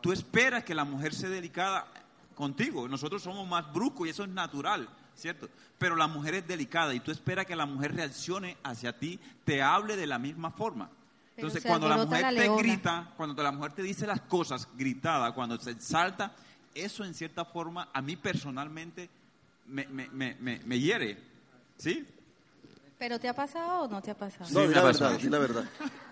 Tú 0.00 0.12
esperas 0.12 0.64
que 0.64 0.74
la 0.74 0.86
mujer 0.86 1.12
sea 1.12 1.28
delicada 1.28 1.86
contigo. 2.34 2.88
Nosotros 2.88 3.22
somos 3.22 3.46
más 3.46 3.70
bruscos 3.70 4.06
y 4.06 4.10
eso 4.10 4.24
es 4.24 4.30
natural, 4.30 4.88
¿cierto? 5.14 5.50
Pero 5.76 5.94
la 5.94 6.06
mujer 6.06 6.36
es 6.36 6.48
delicada 6.48 6.94
y 6.94 7.00
tú 7.00 7.10
esperas 7.10 7.44
que 7.44 7.54
la 7.54 7.66
mujer 7.66 7.94
reaccione 7.94 8.56
hacia 8.62 8.98
ti, 8.98 9.20
te 9.44 9.60
hable 9.60 9.98
de 9.98 10.06
la 10.06 10.18
misma 10.18 10.50
forma. 10.50 10.88
Pero 11.34 11.48
Entonces, 11.48 11.68
cuando 11.68 11.88
la 11.88 11.96
mujer 11.96 12.32
la 12.32 12.42
te 12.42 12.56
grita, 12.56 13.12
cuando 13.16 13.42
la 13.42 13.50
mujer 13.50 13.72
te 13.72 13.82
dice 13.82 14.06
las 14.06 14.20
cosas 14.20 14.68
gritada, 14.76 15.32
cuando 15.32 15.58
se 15.58 15.72
exalta, 15.72 16.32
eso 16.74 17.04
en 17.04 17.14
cierta 17.14 17.44
forma 17.44 17.88
a 17.92 18.00
mí 18.00 18.16
personalmente 18.16 19.08
me, 19.66 19.86
me, 19.86 20.08
me, 20.10 20.36
me, 20.40 20.60
me 20.64 20.78
hiere. 20.78 21.18
¿Sí? 21.76 22.06
¿Pero 23.04 23.20
te 23.20 23.28
ha 23.28 23.34
pasado 23.34 23.82
o 23.82 23.86
no 23.88 24.00
te 24.00 24.12
ha 24.12 24.16
pasado? 24.16 24.46
No, 24.50 24.60
me 24.60 24.68
di 24.68 24.72
ha 24.72 24.76
la 24.76 24.82
pasado. 24.84 25.10
verdad, 25.10 25.22
di 25.22 25.28
la 25.28 25.38
verdad. 25.38 25.64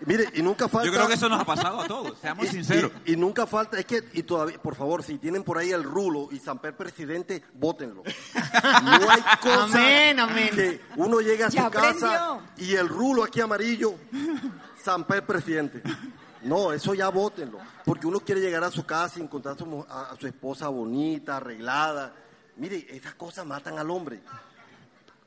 Mire, 0.05 0.29
y 0.35 0.43
nunca 0.43 0.67
falta... 0.69 0.85
Yo 0.85 0.93
creo 0.93 1.07
que 1.07 1.15
eso 1.15 1.27
nos 1.27 1.39
ha 1.41 1.45
pasado 1.45 1.81
a 1.81 1.87
todos, 1.87 2.19
seamos 2.19 2.45
y- 2.49 2.49
sinceros. 2.49 2.91
Y, 3.05 3.13
y 3.13 3.15
nunca 3.17 3.47
falta, 3.47 3.79
es 3.79 3.85
que, 3.87 4.03
y 4.13 4.21
todavía, 4.21 4.61
por 4.61 4.75
favor, 4.75 5.01
si 5.01 5.17
tienen 5.17 5.43
por 5.43 5.57
ahí 5.57 5.71
el 5.71 5.83
rulo 5.83 6.27
y 6.31 6.37
Samper 6.37 6.77
presidente, 6.77 7.43
bótenlo. 7.55 8.03
No 8.03 9.09
hay 9.09 9.21
cosa 9.41 9.63
Amén, 9.63 10.19
amén. 10.19 10.49
que 10.53 10.81
uno 10.97 11.19
llegue 11.19 11.45
a 11.45 11.49
su 11.49 11.57
Ya 11.57 11.71
casa 11.71 12.35
aprendió. 12.35 12.41
y 12.57 12.75
el 12.75 12.87
rulo 12.87 13.23
aquí 13.23 13.41
amarillo, 13.41 13.95
Samper 14.83 15.25
presidente. 15.25 15.81
No, 16.43 16.73
eso 16.73 16.93
ya 16.93 17.09
bótenlo. 17.09 17.57
Porque 17.85 18.05
uno 18.05 18.19
quiere 18.19 18.39
llegar 18.39 18.63
a 18.63 18.69
su 18.69 18.85
casa 18.85 19.17
y 19.17 19.23
encontrar 19.23 19.55
a 19.55 19.57
su, 19.57 19.85
a 19.89 20.15
su 20.19 20.27
esposa 20.27 20.67
bonita, 20.67 21.37
arreglada. 21.37 22.13
Mire, 22.57 22.85
esas 22.95 23.15
cosas 23.15 23.47
matan 23.47 23.79
al 23.79 23.89
hombre. 23.89 24.21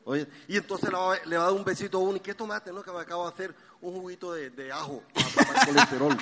Oye, 0.08 0.28
y 0.46 0.56
entonces 0.56 0.88
le 0.88 0.96
va, 0.96 1.16
le 1.24 1.36
va 1.36 1.42
a 1.42 1.46
dar 1.46 1.54
un 1.54 1.64
besito 1.64 1.98
a 1.98 2.00
uno. 2.00 2.16
¿Y 2.16 2.20
qué 2.20 2.32
tomate? 2.32 2.72
No, 2.72 2.80
que 2.80 2.92
me 2.92 3.00
acabo 3.00 3.24
de 3.28 3.34
hacer 3.34 3.54
un 3.80 4.00
juguito 4.00 4.32
de, 4.32 4.50
de 4.50 4.70
ajo 4.70 5.02
para 5.12 5.28
tomar 5.28 5.66
colesterol. 5.66 6.16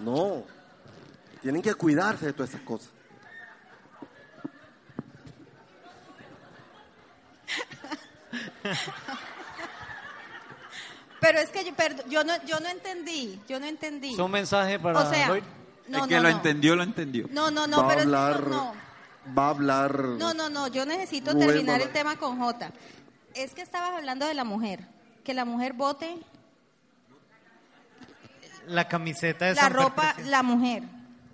No. 0.00 0.44
Tienen 1.40 1.62
que 1.62 1.72
cuidarse 1.74 2.26
de 2.26 2.32
todas 2.34 2.50
esas 2.50 2.60
cosas. 2.60 2.90
Pero 11.20 11.38
es 11.38 11.48
que 11.50 11.64
yo, 12.08 12.24
no, 12.24 12.34
yo 12.44 12.60
no 12.60 12.68
entendí, 12.68 13.40
yo 13.48 13.58
no 13.58 13.66
entendí. 13.66 14.12
Es 14.12 14.18
un 14.18 14.30
mensaje 14.30 14.78
para 14.78 15.00
o 15.00 15.10
sea, 15.10 15.28
Lloyd. 15.28 15.42
no, 15.88 16.02
el 16.04 16.08
que 16.08 16.16
no, 16.16 16.22
lo 16.22 16.28
no. 16.30 16.36
entendió, 16.36 16.76
lo 16.76 16.82
entendió. 16.82 17.26
No, 17.30 17.50
no, 17.50 17.66
no, 17.66 17.78
va 17.78 17.84
a 17.84 17.88
pero 17.88 18.00
es 18.00 18.06
que 18.06 18.10
yo- 18.12 18.18
hablar, 18.18 18.46
no. 18.48 18.74
va 19.36 19.46
a 19.46 19.50
hablar. 19.50 19.98
No, 20.04 20.34
no, 20.34 20.50
no, 20.50 20.68
yo 20.68 20.84
necesito 20.84 21.36
terminar 21.36 21.80
el 21.80 21.90
tema 21.90 22.16
con 22.16 22.38
J. 22.38 22.70
Es 23.36 23.52
que 23.52 23.62
estabas 23.62 23.90
hablando 23.92 24.26
de 24.26 24.34
la 24.34 24.44
mujer, 24.44 24.80
que 25.24 25.34
la 25.34 25.44
mujer 25.44 25.72
vote 25.74 26.16
La 28.66 28.88
camiseta 28.88 29.44
de 29.46 29.54
la 29.54 29.60
San 29.62 29.72
ropa, 29.72 29.94
Patricio. 29.94 30.30
la 30.30 30.42
mujer. 30.42 30.82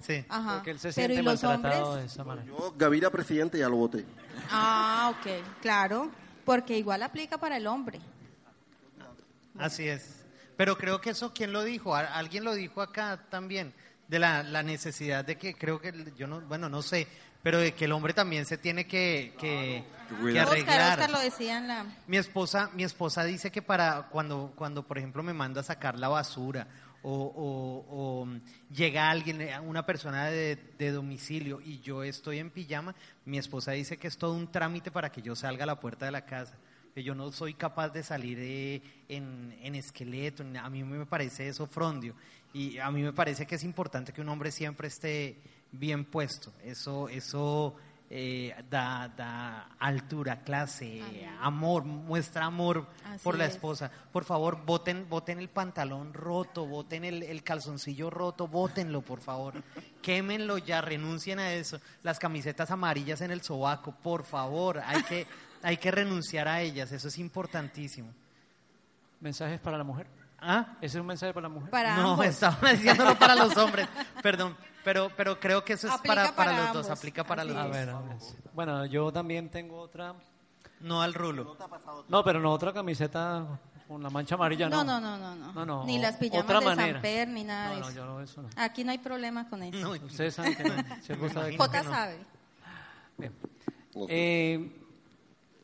Sí. 0.00 0.24
Ajá. 0.28 0.54
Porque 0.56 0.72
él 0.72 0.78
se 0.80 0.92
Pero 0.92 0.94
siente 1.14 1.14
¿y 1.14 1.22
los 1.24 1.42
maltratado 1.42 1.86
hombres? 1.90 2.02
de 2.02 2.12
esa 2.12 2.24
manera. 2.24 2.46
Yo, 2.46 2.74
Gaviria 2.76 3.10
presidente, 3.10 3.58
ya 3.58 3.68
lo 3.68 3.76
voté. 3.76 4.04
Ah, 4.50 5.12
ok, 5.16 5.60
claro, 5.62 6.10
porque 6.44 6.76
igual 6.76 7.02
aplica 7.02 7.38
para 7.38 7.56
el 7.56 7.66
hombre. 7.66 8.00
Así 9.58 9.86
es. 9.88 10.24
Pero 10.56 10.76
creo 10.76 11.00
que 11.00 11.10
eso, 11.10 11.32
¿quién 11.32 11.52
lo 11.52 11.62
dijo? 11.62 11.94
Alguien 11.94 12.44
lo 12.44 12.54
dijo 12.54 12.82
acá 12.82 13.26
también, 13.30 13.72
de 14.08 14.18
la, 14.18 14.42
la 14.42 14.62
necesidad 14.62 15.24
de 15.24 15.38
que, 15.38 15.54
creo 15.54 15.80
que, 15.80 16.12
yo 16.16 16.26
no, 16.26 16.40
bueno, 16.42 16.68
no 16.68 16.82
sé, 16.82 17.06
pero 17.42 17.58
de 17.58 17.72
que 17.74 17.84
el 17.86 17.92
hombre 17.92 18.12
también 18.14 18.44
se 18.46 18.56
tiene 18.58 18.86
que, 18.86 19.34
que, 19.38 19.84
que. 20.08 20.14
Oscar, 20.40 20.48
arreglar. 20.48 20.98
Oscar 21.00 21.10
lo 21.10 21.20
decía 21.20 21.58
en 21.58 21.68
la... 21.68 21.86
Mi 22.06 22.16
esposa, 22.18 22.70
mi 22.74 22.84
esposa 22.84 23.24
dice 23.24 23.50
que 23.50 23.62
para 23.62 24.08
cuando, 24.10 24.52
cuando 24.56 24.86
por 24.86 24.98
ejemplo 24.98 25.22
me 25.22 25.32
manda 25.32 25.60
a 25.60 25.64
sacar 25.64 25.98
la 25.98 26.08
basura 26.08 26.66
o, 27.02 27.10
o- 27.12 27.86
o, 28.22 28.28
llega 28.72 29.10
alguien, 29.10 29.40
una 29.64 29.84
persona 29.84 30.26
de, 30.26 30.56
de 30.78 30.90
domicilio 30.92 31.60
y 31.60 31.80
yo 31.80 32.04
estoy 32.04 32.38
en 32.38 32.50
pijama, 32.50 32.94
mi 33.24 33.38
esposa 33.38 33.72
dice 33.72 33.96
que 33.96 34.06
es 34.08 34.16
todo 34.18 34.34
un 34.34 34.52
trámite 34.52 34.90
para 34.90 35.10
que 35.10 35.20
yo 35.22 35.34
salga 35.34 35.64
a 35.64 35.66
la 35.66 35.80
puerta 35.80 36.06
de 36.06 36.12
la 36.12 36.24
casa. 36.24 36.56
Que 36.94 37.02
yo 37.02 37.14
no 37.14 37.32
soy 37.32 37.54
capaz 37.54 37.88
de 37.88 38.02
salir 38.02 38.82
en, 39.08 39.56
en 39.62 39.74
esqueleto, 39.74 40.44
a 40.62 40.68
mí 40.68 40.84
me 40.84 41.06
parece 41.06 41.48
eso 41.48 41.66
frondio. 41.66 42.14
Y 42.52 42.76
a 42.78 42.90
mí 42.90 43.00
me 43.02 43.14
parece 43.14 43.46
que 43.46 43.54
es 43.54 43.64
importante 43.64 44.12
que 44.12 44.20
un 44.20 44.28
hombre 44.28 44.50
siempre 44.52 44.88
esté 44.88 45.38
bien 45.72 46.04
puesto. 46.04 46.52
Eso, 46.62 47.08
eso 47.08 47.74
eh, 48.10 48.54
da, 48.68 49.08
da 49.16 49.70
altura, 49.78 50.42
clase, 50.42 51.02
amor, 51.40 51.84
muestra 51.84 52.44
amor 52.44 52.86
Así 53.06 53.24
por 53.24 53.38
la 53.38 53.46
es. 53.46 53.54
esposa. 53.54 53.90
Por 54.12 54.24
favor, 54.24 54.64
voten, 54.64 55.08
voten 55.08 55.38
el 55.38 55.48
pantalón 55.48 56.12
roto, 56.12 56.66
voten 56.66 57.04
el, 57.04 57.22
el 57.22 57.42
calzoncillo 57.42 58.10
roto, 58.10 58.46
votenlo, 58.48 59.00
por 59.00 59.20
favor. 59.20 59.54
Quémenlo 60.02 60.58
ya, 60.58 60.82
renuncien 60.82 61.38
a 61.38 61.52
eso. 61.52 61.80
Las 62.02 62.18
camisetas 62.18 62.70
amarillas 62.70 63.22
en 63.22 63.30
el 63.30 63.40
sobaco, 63.42 63.92
por 63.92 64.24
favor, 64.24 64.82
hay 64.84 65.02
que, 65.04 65.26
hay 65.62 65.78
que 65.78 65.90
renunciar 65.90 66.48
a 66.48 66.60
ellas, 66.60 66.92
eso 66.92 67.08
es 67.08 67.18
importantísimo. 67.18 68.12
¿Mensajes 69.20 69.58
para 69.60 69.78
la 69.78 69.84
mujer? 69.84 70.06
¿Ah? 70.38 70.76
¿Ese 70.80 70.98
es 70.98 71.00
un 71.00 71.06
mensaje 71.06 71.32
para 71.32 71.48
la 71.48 71.54
mujer? 71.54 71.70
Para 71.70 71.96
no, 71.96 72.10
ambos. 72.10 72.26
estaba 72.26 72.72
diciéndolo 72.72 73.16
para 73.16 73.36
los 73.36 73.56
hombres, 73.56 73.88
perdón, 74.22 74.56
pero, 74.84 75.10
pero 75.16 75.38
creo 75.38 75.64
que 75.64 75.74
eso 75.74 75.86
es 75.88 75.92
Aplica 75.94 76.14
para, 76.14 76.34
para, 76.34 76.50
para 76.52 76.64
los 76.64 76.72
dos, 76.74 76.90
aplica 76.90 77.24
para 77.24 77.44
los 77.44 77.54
dos. 77.54 77.70
ver, 77.70 77.88
a 77.90 78.00
ver. 78.00 78.16
Bueno, 78.54 78.86
yo 78.86 79.12
también 79.12 79.48
tengo 79.50 79.78
otra. 79.78 80.14
No 80.80 81.00
al 81.02 81.14
rulo. 81.14 81.56
No, 82.08 82.24
pero 82.24 82.40
no 82.40 82.50
otra 82.52 82.72
camiseta 82.72 83.46
con 83.86 84.02
la 84.02 84.10
mancha 84.10 84.34
amarilla, 84.34 84.68
No, 84.68 84.82
no. 84.82 85.00
no, 85.00 85.16
no, 85.18 85.34
no, 85.36 85.52
no. 85.52 85.64
No, 85.66 85.84
Ni 85.84 85.98
las 85.98 86.16
pijamas 86.16 86.44
otra 86.44 86.58
de 86.60 86.64
manera. 86.64 86.92
Samper, 86.94 87.28
ni 87.28 87.44
nada 87.44 87.68
No, 87.68 87.74
de 87.74 87.80
no, 87.80 87.86
eso. 87.88 87.96
yo 87.96 88.04
no, 88.06 88.20
eso 88.20 88.42
no. 88.42 88.48
Aquí 88.56 88.82
no 88.84 88.90
hay 88.90 88.98
problema 88.98 89.48
con 89.48 89.62
eso. 89.62 89.78
No, 89.78 89.90
Ustedes 90.04 90.34
saben 90.34 90.56
que 90.56 90.64
no. 90.64 90.74
Si 91.02 91.14
sabe 91.32 91.50
que 91.52 91.56
no. 91.58 91.64
J 91.64 91.82
sabe. 91.84 92.18
Bien. 93.18 93.32
Eh, 94.08 94.78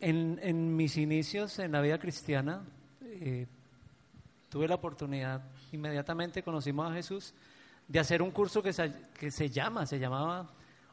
en, 0.00 0.38
en 0.42 0.76
mis 0.76 0.96
inicios 0.96 1.58
en 1.58 1.72
la 1.72 1.80
vida 1.80 1.98
cristiana, 1.98 2.62
eh, 3.02 3.46
tuve 4.48 4.68
la 4.68 4.76
oportunidad, 4.76 5.42
inmediatamente 5.72 6.42
conocimos 6.42 6.90
a 6.90 6.94
Jesús, 6.94 7.34
de 7.88 7.98
hacer 7.98 8.22
un 8.22 8.30
curso 8.30 8.62
que 8.62 8.72
se, 8.72 8.92
que 9.18 9.30
se 9.30 9.48
llama, 9.48 9.86
se 9.86 9.98
llamaba 9.98 10.50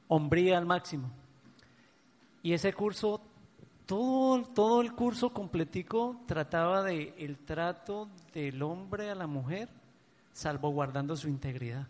Hombría 0.07 0.57
al 0.57 0.65
Máximo. 0.65 1.11
Y 2.41 2.53
ese 2.53 2.73
curso, 2.73 3.21
todo, 3.85 4.43
todo 4.53 4.81
el 4.81 4.93
curso 4.93 5.31
completico 5.31 6.21
trataba 6.25 6.83
de 6.83 7.13
el 7.17 7.39
trato 7.39 8.09
del 8.33 8.61
hombre 8.63 9.09
a 9.09 9.15
la 9.15 9.27
mujer, 9.27 9.69
salvaguardando 10.31 11.15
su 11.15 11.27
integridad. 11.27 11.87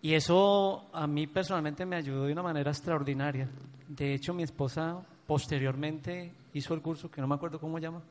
Y 0.00 0.14
eso 0.14 0.88
a 0.92 1.06
mí 1.06 1.26
personalmente 1.26 1.84
me 1.84 1.96
ayudó 1.96 2.24
de 2.24 2.32
una 2.32 2.42
manera 2.42 2.70
extraordinaria. 2.70 3.48
De 3.88 4.14
hecho, 4.14 4.34
mi 4.34 4.42
esposa 4.42 5.02
posteriormente 5.26 6.32
hizo 6.52 6.74
el 6.74 6.82
curso, 6.82 7.10
que 7.10 7.20
no 7.20 7.26
me 7.26 7.34
acuerdo 7.34 7.58
cómo 7.58 7.78
llama. 7.78 8.02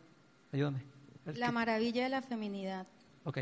Ayúdame. 0.51 0.83
La 1.25 1.51
maravilla 1.51 2.03
de 2.03 2.09
la 2.09 2.21
feminidad. 2.21 2.87
Ok. 3.23 3.39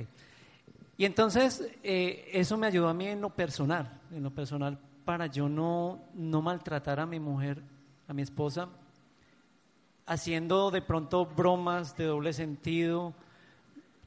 Y 0.97 1.05
entonces 1.05 1.67
eh, 1.83 2.29
eso 2.33 2.57
me 2.57 2.67
ayudó 2.67 2.87
a 2.87 2.93
mí 2.93 3.07
en 3.07 3.21
lo 3.21 3.29
personal, 3.29 3.99
en 4.11 4.23
lo 4.23 4.31
personal 4.31 4.79
para 5.05 5.27
yo 5.27 5.47
no, 5.47 6.01
no 6.13 6.41
maltratar 6.41 6.99
a 6.99 7.05
mi 7.05 7.19
mujer, 7.19 7.61
a 8.07 8.13
mi 8.13 8.23
esposa, 8.23 8.69
haciendo 10.05 10.71
de 10.71 10.81
pronto 10.81 11.25
bromas 11.25 11.95
de 11.95 12.05
doble 12.05 12.33
sentido, 12.33 13.13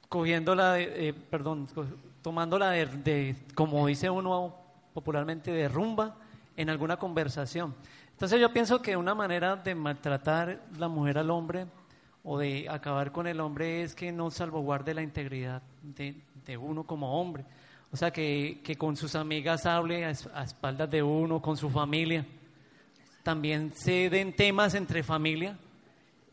cogiéndola, 0.09 0.75
de, 0.75 1.09
eh, 1.09 1.13
perdón, 1.13 1.69
tomándola 2.23 2.71
de, 2.71 2.87
de, 2.87 3.37
como 3.55 3.87
dice 3.87 4.11
uno 4.11 4.57
popularmente, 4.93 5.53
de 5.53 5.69
rumba 5.69 6.17
en 6.57 6.71
alguna 6.71 6.97
conversación. 6.97 7.75
Entonces 8.11 8.41
yo 8.41 8.53
pienso 8.53 8.83
que 8.83 8.97
una 8.97 9.15
manera 9.15 9.55
de 9.55 9.75
maltratar 9.77 10.61
la 10.77 10.89
mujer 10.89 11.19
al 11.19 11.31
hombre 11.31 11.67
o 12.25 12.37
de 12.39 12.67
acabar 12.69 13.13
con 13.13 13.29
el 13.29 13.39
hombre 13.41 13.83
es 13.83 13.95
que 13.95 14.11
no 14.11 14.31
salvaguarde 14.31 14.95
la 14.95 15.03
integridad 15.03 15.63
de, 15.83 16.21
de 16.49 16.57
uno 16.57 16.83
como 16.85 17.21
hombre. 17.21 17.45
O 17.93 17.97
sea, 17.97 18.11
que, 18.11 18.61
que 18.65 18.77
con 18.77 18.97
sus 18.97 19.15
amigas 19.15 19.67
hable 19.67 20.05
a, 20.07 20.11
es- 20.11 20.27
a 20.35 20.43
espaldas 20.43 20.91
de 20.91 21.03
uno, 21.03 21.41
con 21.43 21.57
su 21.59 21.69
familia. 21.69 22.25
También 23.23 23.73
se 23.77 24.09
den 24.09 24.35
temas 24.35 24.75
entre 24.75 25.03
familia 25.03 25.59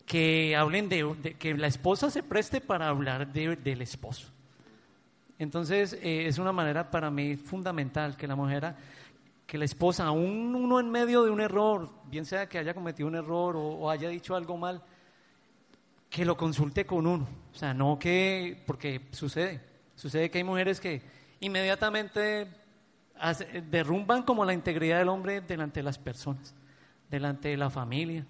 que 0.06 0.56
hablen 0.56 0.88
de, 0.88 1.36
que 1.38 1.54
la 1.56 1.68
esposa 1.68 2.10
se 2.10 2.24
preste 2.24 2.62
para 2.62 2.88
hablar 2.88 3.32
de- 3.34 3.58
del 3.58 3.82
esposo. 3.82 4.30
Entonces, 5.38 5.94
eh, 6.02 6.28
es 6.28 6.38
una 6.38 6.54
manera 6.54 6.90
para 6.90 7.12
mí 7.12 7.36
fundamental 7.36 8.16
que 8.16 8.26
la 8.28 8.38
mujer, 8.38 8.74
que 9.46 9.58
la 9.58 9.66
esposa, 9.66 10.06
aún 10.06 10.56
uno 10.56 10.80
en 10.80 10.90
medio 10.90 11.24
de 11.24 11.30
un 11.32 11.42
error, 11.42 11.90
bien 12.10 12.26
sea 12.26 12.48
que 12.48 12.58
haya 12.58 12.74
cometido 12.74 13.10
un 13.10 13.16
error 13.16 13.56
o 13.58 13.90
haya 13.90 14.08
dicho 14.08 14.34
algo 14.34 14.56
mal, 14.56 14.82
que 16.10 16.24
lo 16.24 16.38
consulte 16.38 16.86
con 16.86 17.06
uno. 17.06 17.28
O 17.54 17.58
sea, 17.58 17.74
no 17.74 18.00
que, 18.00 18.64
porque 18.66 19.02
sucede, 19.12 19.60
sucede 19.96 20.30
que 20.30 20.38
hay 20.40 20.44
mujeres 20.44 20.80
que 20.80 21.02
inmediatamente 21.40 22.48
derrumban 23.70 24.24
como 24.24 24.44
la 24.46 24.54
integridad 24.54 25.00
del 25.00 25.10
hombre 25.10 25.42
delante 25.42 25.80
de 25.80 25.84
las 25.84 25.98
personas, 25.98 26.54
delante 27.10 27.50
de 27.50 27.58
la 27.58 27.70
familia. 27.70 28.26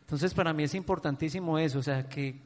Entonces, 0.00 0.34
para 0.34 0.52
mí 0.52 0.62
es 0.64 0.74
importantísimo 0.74 1.58
eso, 1.58 1.78
o 1.78 1.82
sea, 1.82 2.08
que, 2.08 2.36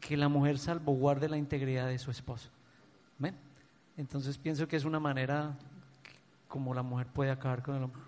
que 0.00 0.16
la 0.16 0.28
mujer 0.28 0.58
salvaguarde 0.58 1.28
la 1.28 1.36
integridad 1.38 1.86
de 1.88 1.98
su 1.98 2.10
esposo. 2.10 2.48
¿Ven? 3.18 3.34
Entonces, 3.96 4.36
pienso 4.36 4.68
que 4.68 4.76
es 4.76 4.84
una 4.84 5.00
manera 5.00 5.56
como 6.48 6.74
la 6.74 6.82
mujer 6.82 7.06
puede 7.06 7.30
acabar 7.30 7.62
con 7.62 7.76
el 7.76 7.82
hombre, 7.84 8.00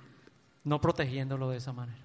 no 0.65 0.81
protegiéndolo 0.81 1.51
de 1.51 1.59
esa 1.59 1.73
manera. 1.73 1.99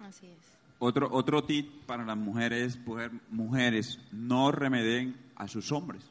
Así 0.00 0.26
es. 0.26 0.38
Otro, 0.78 1.08
otro 1.12 1.44
tip 1.44 1.84
para 1.86 2.04
las 2.04 2.16
mujeres, 2.16 2.78
mujer- 2.86 3.12
mujeres, 3.30 3.98
no 4.12 4.50
remeden 4.52 5.16
a 5.36 5.46
sus 5.48 5.72
hombres. 5.72 6.02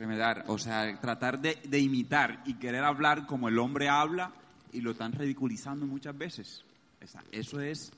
Remedar, 0.00 0.44
o 0.46 0.56
sea, 0.56 0.98
tratar 0.98 1.38
de, 1.40 1.56
de 1.62 1.78
imitar 1.78 2.42
y 2.46 2.54
querer 2.54 2.82
hablar 2.84 3.26
como 3.26 3.48
el 3.50 3.58
hombre 3.58 3.90
habla 3.90 4.32
y 4.72 4.80
lo 4.80 4.92
están 4.92 5.12
ridiculizando 5.12 5.84
muchas 5.84 6.16
veces. 6.16 6.64
Esa- 7.02 7.22
Eso 7.30 7.60
es 7.60 7.92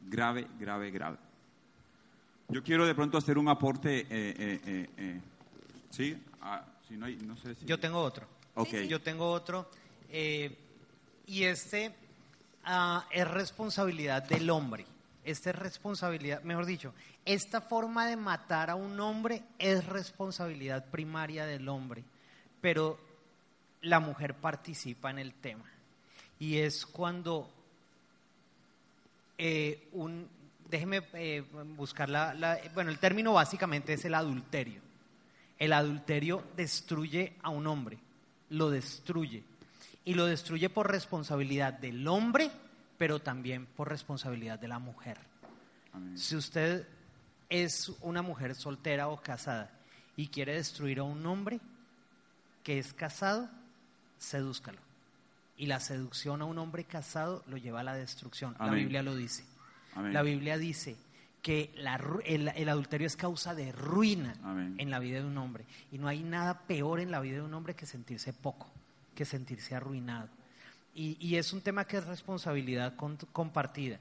grave, 0.00 0.46
grave, 0.58 0.90
grave. 0.90 1.18
Yo 2.48 2.62
quiero 2.62 2.86
de 2.86 2.94
pronto 2.94 3.18
hacer 3.18 3.36
un 3.36 3.46
aporte, 3.48 4.00
eh, 4.00 4.06
eh, 4.08 4.60
eh, 4.66 4.90
eh, 4.96 5.20
¿sí? 5.90 6.16
Ah, 6.40 6.64
si 6.88 6.96
no, 6.96 7.04
hay- 7.04 7.16
no 7.16 7.36
sé 7.36 7.54
si... 7.54 7.66
Yo 7.66 7.78
tengo 7.78 8.00
otro. 8.00 8.26
Ok. 8.54 8.72
Yo 8.88 9.02
tengo 9.02 9.30
otro. 9.30 9.68
eh, 10.08 10.56
y 11.26 11.44
este 11.44 11.94
ah, 12.64 13.06
es 13.10 13.30
responsabilidad 13.30 14.22
del 14.26 14.48
hombre. 14.48 14.86
Esta 15.24 15.50
es 15.50 15.56
responsabilidad, 15.56 16.42
mejor 16.42 16.66
dicho, 16.66 16.92
esta 17.24 17.60
forma 17.60 18.06
de 18.06 18.16
matar 18.16 18.68
a 18.70 18.74
un 18.74 19.00
hombre 19.00 19.42
es 19.58 19.84
responsabilidad 19.86 20.84
primaria 20.90 21.46
del 21.46 21.68
hombre. 21.68 22.04
Pero 22.60 22.98
la 23.82 24.00
mujer 24.00 24.34
participa 24.34 25.10
en 25.10 25.18
el 25.18 25.32
tema. 25.34 25.64
Y 26.38 26.58
es 26.58 26.84
cuando 26.84 27.50
eh, 29.38 29.88
un, 29.92 30.28
déjeme 30.68 31.02
eh, 31.14 31.42
buscar 31.76 32.08
la, 32.08 32.34
la- 32.34 32.58
bueno, 32.74 32.90
el 32.90 32.98
término 32.98 33.32
básicamente 33.32 33.94
es 33.94 34.04
el 34.04 34.14
adulterio. 34.14 34.80
El 35.58 35.72
adulterio 35.72 36.44
destruye 36.56 37.34
a 37.42 37.50
un 37.50 37.66
hombre, 37.66 37.98
lo 38.50 38.70
destruye. 38.70 39.42
Y 40.04 40.14
lo 40.14 40.26
destruye 40.26 40.68
por 40.68 40.90
responsabilidad 40.90 41.72
del 41.72 42.06
hombre, 42.08 42.50
pero 42.98 43.20
también 43.20 43.66
por 43.66 43.88
responsabilidad 43.88 44.58
de 44.58 44.68
la 44.68 44.78
mujer. 44.78 45.18
Amén. 45.92 46.16
Si 46.18 46.36
usted 46.36 46.86
es 47.48 47.92
una 48.00 48.22
mujer 48.22 48.54
soltera 48.54 49.08
o 49.08 49.20
casada 49.20 49.70
y 50.16 50.28
quiere 50.28 50.54
destruir 50.54 51.00
a 51.00 51.02
un 51.04 51.24
hombre 51.26 51.60
que 52.62 52.78
es 52.78 52.92
casado, 52.92 53.48
sedúzcalo. 54.18 54.78
Y 55.56 55.66
la 55.66 55.78
seducción 55.80 56.42
a 56.42 56.46
un 56.46 56.58
hombre 56.58 56.84
casado 56.84 57.44
lo 57.46 57.56
lleva 57.56 57.80
a 57.80 57.84
la 57.84 57.94
destrucción. 57.94 58.56
La. 58.58 58.70
Biblia 58.70 59.02
lo 59.02 59.14
dice. 59.14 59.44
Amén. 59.94 60.12
La 60.12 60.22
Biblia 60.22 60.58
dice 60.58 60.96
que 61.42 61.70
la 61.76 62.00
el, 62.24 62.48
el 62.48 62.68
adulterio 62.68 63.06
es 63.06 63.16
causa 63.16 63.54
de 63.54 63.70
ruina 63.70 64.34
Amén. 64.42 64.74
en 64.78 64.90
la 64.90 64.98
vida 64.98 65.20
de 65.20 65.26
un 65.26 65.38
hombre. 65.38 65.64
Y 65.92 65.98
no 65.98 66.08
hay 66.08 66.22
nada 66.22 66.62
peor 66.62 67.00
en 67.00 67.10
la 67.10 67.20
vida 67.20 67.36
de 67.36 67.42
un 67.42 67.54
hombre 67.54 67.74
que 67.74 67.86
sentirse 67.86 68.32
poco, 68.32 68.66
que 69.14 69.24
sentirse 69.24 69.74
arruinado. 69.76 70.28
Y, 70.94 71.16
y 71.20 71.36
es 71.36 71.52
un 71.52 71.60
tema 71.60 71.86
que 71.86 71.96
es 71.98 72.06
responsabilidad 72.06 72.94
con- 72.96 73.16
compartida. 73.32 73.98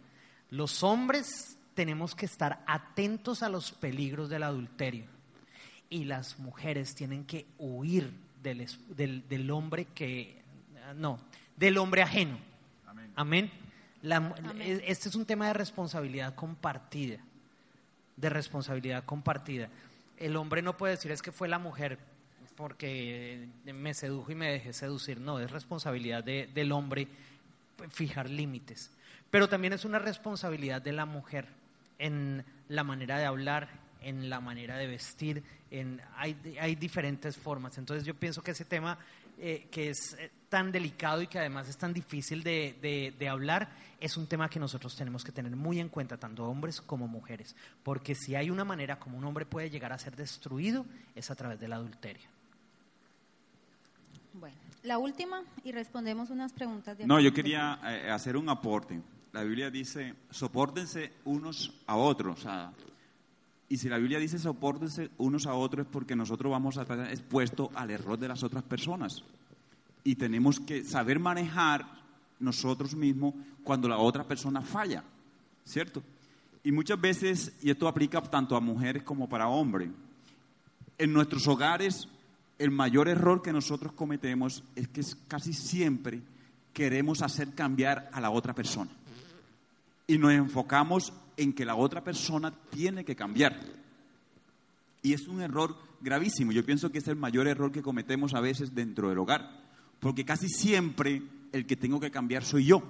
Los 0.50 0.84
hombres 0.84 1.58
tenemos 1.74 2.14
que 2.14 2.26
estar 2.28 2.64
atentos 2.68 3.42
a 3.42 3.50
los 3.50 3.72
peligros 3.72 4.30
del 4.30 4.44
adulterio. 4.44 5.06
Y 5.90 6.06
las 6.06 6.38
mujeres 6.40 6.94
tienen 6.96 7.26
que 7.26 7.46
huir 7.58 8.12
del, 8.42 8.62
es- 8.62 8.80
del, 8.96 9.28
del 9.28 9.50
hombre 9.52 9.86
que, 9.96 10.42
no, 10.96 11.20
del 11.56 11.78
hombre 11.78 12.02
ajeno. 12.04 12.38
Amén. 13.16 13.52
La 14.02 14.18
Amén. 14.18 14.62
e- 14.62 14.84
Este 14.88 15.10
es 15.10 15.16
un 15.16 15.26
tema 15.26 15.48
de 15.48 15.54
responsabilidad 15.54 16.36
compartida. 16.36 17.18
De 18.18 18.30
responsabilidad 18.30 19.04
compartida. 19.06 19.70
El 20.18 20.36
hombre 20.36 20.62
no 20.62 20.78
puede 20.78 20.94
decir 20.96 21.12
es 21.12 21.22
que 21.24 21.32
fue 21.32 21.48
la 21.48 21.58
mujer 21.58 21.98
porque 22.56 23.48
me 23.66 23.94
sedujo 23.94 24.32
y 24.32 24.36
me 24.36 24.52
dejé 24.52 24.74
seducir. 24.74 25.20
No, 25.20 25.40
es 25.40 25.52
responsabilidad 25.52 26.24
de- 26.24 26.48
del 26.54 26.72
hombre 26.72 27.08
fijar 27.90 28.30
límites. 28.30 28.92
Pero 29.30 29.50
también 29.50 29.74
es 29.74 29.86
una 29.86 30.00
responsabilidad 30.00 30.82
de 30.82 30.92
la 30.94 31.06
mujer 31.06 31.48
en 32.00 32.44
la 32.70 32.84
manera 32.84 33.18
de 33.18 33.26
hablar, 33.26 33.70
en 34.02 34.30
la 34.30 34.40
manera 34.40 34.78
de 34.78 34.88
vestir, 34.88 35.44
en, 35.72 36.02
hay, 36.16 36.36
hay 36.60 36.76
diferentes 36.76 37.38
formas. 37.38 37.78
Entonces 37.78 38.06
yo 38.06 38.14
pienso 38.14 38.42
que 38.44 38.52
ese 38.52 38.66
tema 38.66 38.98
eh, 39.40 39.68
que 39.72 39.90
es 39.90 40.14
eh, 40.20 40.30
tan 40.50 40.72
delicado 40.72 41.22
y 41.22 41.28
que 41.28 41.40
además 41.40 41.68
es 41.68 41.78
tan 41.78 41.94
difícil 41.94 42.44
de 42.44 43.28
hablar, 43.30 43.70
es 44.00 44.18
un 44.18 44.28
tema 44.28 44.50
que 44.50 44.60
nosotros 44.60 44.96
tenemos 44.96 45.24
que 45.24 45.32
tener 45.32 45.56
muy 45.56 45.80
en 45.80 45.90
cuenta, 45.90 46.18
tanto 46.18 46.44
hombres 46.46 46.82
como 46.82 47.08
mujeres. 47.08 47.56
Porque 47.84 48.14
si 48.16 48.36
hay 48.36 48.50
una 48.50 48.66
manera 48.66 49.00
como 49.00 49.18
un 49.18 49.24
hombre 49.24 49.46
puede 49.46 49.70
llegar 49.70 49.94
a 49.94 49.98
ser 49.98 50.16
destruido, 50.16 50.86
es 51.16 51.32
a 51.32 51.36
través 51.36 51.60
del 51.60 51.74
adulterio. 51.74 52.28
Bueno, 54.34 54.58
la 54.84 54.98
última 54.98 55.44
y 55.64 55.72
respondemos 55.72 56.30
unas 56.30 56.54
preguntas. 56.54 56.98
de 56.98 57.06
No, 57.06 57.20
yo 57.20 57.34
quería 57.34 57.80
eh, 57.84 58.10
hacer 58.10 58.36
un 58.36 58.50
aporte. 58.50 59.00
La 59.32 59.44
Biblia 59.44 59.70
dice, 59.70 60.16
soportense 60.30 61.14
unos 61.26 61.74
a 61.88 61.96
otros. 61.96 62.40
o 62.40 62.42
sea, 62.42 62.72
y 63.70 63.78
si 63.78 63.90
la 63.90 63.98
Biblia 63.98 64.20
dice 64.20 64.38
soportense 64.38 65.10
unos 65.18 65.48
a 65.48 65.54
otros 65.54 65.86
es 65.86 65.92
porque 65.92 66.16
nosotros 66.16 66.52
vamos 66.52 66.78
a 66.78 66.84
estar 66.84 67.00
expuestos 67.10 67.70
al 67.76 67.92
error 67.92 68.20
de 68.20 68.28
las 68.28 68.44
otras 68.44 68.64
personas. 68.64 69.24
Y 70.04 70.16
tenemos 70.16 70.60
que 70.60 70.84
saber 70.84 71.20
manejar 71.20 71.86
nosotros 72.40 72.96
mismos 72.96 73.34
cuando 73.64 73.88
la 73.88 73.98
otra 73.98 74.26
persona 74.26 74.62
falla, 74.62 75.04
¿cierto? 75.66 76.04
Y 76.64 76.72
muchas 76.72 77.00
veces, 77.00 77.54
y 77.62 77.70
esto 77.70 77.88
aplica 77.88 78.22
tanto 78.22 78.56
a 78.56 78.60
mujeres 78.60 79.04
como 79.04 79.28
para 79.28 79.48
hombres, 79.48 79.90
en 80.98 81.14
nuestros 81.14 81.48
hogares 81.48 82.08
el 82.60 82.72
mayor 82.72 83.08
error 83.08 83.42
que 83.42 83.54
nosotros 83.54 83.94
cometemos 83.94 84.64
es 84.76 84.88
que 84.88 85.02
casi 85.28 85.54
siempre 85.54 86.22
queremos 86.74 87.22
hacer 87.22 87.54
cambiar 87.54 88.10
a 88.14 88.22
la 88.22 88.32
otra 88.32 88.54
persona. 88.54 88.92
Y 90.08 90.18
nos 90.18 90.34
enfocamos 90.34 91.14
en 91.38 91.54
que 91.54 91.66
la 91.66 91.76
otra 91.76 92.04
persona 92.04 92.54
tiene 92.70 93.06
que 93.06 93.16
cambiar. 93.16 93.60
Y 95.02 95.14
es 95.14 95.28
un 95.28 95.42
error 95.42 95.76
gravísimo. 96.02 96.52
Yo 96.52 96.66
pienso 96.66 96.92
que 96.92 97.00
es 97.00 97.08
el 97.08 97.16
mayor 97.16 97.48
error 97.48 97.72
que 97.72 97.82
cometemos 97.82 98.34
a 98.34 98.42
veces 98.42 98.76
dentro 98.76 99.10
del 99.10 99.18
hogar, 99.18 99.50
porque 100.00 100.26
casi 100.26 100.48
siempre 100.48 101.22
el 101.52 101.66
que 101.66 101.76
tengo 101.76 102.00
que 102.00 102.12
cambiar 102.12 102.44
soy 102.44 102.66
yo. 102.66 102.84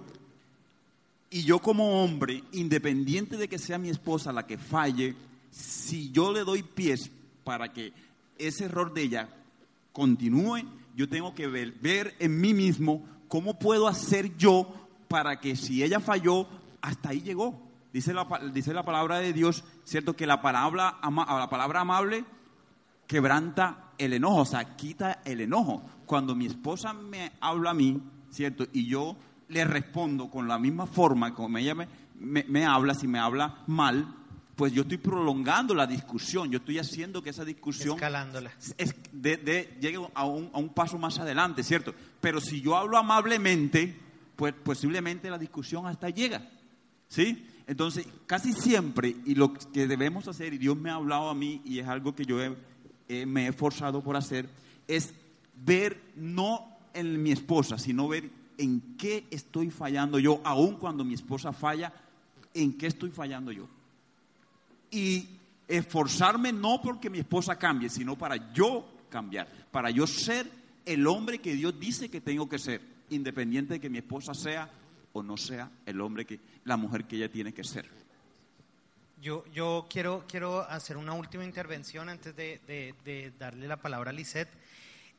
Y 1.30 1.44
yo 1.44 1.60
como 1.60 2.04
hombre, 2.04 2.44
independiente 2.52 3.38
de 3.38 3.48
que 3.48 3.58
sea 3.58 3.78
mi 3.78 3.90
esposa 3.90 4.32
la 4.32 4.46
que 4.46 4.58
falle, 4.58 5.16
si 5.52 6.12
yo 6.12 6.32
le 6.32 6.44
doy 6.44 6.64
pies 6.64 7.10
para 7.44 7.72
que 7.72 7.92
ese 8.38 8.66
error 8.66 8.94
de 8.94 9.02
ella 9.02 9.30
continúe, 9.94 10.64
yo 10.96 11.08
tengo 11.08 11.34
que 11.34 11.48
ver, 11.48 12.16
en 12.20 12.42
mí 12.42 12.54
mismo 12.54 13.06
cómo 13.30 13.58
puedo 13.58 13.88
hacer 13.88 14.36
yo 14.38 14.68
para 15.08 15.40
que 15.40 15.56
si 15.56 15.84
ella 15.84 16.00
falló, 16.00 16.48
hasta 16.82 17.10
ahí 17.10 17.22
llegó. 17.22 17.62
Dice 17.94 18.14
la, 18.14 18.28
dice 18.54 18.74
la 18.74 18.84
palabra 18.84 19.20
de 19.20 19.32
Dios, 19.34 19.64
¿cierto? 19.84 20.16
Que 20.16 20.26
la 20.28 20.42
palabra, 20.42 20.98
la 21.04 21.50
palabra 21.50 21.82
amable 21.82 22.26
quebranta 23.08 23.92
el 23.98 24.14
enojo, 24.14 24.38
o 24.42 24.46
sea, 24.46 24.76
quita 24.76 25.22
el 25.26 25.42
enojo. 25.42 25.84
Cuando 26.06 26.36
mi 26.36 26.46
esposa 26.48 26.94
me 26.94 27.32
habla 27.40 27.72
a 27.72 27.74
mí, 27.76 28.02
¿cierto? 28.30 28.66
Y 28.74 28.88
yo 28.88 29.16
le 29.50 29.64
respondo 29.66 30.30
con 30.30 30.48
la 30.48 30.58
misma 30.58 30.88
forma 30.88 31.34
como 31.36 31.58
ella 31.58 31.76
me- 31.76 31.88
me 32.48 32.66
habla, 32.66 32.94
si 32.96 33.08
me 33.08 33.20
habla 33.20 33.64
mal, 33.68 34.08
pues 34.56 34.72
yo 34.74 34.84
estoy 34.84 34.98
prolongando 34.98 35.74
la 35.74 35.88
discusión, 35.88 36.52
yo 36.52 36.60
estoy 36.60 36.78
haciendo 36.78 37.24
que 37.24 37.32
esa 37.32 37.44
discusión 37.44 37.96
Escalándola. 37.96 38.52
es 38.78 38.94
de, 39.12 39.38
de- 39.38 39.78
llegue 39.82 40.00
a 40.14 40.26
un, 40.26 40.50
a 40.54 40.60
un 40.60 40.70
paso 40.70 40.98
más 41.00 41.18
adelante, 41.20 41.64
¿cierto? 41.64 41.94
Pero 42.22 42.40
si 42.40 42.62
yo 42.62 42.76
hablo 42.78 42.98
amablemente, 42.98 43.96
pues 44.36 44.54
posiblemente 44.54 45.30
la 45.30 45.38
discusión 45.40 45.88
hasta 45.88 46.10
llega, 46.10 46.48
¿sí? 47.08 47.48
Entonces, 47.66 48.06
casi 48.28 48.54
siempre, 48.54 49.16
y 49.26 49.36
lo 49.36 49.54
que 49.54 49.88
debemos 49.88 50.28
hacer, 50.28 50.54
y 50.54 50.58
Dios 50.58 50.78
me 50.78 50.90
ha 50.92 50.96
hablado 50.96 51.30
a 51.30 51.34
mí, 51.36 51.62
y 51.66 51.80
es 51.80 51.88
algo 51.88 52.14
que 52.14 52.26
yo 52.26 52.42
he- 52.44 52.56
eh, 53.10 53.26
me 53.26 53.46
he 53.46 53.50
esforzado 53.50 54.04
por 54.04 54.16
hacer, 54.18 54.50
es 54.88 55.14
ver 55.66 56.00
no 56.16 56.68
en 56.94 57.24
mi 57.24 57.32
esposa, 57.32 57.78
sino 57.80 58.08
ver 58.08 58.30
en 58.58 58.98
qué 58.98 59.26
estoy 59.32 59.72
fallando 59.72 60.20
yo, 60.20 60.42
aun 60.44 60.76
cuando 60.76 61.04
mi 61.04 61.14
esposa 61.16 61.54
falla, 61.54 61.92
en 62.54 62.78
qué 62.78 62.86
estoy 62.88 63.10
fallando 63.10 63.52
yo 63.52 63.68
y 64.94 65.40
esforzarme 65.68 66.52
no 66.54 66.82
porque 66.82 67.10
mi 67.10 67.20
esposa 67.20 67.58
cambie, 67.58 67.90
sino 67.90 68.18
para 68.18 68.54
yo 68.54 68.88
cambiar, 69.10 69.48
para 69.72 69.90
yo 69.90 70.06
ser 70.08 70.48
el 70.86 71.08
hombre 71.08 71.40
que 71.40 71.54
Dios 71.56 71.80
dice 71.80 72.10
que 72.10 72.22
tengo 72.22 72.48
que 72.48 72.60
ser, 72.60 72.82
independiente 73.10 73.74
de 73.76 73.80
que 73.80 73.90
mi 73.90 73.98
esposa 74.00 74.34
sea 74.34 74.70
o 75.14 75.22
no 75.24 75.38
sea 75.38 75.70
el 75.86 76.02
hombre 76.02 76.26
que 76.26 76.40
la 76.66 76.78
mujer 76.78 77.06
que 77.06 77.16
ella 77.18 77.32
tiene 77.32 77.54
que 77.54 77.64
ser. 77.64 77.88
Yo, 79.22 79.46
yo 79.54 79.88
quiero, 79.90 80.26
quiero 80.28 80.62
hacer 80.70 80.98
una 80.98 81.14
última 81.14 81.46
intervención 81.46 82.10
antes 82.10 82.36
de, 82.36 82.60
de- 83.06 83.32
darle 83.40 83.68
la 83.68 83.78
palabra 83.78 84.10
a 84.10 84.14
Lisette. 84.14 84.50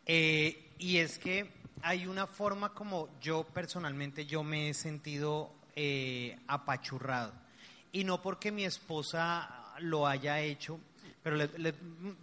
Eh, 0.04 0.72
y 0.78 0.98
es 0.98 1.18
que 1.18 1.50
hay 1.80 2.06
una 2.06 2.26
forma 2.26 2.74
como 2.74 3.08
yo 3.22 3.44
personalmente 3.44 4.26
yo 4.26 4.42
me 4.44 4.68
he 4.68 4.74
sentido 4.74 5.54
eh, 5.74 6.36
apachurrado. 6.48 7.32
Y 7.92 8.04
no 8.04 8.20
porque 8.20 8.52
mi 8.52 8.64
esposa 8.64 9.63
lo 9.80 10.06
haya 10.06 10.40
hecho, 10.40 10.78
pero 11.22 11.36
le- 11.36 11.58
le- 11.58 11.74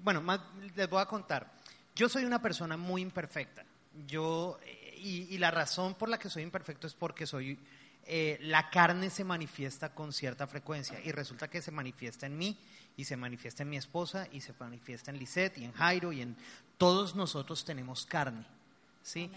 bueno, 0.03 0.21
más 0.21 0.39
les 0.75 0.89
voy 0.89 1.01
a 1.01 1.05
contar. 1.05 1.51
Yo 1.95 2.07
soy 2.09 2.23
una 2.25 2.41
persona 2.41 2.77
muy 2.77 3.01
imperfecta. 3.01 3.63
Yo, 4.07 4.59
eh, 4.65 4.95
y, 4.97 5.35
y 5.35 5.37
la 5.37 5.51
razón 5.51 5.95
por 5.95 6.07
la 6.09 6.17
que 6.19 6.29
soy 6.29 6.43
imperfecto 6.43 6.87
es 6.87 6.93
porque 6.93 7.25
soy 7.27 7.57
eh, 8.05 8.37
la 8.41 8.69
carne 8.69 9.09
se 9.09 9.23
manifiesta 9.23 9.93
con 9.93 10.11
cierta 10.13 10.47
frecuencia 10.47 10.99
y 11.03 11.11
resulta 11.11 11.47
que 11.49 11.61
se 11.61 11.71
manifiesta 11.71 12.25
en 12.25 12.37
mí 12.37 12.57
y 12.97 13.05
se 13.05 13.15
manifiesta 13.15 13.61
en 13.63 13.69
mi 13.69 13.77
esposa 13.77 14.27
y 14.31 14.41
se 14.41 14.53
manifiesta 14.59 15.11
en 15.11 15.19
Lisette 15.19 15.57
y 15.59 15.65
en 15.65 15.71
Jairo 15.73 16.11
y 16.11 16.21
en 16.21 16.35
todos 16.77 17.15
nosotros 17.15 17.63
tenemos 17.63 18.05
carne, 18.07 18.43
¿sí? 19.03 19.29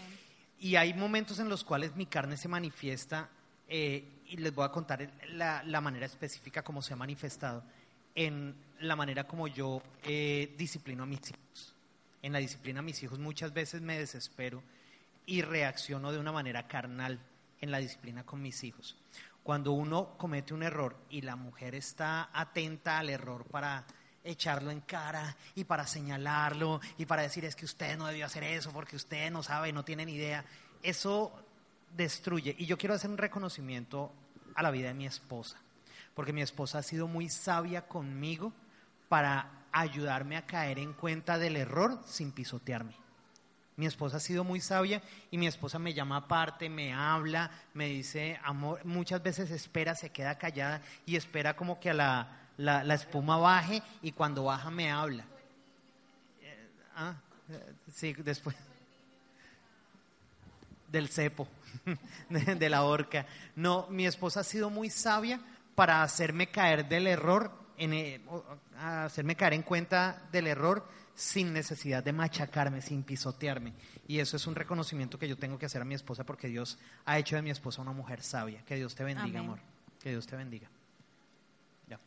Y 0.59 0.77
hay 0.77 0.93
momentos 0.95 1.37
en 1.39 1.47
los 1.49 1.63
cuales 1.63 1.95
mi 1.95 2.05
carne 2.07 2.37
se 2.37 2.47
manifiesta 2.47 3.29
eh, 3.67 4.03
y 4.27 4.37
les 4.37 4.53
voy 4.55 4.65
a 4.65 4.69
contar 4.71 5.11
la, 5.29 5.61
la 5.63 5.79
manera 5.81 6.05
específica 6.07 6.63
como 6.63 6.81
se 6.81 6.93
ha 6.93 6.97
manifestado 6.97 7.63
en 8.15 8.55
la 8.79 8.95
manera 8.95 9.27
como 9.27 9.47
yo 9.47 9.81
eh, 10.03 10.53
disciplino 10.57 11.03
a 11.03 11.05
mis 11.05 11.29
hijos. 11.29 11.73
En 12.21 12.33
la 12.33 12.39
disciplina 12.39 12.79
a 12.79 12.83
mis 12.83 13.01
hijos 13.03 13.19
muchas 13.19 13.53
veces 13.53 13.81
me 13.81 13.99
desespero 13.99 14.63
y 15.25 15.41
reacciono 15.41 16.11
de 16.11 16.19
una 16.19 16.31
manera 16.31 16.67
carnal 16.67 17.19
en 17.61 17.71
la 17.71 17.79
disciplina 17.79 18.25
con 18.25 18.41
mis 18.41 18.63
hijos. 18.63 18.95
Cuando 19.43 19.73
uno 19.73 20.17
comete 20.17 20.53
un 20.53 20.63
error 20.63 20.97
y 21.09 21.21
la 21.21 21.35
mujer 21.35 21.75
está 21.75 22.29
atenta 22.33 22.99
al 22.99 23.09
error 23.09 23.45
para 23.45 23.85
echarlo 24.23 24.71
en 24.71 24.81
cara 24.81 25.37
y 25.53 25.65
para 25.65 25.85
señalarlo 25.85 26.81
y 26.97 27.05
para 27.05 27.21
decir 27.21 27.45
es 27.45 27.55
que 27.55 27.65
usted 27.65 27.95
no 27.97 28.07
debió 28.07 28.25
hacer 28.25 28.43
eso 28.43 28.71
porque 28.71 28.95
usted 28.95 29.29
no 29.29 29.43
sabe, 29.43 29.71
no 29.71 29.85
tiene 29.85 30.05
ni 30.05 30.13
idea, 30.13 30.43
eso 30.81 31.31
destruye. 31.95 32.55
Y 32.57 32.65
yo 32.65 32.77
quiero 32.77 32.95
hacer 32.95 33.09
un 33.09 33.17
reconocimiento 33.17 34.11
a 34.55 34.63
la 34.63 34.71
vida 34.71 34.87
de 34.87 34.93
mi 34.95 35.05
esposa, 35.05 35.57
porque 36.15 36.33
mi 36.33 36.41
esposa 36.41 36.79
ha 36.79 36.83
sido 36.83 37.07
muy 37.07 37.29
sabia 37.29 37.87
conmigo 37.87 38.53
para 39.09 39.51
ayudarme 39.71 40.37
a 40.37 40.45
caer 40.45 40.79
en 40.79 40.93
cuenta 40.93 41.37
del 41.37 41.57
error 41.57 41.99
sin 42.05 42.31
pisotearme. 42.31 42.95
Mi 43.75 43.85
esposa 43.85 44.17
ha 44.17 44.21
sido 44.21 44.45
muy 44.45 44.61
sabia 44.61 45.03
y 45.29 45.37
mi 45.37 45.47
esposa 45.47 45.77
me 45.77 45.93
llama 45.93 46.15
aparte, 46.15 46.69
me 46.69 46.93
habla, 46.93 47.51
me 47.73 47.87
dice, 47.89 48.39
amor, 48.41 48.83
muchas 48.85 49.21
veces 49.21 49.51
espera, 49.51 49.93
se 49.95 50.11
queda 50.11 50.37
callada 50.37 50.81
y 51.05 51.17
espera 51.17 51.57
como 51.57 51.77
que 51.81 51.89
a 51.89 51.93
la, 51.93 52.27
la, 52.55 52.93
espuma 52.93 53.35
baje 53.37 53.83
y 54.01 54.13
cuando 54.13 54.45
baja 54.45 54.71
me 54.71 54.89
habla. 54.89 55.25
Eh, 56.41 56.69
ah, 56.95 57.15
eh, 57.49 57.73
sí, 57.93 58.13
después 58.13 58.55
del 60.89 61.09
cepo, 61.09 61.49
de 62.29 62.69
la 62.69 62.83
horca. 62.83 63.25
No, 63.57 63.87
mi 63.89 64.05
esposa 64.05 64.39
ha 64.39 64.45
sido 64.45 64.69
muy 64.69 64.89
sabia 64.89 65.41
para 65.75 66.01
hacerme 66.03 66.47
caer 66.47 66.87
del 66.87 67.07
error, 67.07 67.51
en, 67.77 67.93
eh, 67.93 68.21
hacerme 68.79 69.35
caer 69.35 69.53
en 69.53 69.61
cuenta 69.63 70.23
del 70.31 70.47
error 70.47 70.87
sin 71.13 71.53
necesidad 71.53 72.03
de 72.03 72.13
machacarme, 72.13 72.81
sin 72.81 73.03
pisotearme. 73.03 73.73
Y 74.07 74.19
eso 74.19 74.37
es 74.37 74.47
un 74.47 74.55
reconocimiento 74.55 75.17
que 75.19 75.27
yo 75.27 75.37
tengo 75.37 75.57
que 75.57 75.65
hacer 75.65 75.81
a 75.81 75.85
mi 75.85 75.95
esposa 75.95 76.25
porque 76.25 76.47
Dios 76.47 76.77
ha 77.05 77.17
hecho 77.17 77.35
de 77.35 77.41
mi 77.41 77.49
esposa 77.49 77.81
una 77.81 77.91
mujer 77.93 78.21
sabia. 78.21 78.61
Que 78.63 78.75
Dios 78.75 78.95
te 78.95 79.03
bendiga, 79.03 79.39
Amén. 79.39 79.51
amor. 79.51 79.59
Que 80.01 80.09
Dios 80.09 80.25
te 80.27 80.35
bendiga. 80.35 80.69
Ya. 81.87 81.99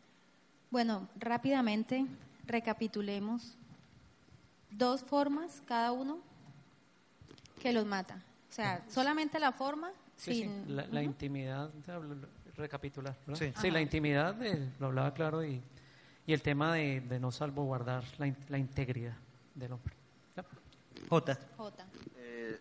Bueno, 0.70 1.08
rápidamente 1.16 2.06
recapitulemos. 2.46 3.56
Dos 4.70 5.02
formas 5.02 5.62
cada 5.66 5.92
uno 5.92 6.18
que 7.60 7.72
los 7.72 7.86
mata. 7.86 8.22
O 8.50 8.52
sea, 8.52 8.84
solamente 8.88 9.38
la 9.38 9.52
forma 9.52 9.90
Sí, 10.18 10.34
sí. 10.34 10.40
sin... 10.42 10.76
La, 10.76 11.02
intimidad, 11.02 11.70
recapitular, 12.58 13.16
¿verdad? 13.26 13.40
Sí. 13.40 13.52
Sí, 13.60 13.70
la 13.70 13.80
intimidad, 13.80 14.34
de- 14.34 14.68
lo 14.78 14.86
hablaba 14.88 15.14
claro, 15.14 15.44
y, 15.44 15.62
y 16.26 16.32
el 16.32 16.42
tema 16.42 16.74
de, 16.74 17.00
de 17.00 17.20
no 17.20 17.30
salvaguardar 17.30 18.04
la, 18.18 18.26
in- 18.26 18.36
la 18.48 18.58
integridad 18.58 19.16
del 19.54 19.72
hombre. 19.72 19.94
Ya. 20.36 20.44
Jota. 21.08 21.38
Jota. 21.56 21.86
Eh, 22.16 22.58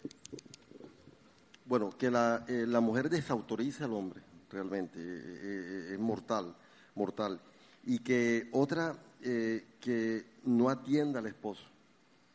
bueno, 1.65 1.89
que 1.97 2.09
la, 2.09 2.45
eh, 2.47 2.65
la 2.67 2.79
mujer 2.79 3.09
desautoriza 3.09 3.85
al 3.85 3.93
hombre, 3.93 4.21
realmente, 4.51 4.99
eh, 4.99 5.09
eh, 5.09 5.89
es 5.93 5.99
mortal, 5.99 6.55
mortal. 6.95 7.39
Y 7.85 7.99
que 7.99 8.49
otra, 8.53 8.95
eh, 9.21 9.65
que 9.81 10.25
no 10.45 10.69
atienda 10.69 11.19
al 11.19 11.25
esposo, 11.27 11.63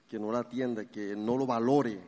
que 0.09 0.19
no 0.19 0.31
la 0.33 0.41
atienda, 0.41 0.85
que 0.85 1.15
no 1.17 1.37
lo 1.39 1.47
valore 1.47 1.99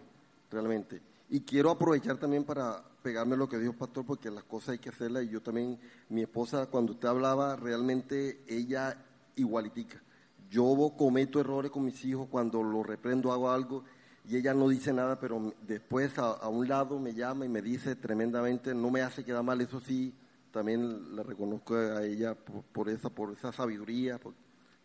realmente. 0.51 1.01
Y 1.31 1.41
quiero 1.41 1.71
aprovechar 1.71 2.17
también 2.19 2.45
para 2.45 2.83
pegarme 3.05 3.37
lo 3.37 3.47
que 3.51 3.59
dijo 3.59 3.73
el 3.73 3.77
pastor, 3.79 4.07
porque 4.07 4.31
las 4.31 4.45
cosas 4.45 4.71
hay 4.71 4.79
que 4.79 4.89
hacerlas. 4.89 5.25
Y 5.25 5.29
yo 5.29 5.43
también, 5.43 5.79
mi 6.09 6.23
esposa, 6.23 6.67
cuando 6.67 6.93
usted 6.95 7.07
hablaba, 7.07 7.55
realmente 7.55 8.43
ella 8.49 8.97
igualitica. 9.37 10.03
Yo 10.49 10.65
cometo 10.97 11.39
errores 11.39 11.71
con 11.71 11.85
mis 11.85 12.03
hijos 12.05 12.29
cuando 12.31 12.63
los 12.63 12.87
reprendo, 12.87 13.31
hago 13.31 13.51
algo 13.51 13.85
y 14.27 14.37
ella 14.39 14.55
no 14.55 14.69
dice 14.69 14.91
nada, 14.95 15.21
pero 15.21 15.53
después 15.67 16.19
a, 16.19 16.31
a 16.33 16.49
un 16.49 16.67
lado 16.67 16.99
me 16.99 17.13
llama 17.13 17.45
y 17.45 17.49
me 17.51 17.61
dice 17.61 17.95
tremendamente, 17.95 18.75
no 18.75 18.91
me 18.91 19.03
hace 19.03 19.23
quedar 19.23 19.43
mal, 19.43 19.61
eso 19.61 19.81
sí, 19.81 20.15
también 20.51 21.15
le 21.15 21.23
reconozco 21.23 21.75
a 21.77 22.03
ella 22.05 22.35
por, 22.35 22.63
por 22.63 22.89
esa, 22.89 23.11
por 23.11 23.33
esa 23.33 23.53
sabiduría, 23.53 24.19
por- 24.19 24.33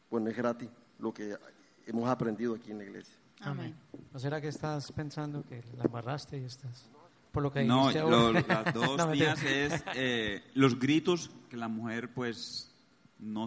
pues 0.10 0.22
no 0.22 0.30
es 0.30 0.36
gratis 0.36 0.70
lo 0.98 1.14
que 1.14 1.38
hemos 1.86 2.10
aprendido 2.10 2.56
aquí 2.56 2.72
en 2.72 2.80
la 2.80 2.84
iglesia. 2.84 3.16
Amén. 3.42 3.74
¿No 4.12 4.20
será 4.20 4.42
que 4.42 4.50
estás 4.50 4.92
pensando 4.92 5.46
que 5.46 5.64
la 5.78 5.86
embarraste 5.86 6.38
y 6.38 6.44
estás... 6.44 6.90
Por 7.32 7.44
lo 7.44 7.52
que 7.52 7.64
No, 7.64 7.92
lo- 7.92 8.34
las 8.34 8.74
dos 8.74 8.98
No, 8.98 9.08
mías 9.08 9.42
es 9.44 9.84
eh, 9.96 10.44
los 10.56 10.80
gritos 10.80 11.30
que 11.50 11.58
la 11.58 11.68
mujer 11.68 12.12
pues 12.14 12.72
no 13.20 13.46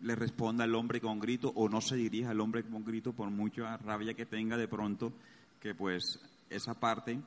le 0.00 0.14
responda 0.14 0.64
al 0.64 0.74
hombre 0.74 1.00
con 1.00 1.18
grito 1.18 1.52
o 1.54 1.68
no 1.68 1.80
se 1.80 1.96
dirija 1.96 2.30
al 2.30 2.40
hombre 2.40 2.62
con 2.64 2.84
grito 2.84 3.12
por 3.12 3.30
mucha 3.30 3.76
rabia 3.78 4.14
que 4.14 4.26
tenga 4.26 4.56
de 4.56 4.68
pronto, 4.68 5.12
que 5.60 5.74
pues 5.74 6.20
esa 6.50 6.74
parte. 6.74 7.18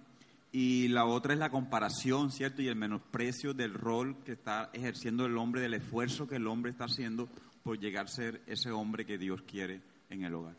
Y 0.53 0.89
la 0.89 1.05
otra 1.05 1.33
es 1.33 1.39
la 1.39 1.49
comparación, 1.49 2.31
¿cierto? 2.31 2.61
Y 2.61 2.67
el 2.67 2.75
menosprecio 2.75 3.53
del 3.53 3.73
rol 3.73 4.17
que 4.25 4.33
está 4.33 4.69
ejerciendo 4.73 5.25
el 5.25 5.37
hombre, 5.37 5.61
del 5.61 5.75
esfuerzo 5.75 6.27
que 6.27 6.35
el 6.35 6.47
hombre 6.47 6.71
está 6.71 6.85
haciendo 6.85 7.29
por 7.63 7.79
llegar 7.79 8.05
a 8.05 8.09
ser 8.09 8.41
ese 8.47 8.71
hombre 8.71 9.05
que 9.05 9.17
Dios 9.17 9.41
quiere 9.43 9.81
en 10.09 10.23
el 10.23 10.33
hogar. 10.33 10.55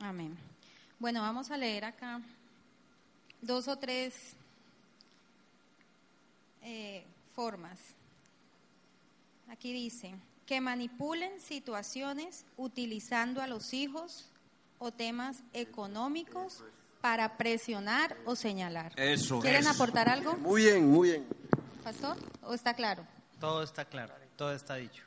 Amén. 0.00 0.36
Bueno, 1.00 1.20
vamos 1.20 1.50
a 1.50 1.56
leer 1.56 1.84
acá 1.84 2.20
dos 3.42 3.68
o 3.68 3.76
tres 3.76 4.14
eh, 6.62 7.04
formas. 7.34 7.78
Aquí 9.50 9.72
dice, 9.72 10.14
que 10.46 10.60
manipulen 10.60 11.40
situaciones 11.40 12.46
utilizando 12.56 13.42
a 13.42 13.46
los 13.46 13.74
hijos 13.74 14.26
o 14.78 14.90
temas 14.90 15.42
económicos 15.52 16.64
para 17.00 17.36
presionar 17.36 18.16
o 18.24 18.36
señalar. 18.36 18.92
Eso 18.96 19.40
¿Quieren 19.40 19.66
aportar 19.66 20.08
algo, 20.08 20.36
Muy 20.36 20.62
bien, 20.62 20.88
muy 20.88 21.10
bien. 21.10 21.26
pastor? 21.82 22.16
¿O 22.42 22.54
está 22.54 22.74
claro? 22.74 23.04
Todo 23.40 23.62
está 23.62 23.84
claro, 23.84 24.14
todo 24.36 24.52
está 24.52 24.76
dicho. 24.76 25.02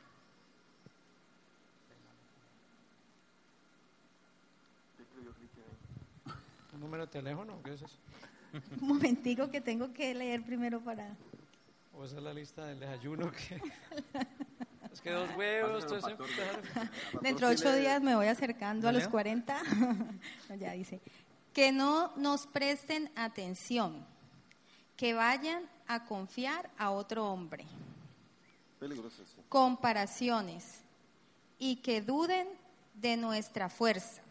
¿Un 6.74 6.80
número 6.80 7.06
de 7.06 7.12
teléfono? 7.12 7.58
¿Qué 7.64 7.72
es 7.72 7.82
eso? 7.82 7.96
Un 8.80 8.88
momentico 8.88 9.50
que 9.50 9.60
tengo 9.60 9.92
que 9.92 10.14
leer 10.14 10.42
primero 10.42 10.80
para... 10.80 11.16
¿O 11.94 12.04
esa 12.04 12.16
es 12.16 12.22
la 12.22 12.34
lista 12.34 12.66
del 12.66 12.80
desayuno? 12.80 13.30
que 13.32 13.60
Es 14.96 15.02
que 15.02 15.10
dos 15.10 15.28
huevos, 15.36 15.86
todo 15.86 15.98
eso. 15.98 16.16
Dentro 17.20 17.48
de 17.48 17.54
ocho 17.54 17.70
días 17.74 18.00
me 18.00 18.14
voy 18.14 18.28
acercando 18.28 18.88
a 18.88 18.92
los 18.92 19.02
¿Leo? 19.02 19.10
40. 19.10 19.62
No, 20.48 20.54
ya 20.56 20.72
dice. 20.72 21.02
Que 21.52 21.70
no 21.70 22.14
nos 22.16 22.46
presten 22.46 23.10
atención, 23.14 24.06
que 24.96 25.12
vayan 25.12 25.68
a 25.86 26.06
confiar 26.06 26.70
a 26.78 26.92
otro 26.92 27.30
hombre. 27.30 27.66
Peligroso, 28.80 29.22
sí. 29.24 29.42
Comparaciones 29.50 30.80
y 31.58 31.76
que 31.76 32.00
duden 32.00 32.48
de 32.94 33.18
nuestra 33.18 33.68
fuerza. 33.68 34.22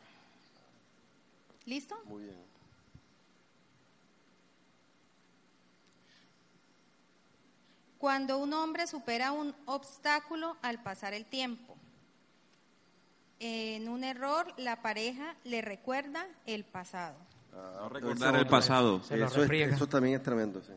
¿Listo? 1.66 1.96
Muy 2.06 2.24
bien. 2.24 2.45
Cuando 8.06 8.38
un 8.38 8.54
hombre 8.54 8.86
supera 8.86 9.32
un 9.32 9.56
obstáculo 9.66 10.58
al 10.62 10.78
pasar 10.84 11.16
el 11.16 11.26
tiempo. 11.26 11.76
En 13.40 13.90
un 13.90 14.04
error, 14.04 14.54
la 14.58 14.84
pareja 14.84 15.34
le 15.44 15.64
recuerda 15.64 16.28
el 16.46 16.66
pasado. 16.66 17.16
Ah, 17.52 17.78
No 17.80 17.90
recordar 17.90 18.36
eso- 18.36 18.42
el 18.44 18.48
pasado. 18.48 19.02
Eso, 19.10 19.44
es- 19.44 19.74
eso 19.74 19.88
también 19.88 20.18
es 20.18 20.22
tremendo, 20.22 20.62
sí. 20.62 20.74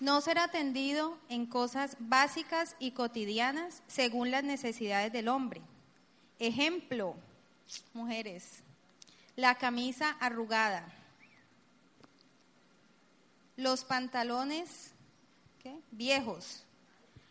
No 0.00 0.20
ser 0.20 0.40
atendido 0.40 1.16
en 1.28 1.46
cosas 1.46 1.96
básicas 2.00 2.74
y 2.80 2.90
cotidianas 2.90 3.84
según 3.86 4.32
las 4.32 4.42
necesidades 4.42 5.12
del 5.12 5.28
hombre. 5.28 5.62
Ejemplo, 6.40 7.14
mujeres, 7.94 8.64
la 9.36 9.54
camisa 9.58 10.16
arrugada, 10.18 10.92
los 13.56 13.84
pantalones 13.84 14.92
¿qué? 15.62 15.76
viejos 15.90 16.64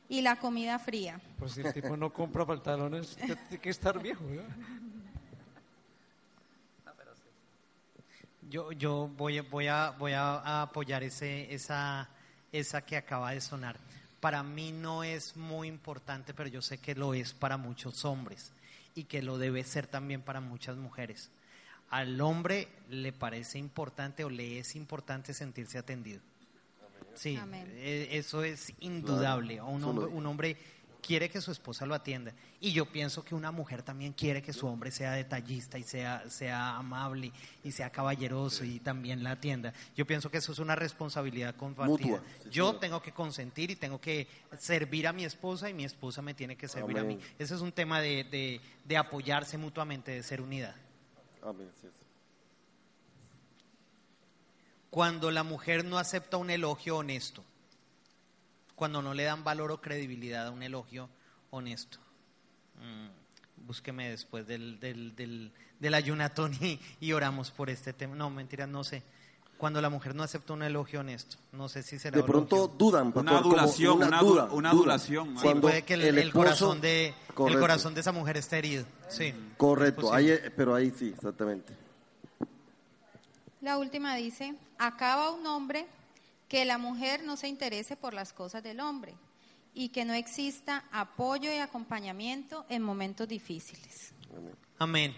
y 0.09 0.21
la 0.21 0.37
comida 0.37 0.77
fría. 0.77 1.19
Pues 1.39 1.53
si 1.53 1.61
el 1.61 1.73
tipo 1.73 1.95
no 1.95 2.11
compra 2.11 2.45
pantalones, 2.45 3.15
tiene 3.15 3.61
que 3.61 3.69
estar 3.69 4.01
viejo. 4.01 4.23
¿no? 4.25 4.41
Yo, 8.49 8.71
yo 8.73 9.09
voy, 9.15 9.39
voy, 9.39 9.67
a, 9.67 9.91
voy 9.91 10.11
a, 10.11 10.35
a 10.39 10.61
apoyar 10.63 11.03
ese, 11.03 11.53
esa, 11.53 12.09
esa 12.51 12.81
que 12.85 12.97
acaba 12.97 13.31
de 13.31 13.39
sonar. 13.39 13.77
Para 14.19 14.43
mí 14.43 14.73
no 14.73 15.03
es 15.03 15.37
muy 15.37 15.69
importante, 15.69 16.33
pero 16.33 16.49
yo 16.49 16.61
sé 16.61 16.77
que 16.77 16.93
lo 16.93 17.13
es 17.13 17.33
para 17.33 17.55
muchos 17.55 18.03
hombres 18.03 18.51
y 18.93 19.05
que 19.05 19.21
lo 19.21 19.37
debe 19.37 19.63
ser 19.63 19.87
también 19.87 20.21
para 20.21 20.41
muchas 20.41 20.75
mujeres. 20.75 21.31
Al 21.91 22.19
hombre 22.21 22.67
le 22.89 23.11
parece 23.13 23.59
importante 23.59 24.23
o 24.23 24.29
le 24.29 24.57
es 24.59 24.75
importante 24.75 25.33
sentirse 25.33 25.77
atendido. 25.77 26.21
Sí, 27.13 27.35
Amén. 27.35 27.67
eh, 27.75 28.07
eso 28.11 28.43
es 28.43 28.73
indudable. 28.79 29.55
Claro, 29.55 29.69
Un, 29.69 29.83
hombre, 29.83 30.05
un 30.05 30.25
hombre 30.25 30.57
quiere 31.01 31.29
que 31.29 31.41
su 31.41 31.51
esposa 31.51 31.85
lo 31.85 31.93
atienda. 31.93 32.31
Y 32.61 32.71
yo 32.71 32.85
pienso 32.85 33.25
que 33.25 33.35
una 33.35 33.51
mujer 33.51 33.81
también 33.83 34.13
quiere 34.13 34.41
que 34.41 34.53
su 34.53 34.67
hombre 34.67 34.91
sea 34.91 35.11
detallista 35.13 35.77
y 35.77 35.83
sea, 35.83 36.29
sea 36.29 36.77
amable 36.77 37.31
y 37.63 37.71
sea 37.71 37.89
caballeroso 37.89 38.63
y 38.63 38.79
también 38.79 39.21
la 39.23 39.31
atienda. 39.31 39.73
Yo 39.97 40.05
pienso 40.07 40.31
que 40.31 40.37
eso 40.37 40.51
es 40.53 40.59
una 40.59 40.75
responsabilidad 40.75 41.55
compartida. 41.55 42.07
Mutua, 42.07 42.23
sí, 42.43 42.49
yo 42.51 42.67
señor. 42.67 42.79
tengo 42.79 43.01
que 43.01 43.11
consentir 43.11 43.71
y 43.71 43.75
tengo 43.75 43.99
que 43.99 44.27
servir 44.59 45.07
a 45.07 45.11
mi 45.11 45.25
esposa 45.25 45.69
y 45.69 45.73
mi 45.73 45.83
esposa 45.83 46.21
me 46.21 46.33
tiene 46.35 46.55
que 46.55 46.67
servir 46.69 46.99
a 46.99 47.03
mí. 47.03 47.19
Ese 47.37 47.55
es 47.55 47.61
un 47.61 47.71
tema 47.73 47.99
de, 47.99 48.23
de- 48.23 48.61
de 48.85 48.95
apoyarse 48.97 49.57
mutuamente, 49.57 50.11
de 50.11 50.23
ser 50.23 50.39
unidad. 50.39 50.75
Amén. 51.41 51.71
Cuando 54.89 55.31
la 55.31 55.43
mujer 55.43 55.85
no 55.85 55.97
acepta 55.97 56.37
un 56.37 56.49
elogio 56.49 56.97
honesto, 56.97 57.43
cuando 58.75 59.01
no 59.01 59.13
le 59.13 59.23
dan 59.23 59.43
valor 59.43 59.71
o 59.71 59.81
credibilidad 59.81 60.47
a 60.47 60.51
un 60.51 60.63
elogio 60.63 61.09
honesto. 61.49 61.97
Mm, 62.75 63.65
búsqueme 63.65 64.09
después 64.09 64.45
del, 64.47 64.79
del, 64.79 65.15
del, 65.15 65.51
del 65.79 65.93
ayunatón 65.93 66.53
y, 66.61 66.79
y 66.99 67.13
oramos 67.13 67.51
por 67.51 67.69
este 67.69 67.93
tema. 67.93 68.15
No, 68.15 68.29
mentira, 68.29 68.67
no 68.67 68.83
sé. 68.83 69.03
Cuando 69.61 69.79
la 69.79 69.91
mujer 69.91 70.15
no 70.15 70.23
acepta 70.23 70.53
un 70.53 70.63
elogio 70.63 71.01
honesto, 71.01 71.37
no 71.51 71.69
sé 71.69 71.83
si 71.83 71.99
será 71.99 72.17
De 72.17 72.23
pronto 72.23 72.55
elogio. 72.55 72.75
dudan, 72.79 73.03
Una 73.07 73.13
pastor, 73.13 73.41
como 73.43 73.55
adulación, 73.57 73.97
una 74.01 74.19
duda, 74.19 74.43
una 74.45 74.69
duda. 74.71 74.81
adulación. 74.81 75.37
Sí, 75.37 75.47
puede 75.61 75.83
que 75.83 75.93
el, 75.93 76.01
el 76.01 76.17
esposo- 76.17 76.33
corazón 76.33 76.81
de, 76.81 77.13
el 77.47 77.59
corazón 77.59 77.93
de 77.93 78.01
esa 78.01 78.11
mujer 78.11 78.37
esté 78.37 78.57
herido. 78.57 78.85
Sí. 79.07 79.31
Correcto, 79.57 80.11
ahí, 80.11 80.31
pero 80.57 80.73
ahí 80.73 80.91
sí, 80.97 81.13
exactamente. 81.15 81.73
La 83.61 83.77
última 83.77 84.15
dice, 84.15 84.55
acaba 84.79 85.29
un 85.29 85.45
hombre 85.45 85.85
que 86.47 86.65
la 86.65 86.79
mujer 86.79 87.23
no 87.23 87.37
se 87.37 87.47
interese 87.47 87.95
por 87.95 88.15
las 88.15 88.33
cosas 88.33 88.63
del 88.63 88.79
hombre 88.79 89.13
y 89.75 89.89
que 89.89 90.05
no 90.05 90.13
exista 90.13 90.85
apoyo 90.91 91.53
y 91.53 91.57
acompañamiento 91.59 92.65
en 92.67 92.81
momentos 92.81 93.27
difíciles. 93.27 94.11
Amén. 94.35 94.55
Amén. 94.79 95.15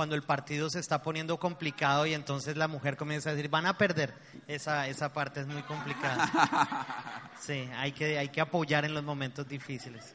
Cuando 0.00 0.14
el 0.14 0.22
partido 0.22 0.70
se 0.70 0.78
está 0.78 1.02
poniendo 1.02 1.38
complicado 1.38 2.06
y 2.06 2.14
entonces 2.14 2.56
la 2.56 2.68
mujer 2.68 2.96
comienza 2.96 3.28
a 3.28 3.34
decir, 3.34 3.50
van 3.50 3.66
a 3.66 3.76
perder. 3.76 4.14
Esa, 4.48 4.88
esa 4.88 5.12
parte 5.12 5.40
es 5.40 5.46
muy 5.46 5.62
complicada. 5.64 7.28
Sí, 7.38 7.68
hay 7.76 7.92
que, 7.92 8.16
hay 8.16 8.30
que 8.30 8.40
apoyar 8.40 8.86
en 8.86 8.94
los 8.94 9.04
momentos 9.04 9.46
difíciles. 9.46 10.14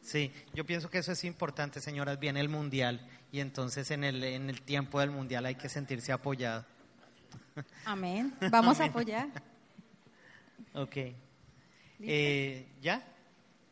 Sí, 0.00 0.32
yo 0.54 0.64
pienso 0.64 0.88
que 0.88 0.96
eso 0.96 1.12
es 1.12 1.24
importante, 1.24 1.78
señoras. 1.82 2.18
Viene 2.18 2.40
el 2.40 2.48
mundial 2.48 3.06
y 3.30 3.40
entonces 3.40 3.90
en 3.90 4.02
el, 4.02 4.24
en 4.24 4.48
el 4.48 4.62
tiempo 4.62 4.98
del 4.98 5.10
mundial 5.10 5.44
hay 5.44 5.56
que 5.56 5.68
sentirse 5.68 6.10
apoyado. 6.10 6.64
Amén. 7.84 8.34
Vamos 8.50 8.80
a 8.80 8.86
apoyar. 8.86 9.28
Ok. 10.72 10.96
Eh, 12.00 12.66
¿Ya? 12.80 13.06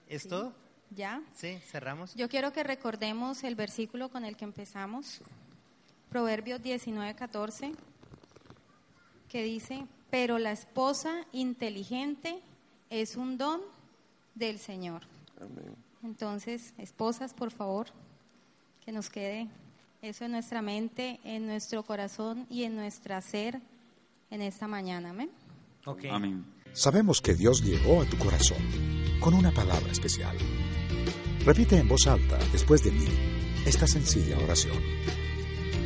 ¿Es 0.07 0.29
todo? 0.29 0.55
¿Ya? 0.91 1.23
Sí, 1.35 1.59
cerramos. 1.61 2.15
Yo 2.15 2.29
quiero 2.29 2.53
que 2.53 2.63
recordemos 2.63 3.43
el 3.43 3.55
versículo 3.55 4.11
con 4.11 4.27
el 4.27 4.37
que 4.37 4.45
empezamos, 4.45 5.23
Proverbios 6.17 6.63
19, 6.63 7.15
14, 7.15 7.73
que 9.29 9.43
dice, 9.43 9.85
pero 10.09 10.39
la 10.39 10.51
esposa 10.51 11.27
inteligente 11.31 12.41
es 12.89 13.17
un 13.17 13.37
don 13.37 13.61
del 14.35 14.59
Señor. 14.59 15.03
Amén. 15.39 15.77
Entonces, 16.03 16.73
esposas, 16.79 17.35
por 17.35 17.51
favor, 17.51 17.89
que 18.83 18.93
nos 18.93 19.11
quede 19.11 19.47
eso 20.01 20.25
en 20.25 20.33
nuestra 20.33 20.63
mente, 20.63 21.21
en 21.23 21.45
nuestro 21.45 21.83
corazón 21.83 22.47
y 22.49 22.63
en 22.63 22.77
nuestra 22.77 23.21
ser 23.21 23.61
en 24.31 24.41
esta 24.41 24.67
mañana. 24.67 25.11
Amén. 25.11 25.29
Ok. 25.85 26.07
Amén. 26.11 26.47
Sabemos 26.73 27.21
que 27.21 27.35
Dios 27.35 27.63
llegó 27.63 28.01
a 28.01 28.07
tu 28.07 28.17
corazón 28.17 28.57
con 29.21 29.35
una 29.35 29.53
palabra 29.53 29.93
especial. 29.93 30.39
Repite 31.45 31.77
en 31.77 31.87
voz 31.87 32.07
alta, 32.07 32.39
después 32.53 32.83
de 32.85 32.93
mí, 32.93 33.07
esta 33.67 33.87
sencilla 33.87 34.39
oración. 34.39 34.83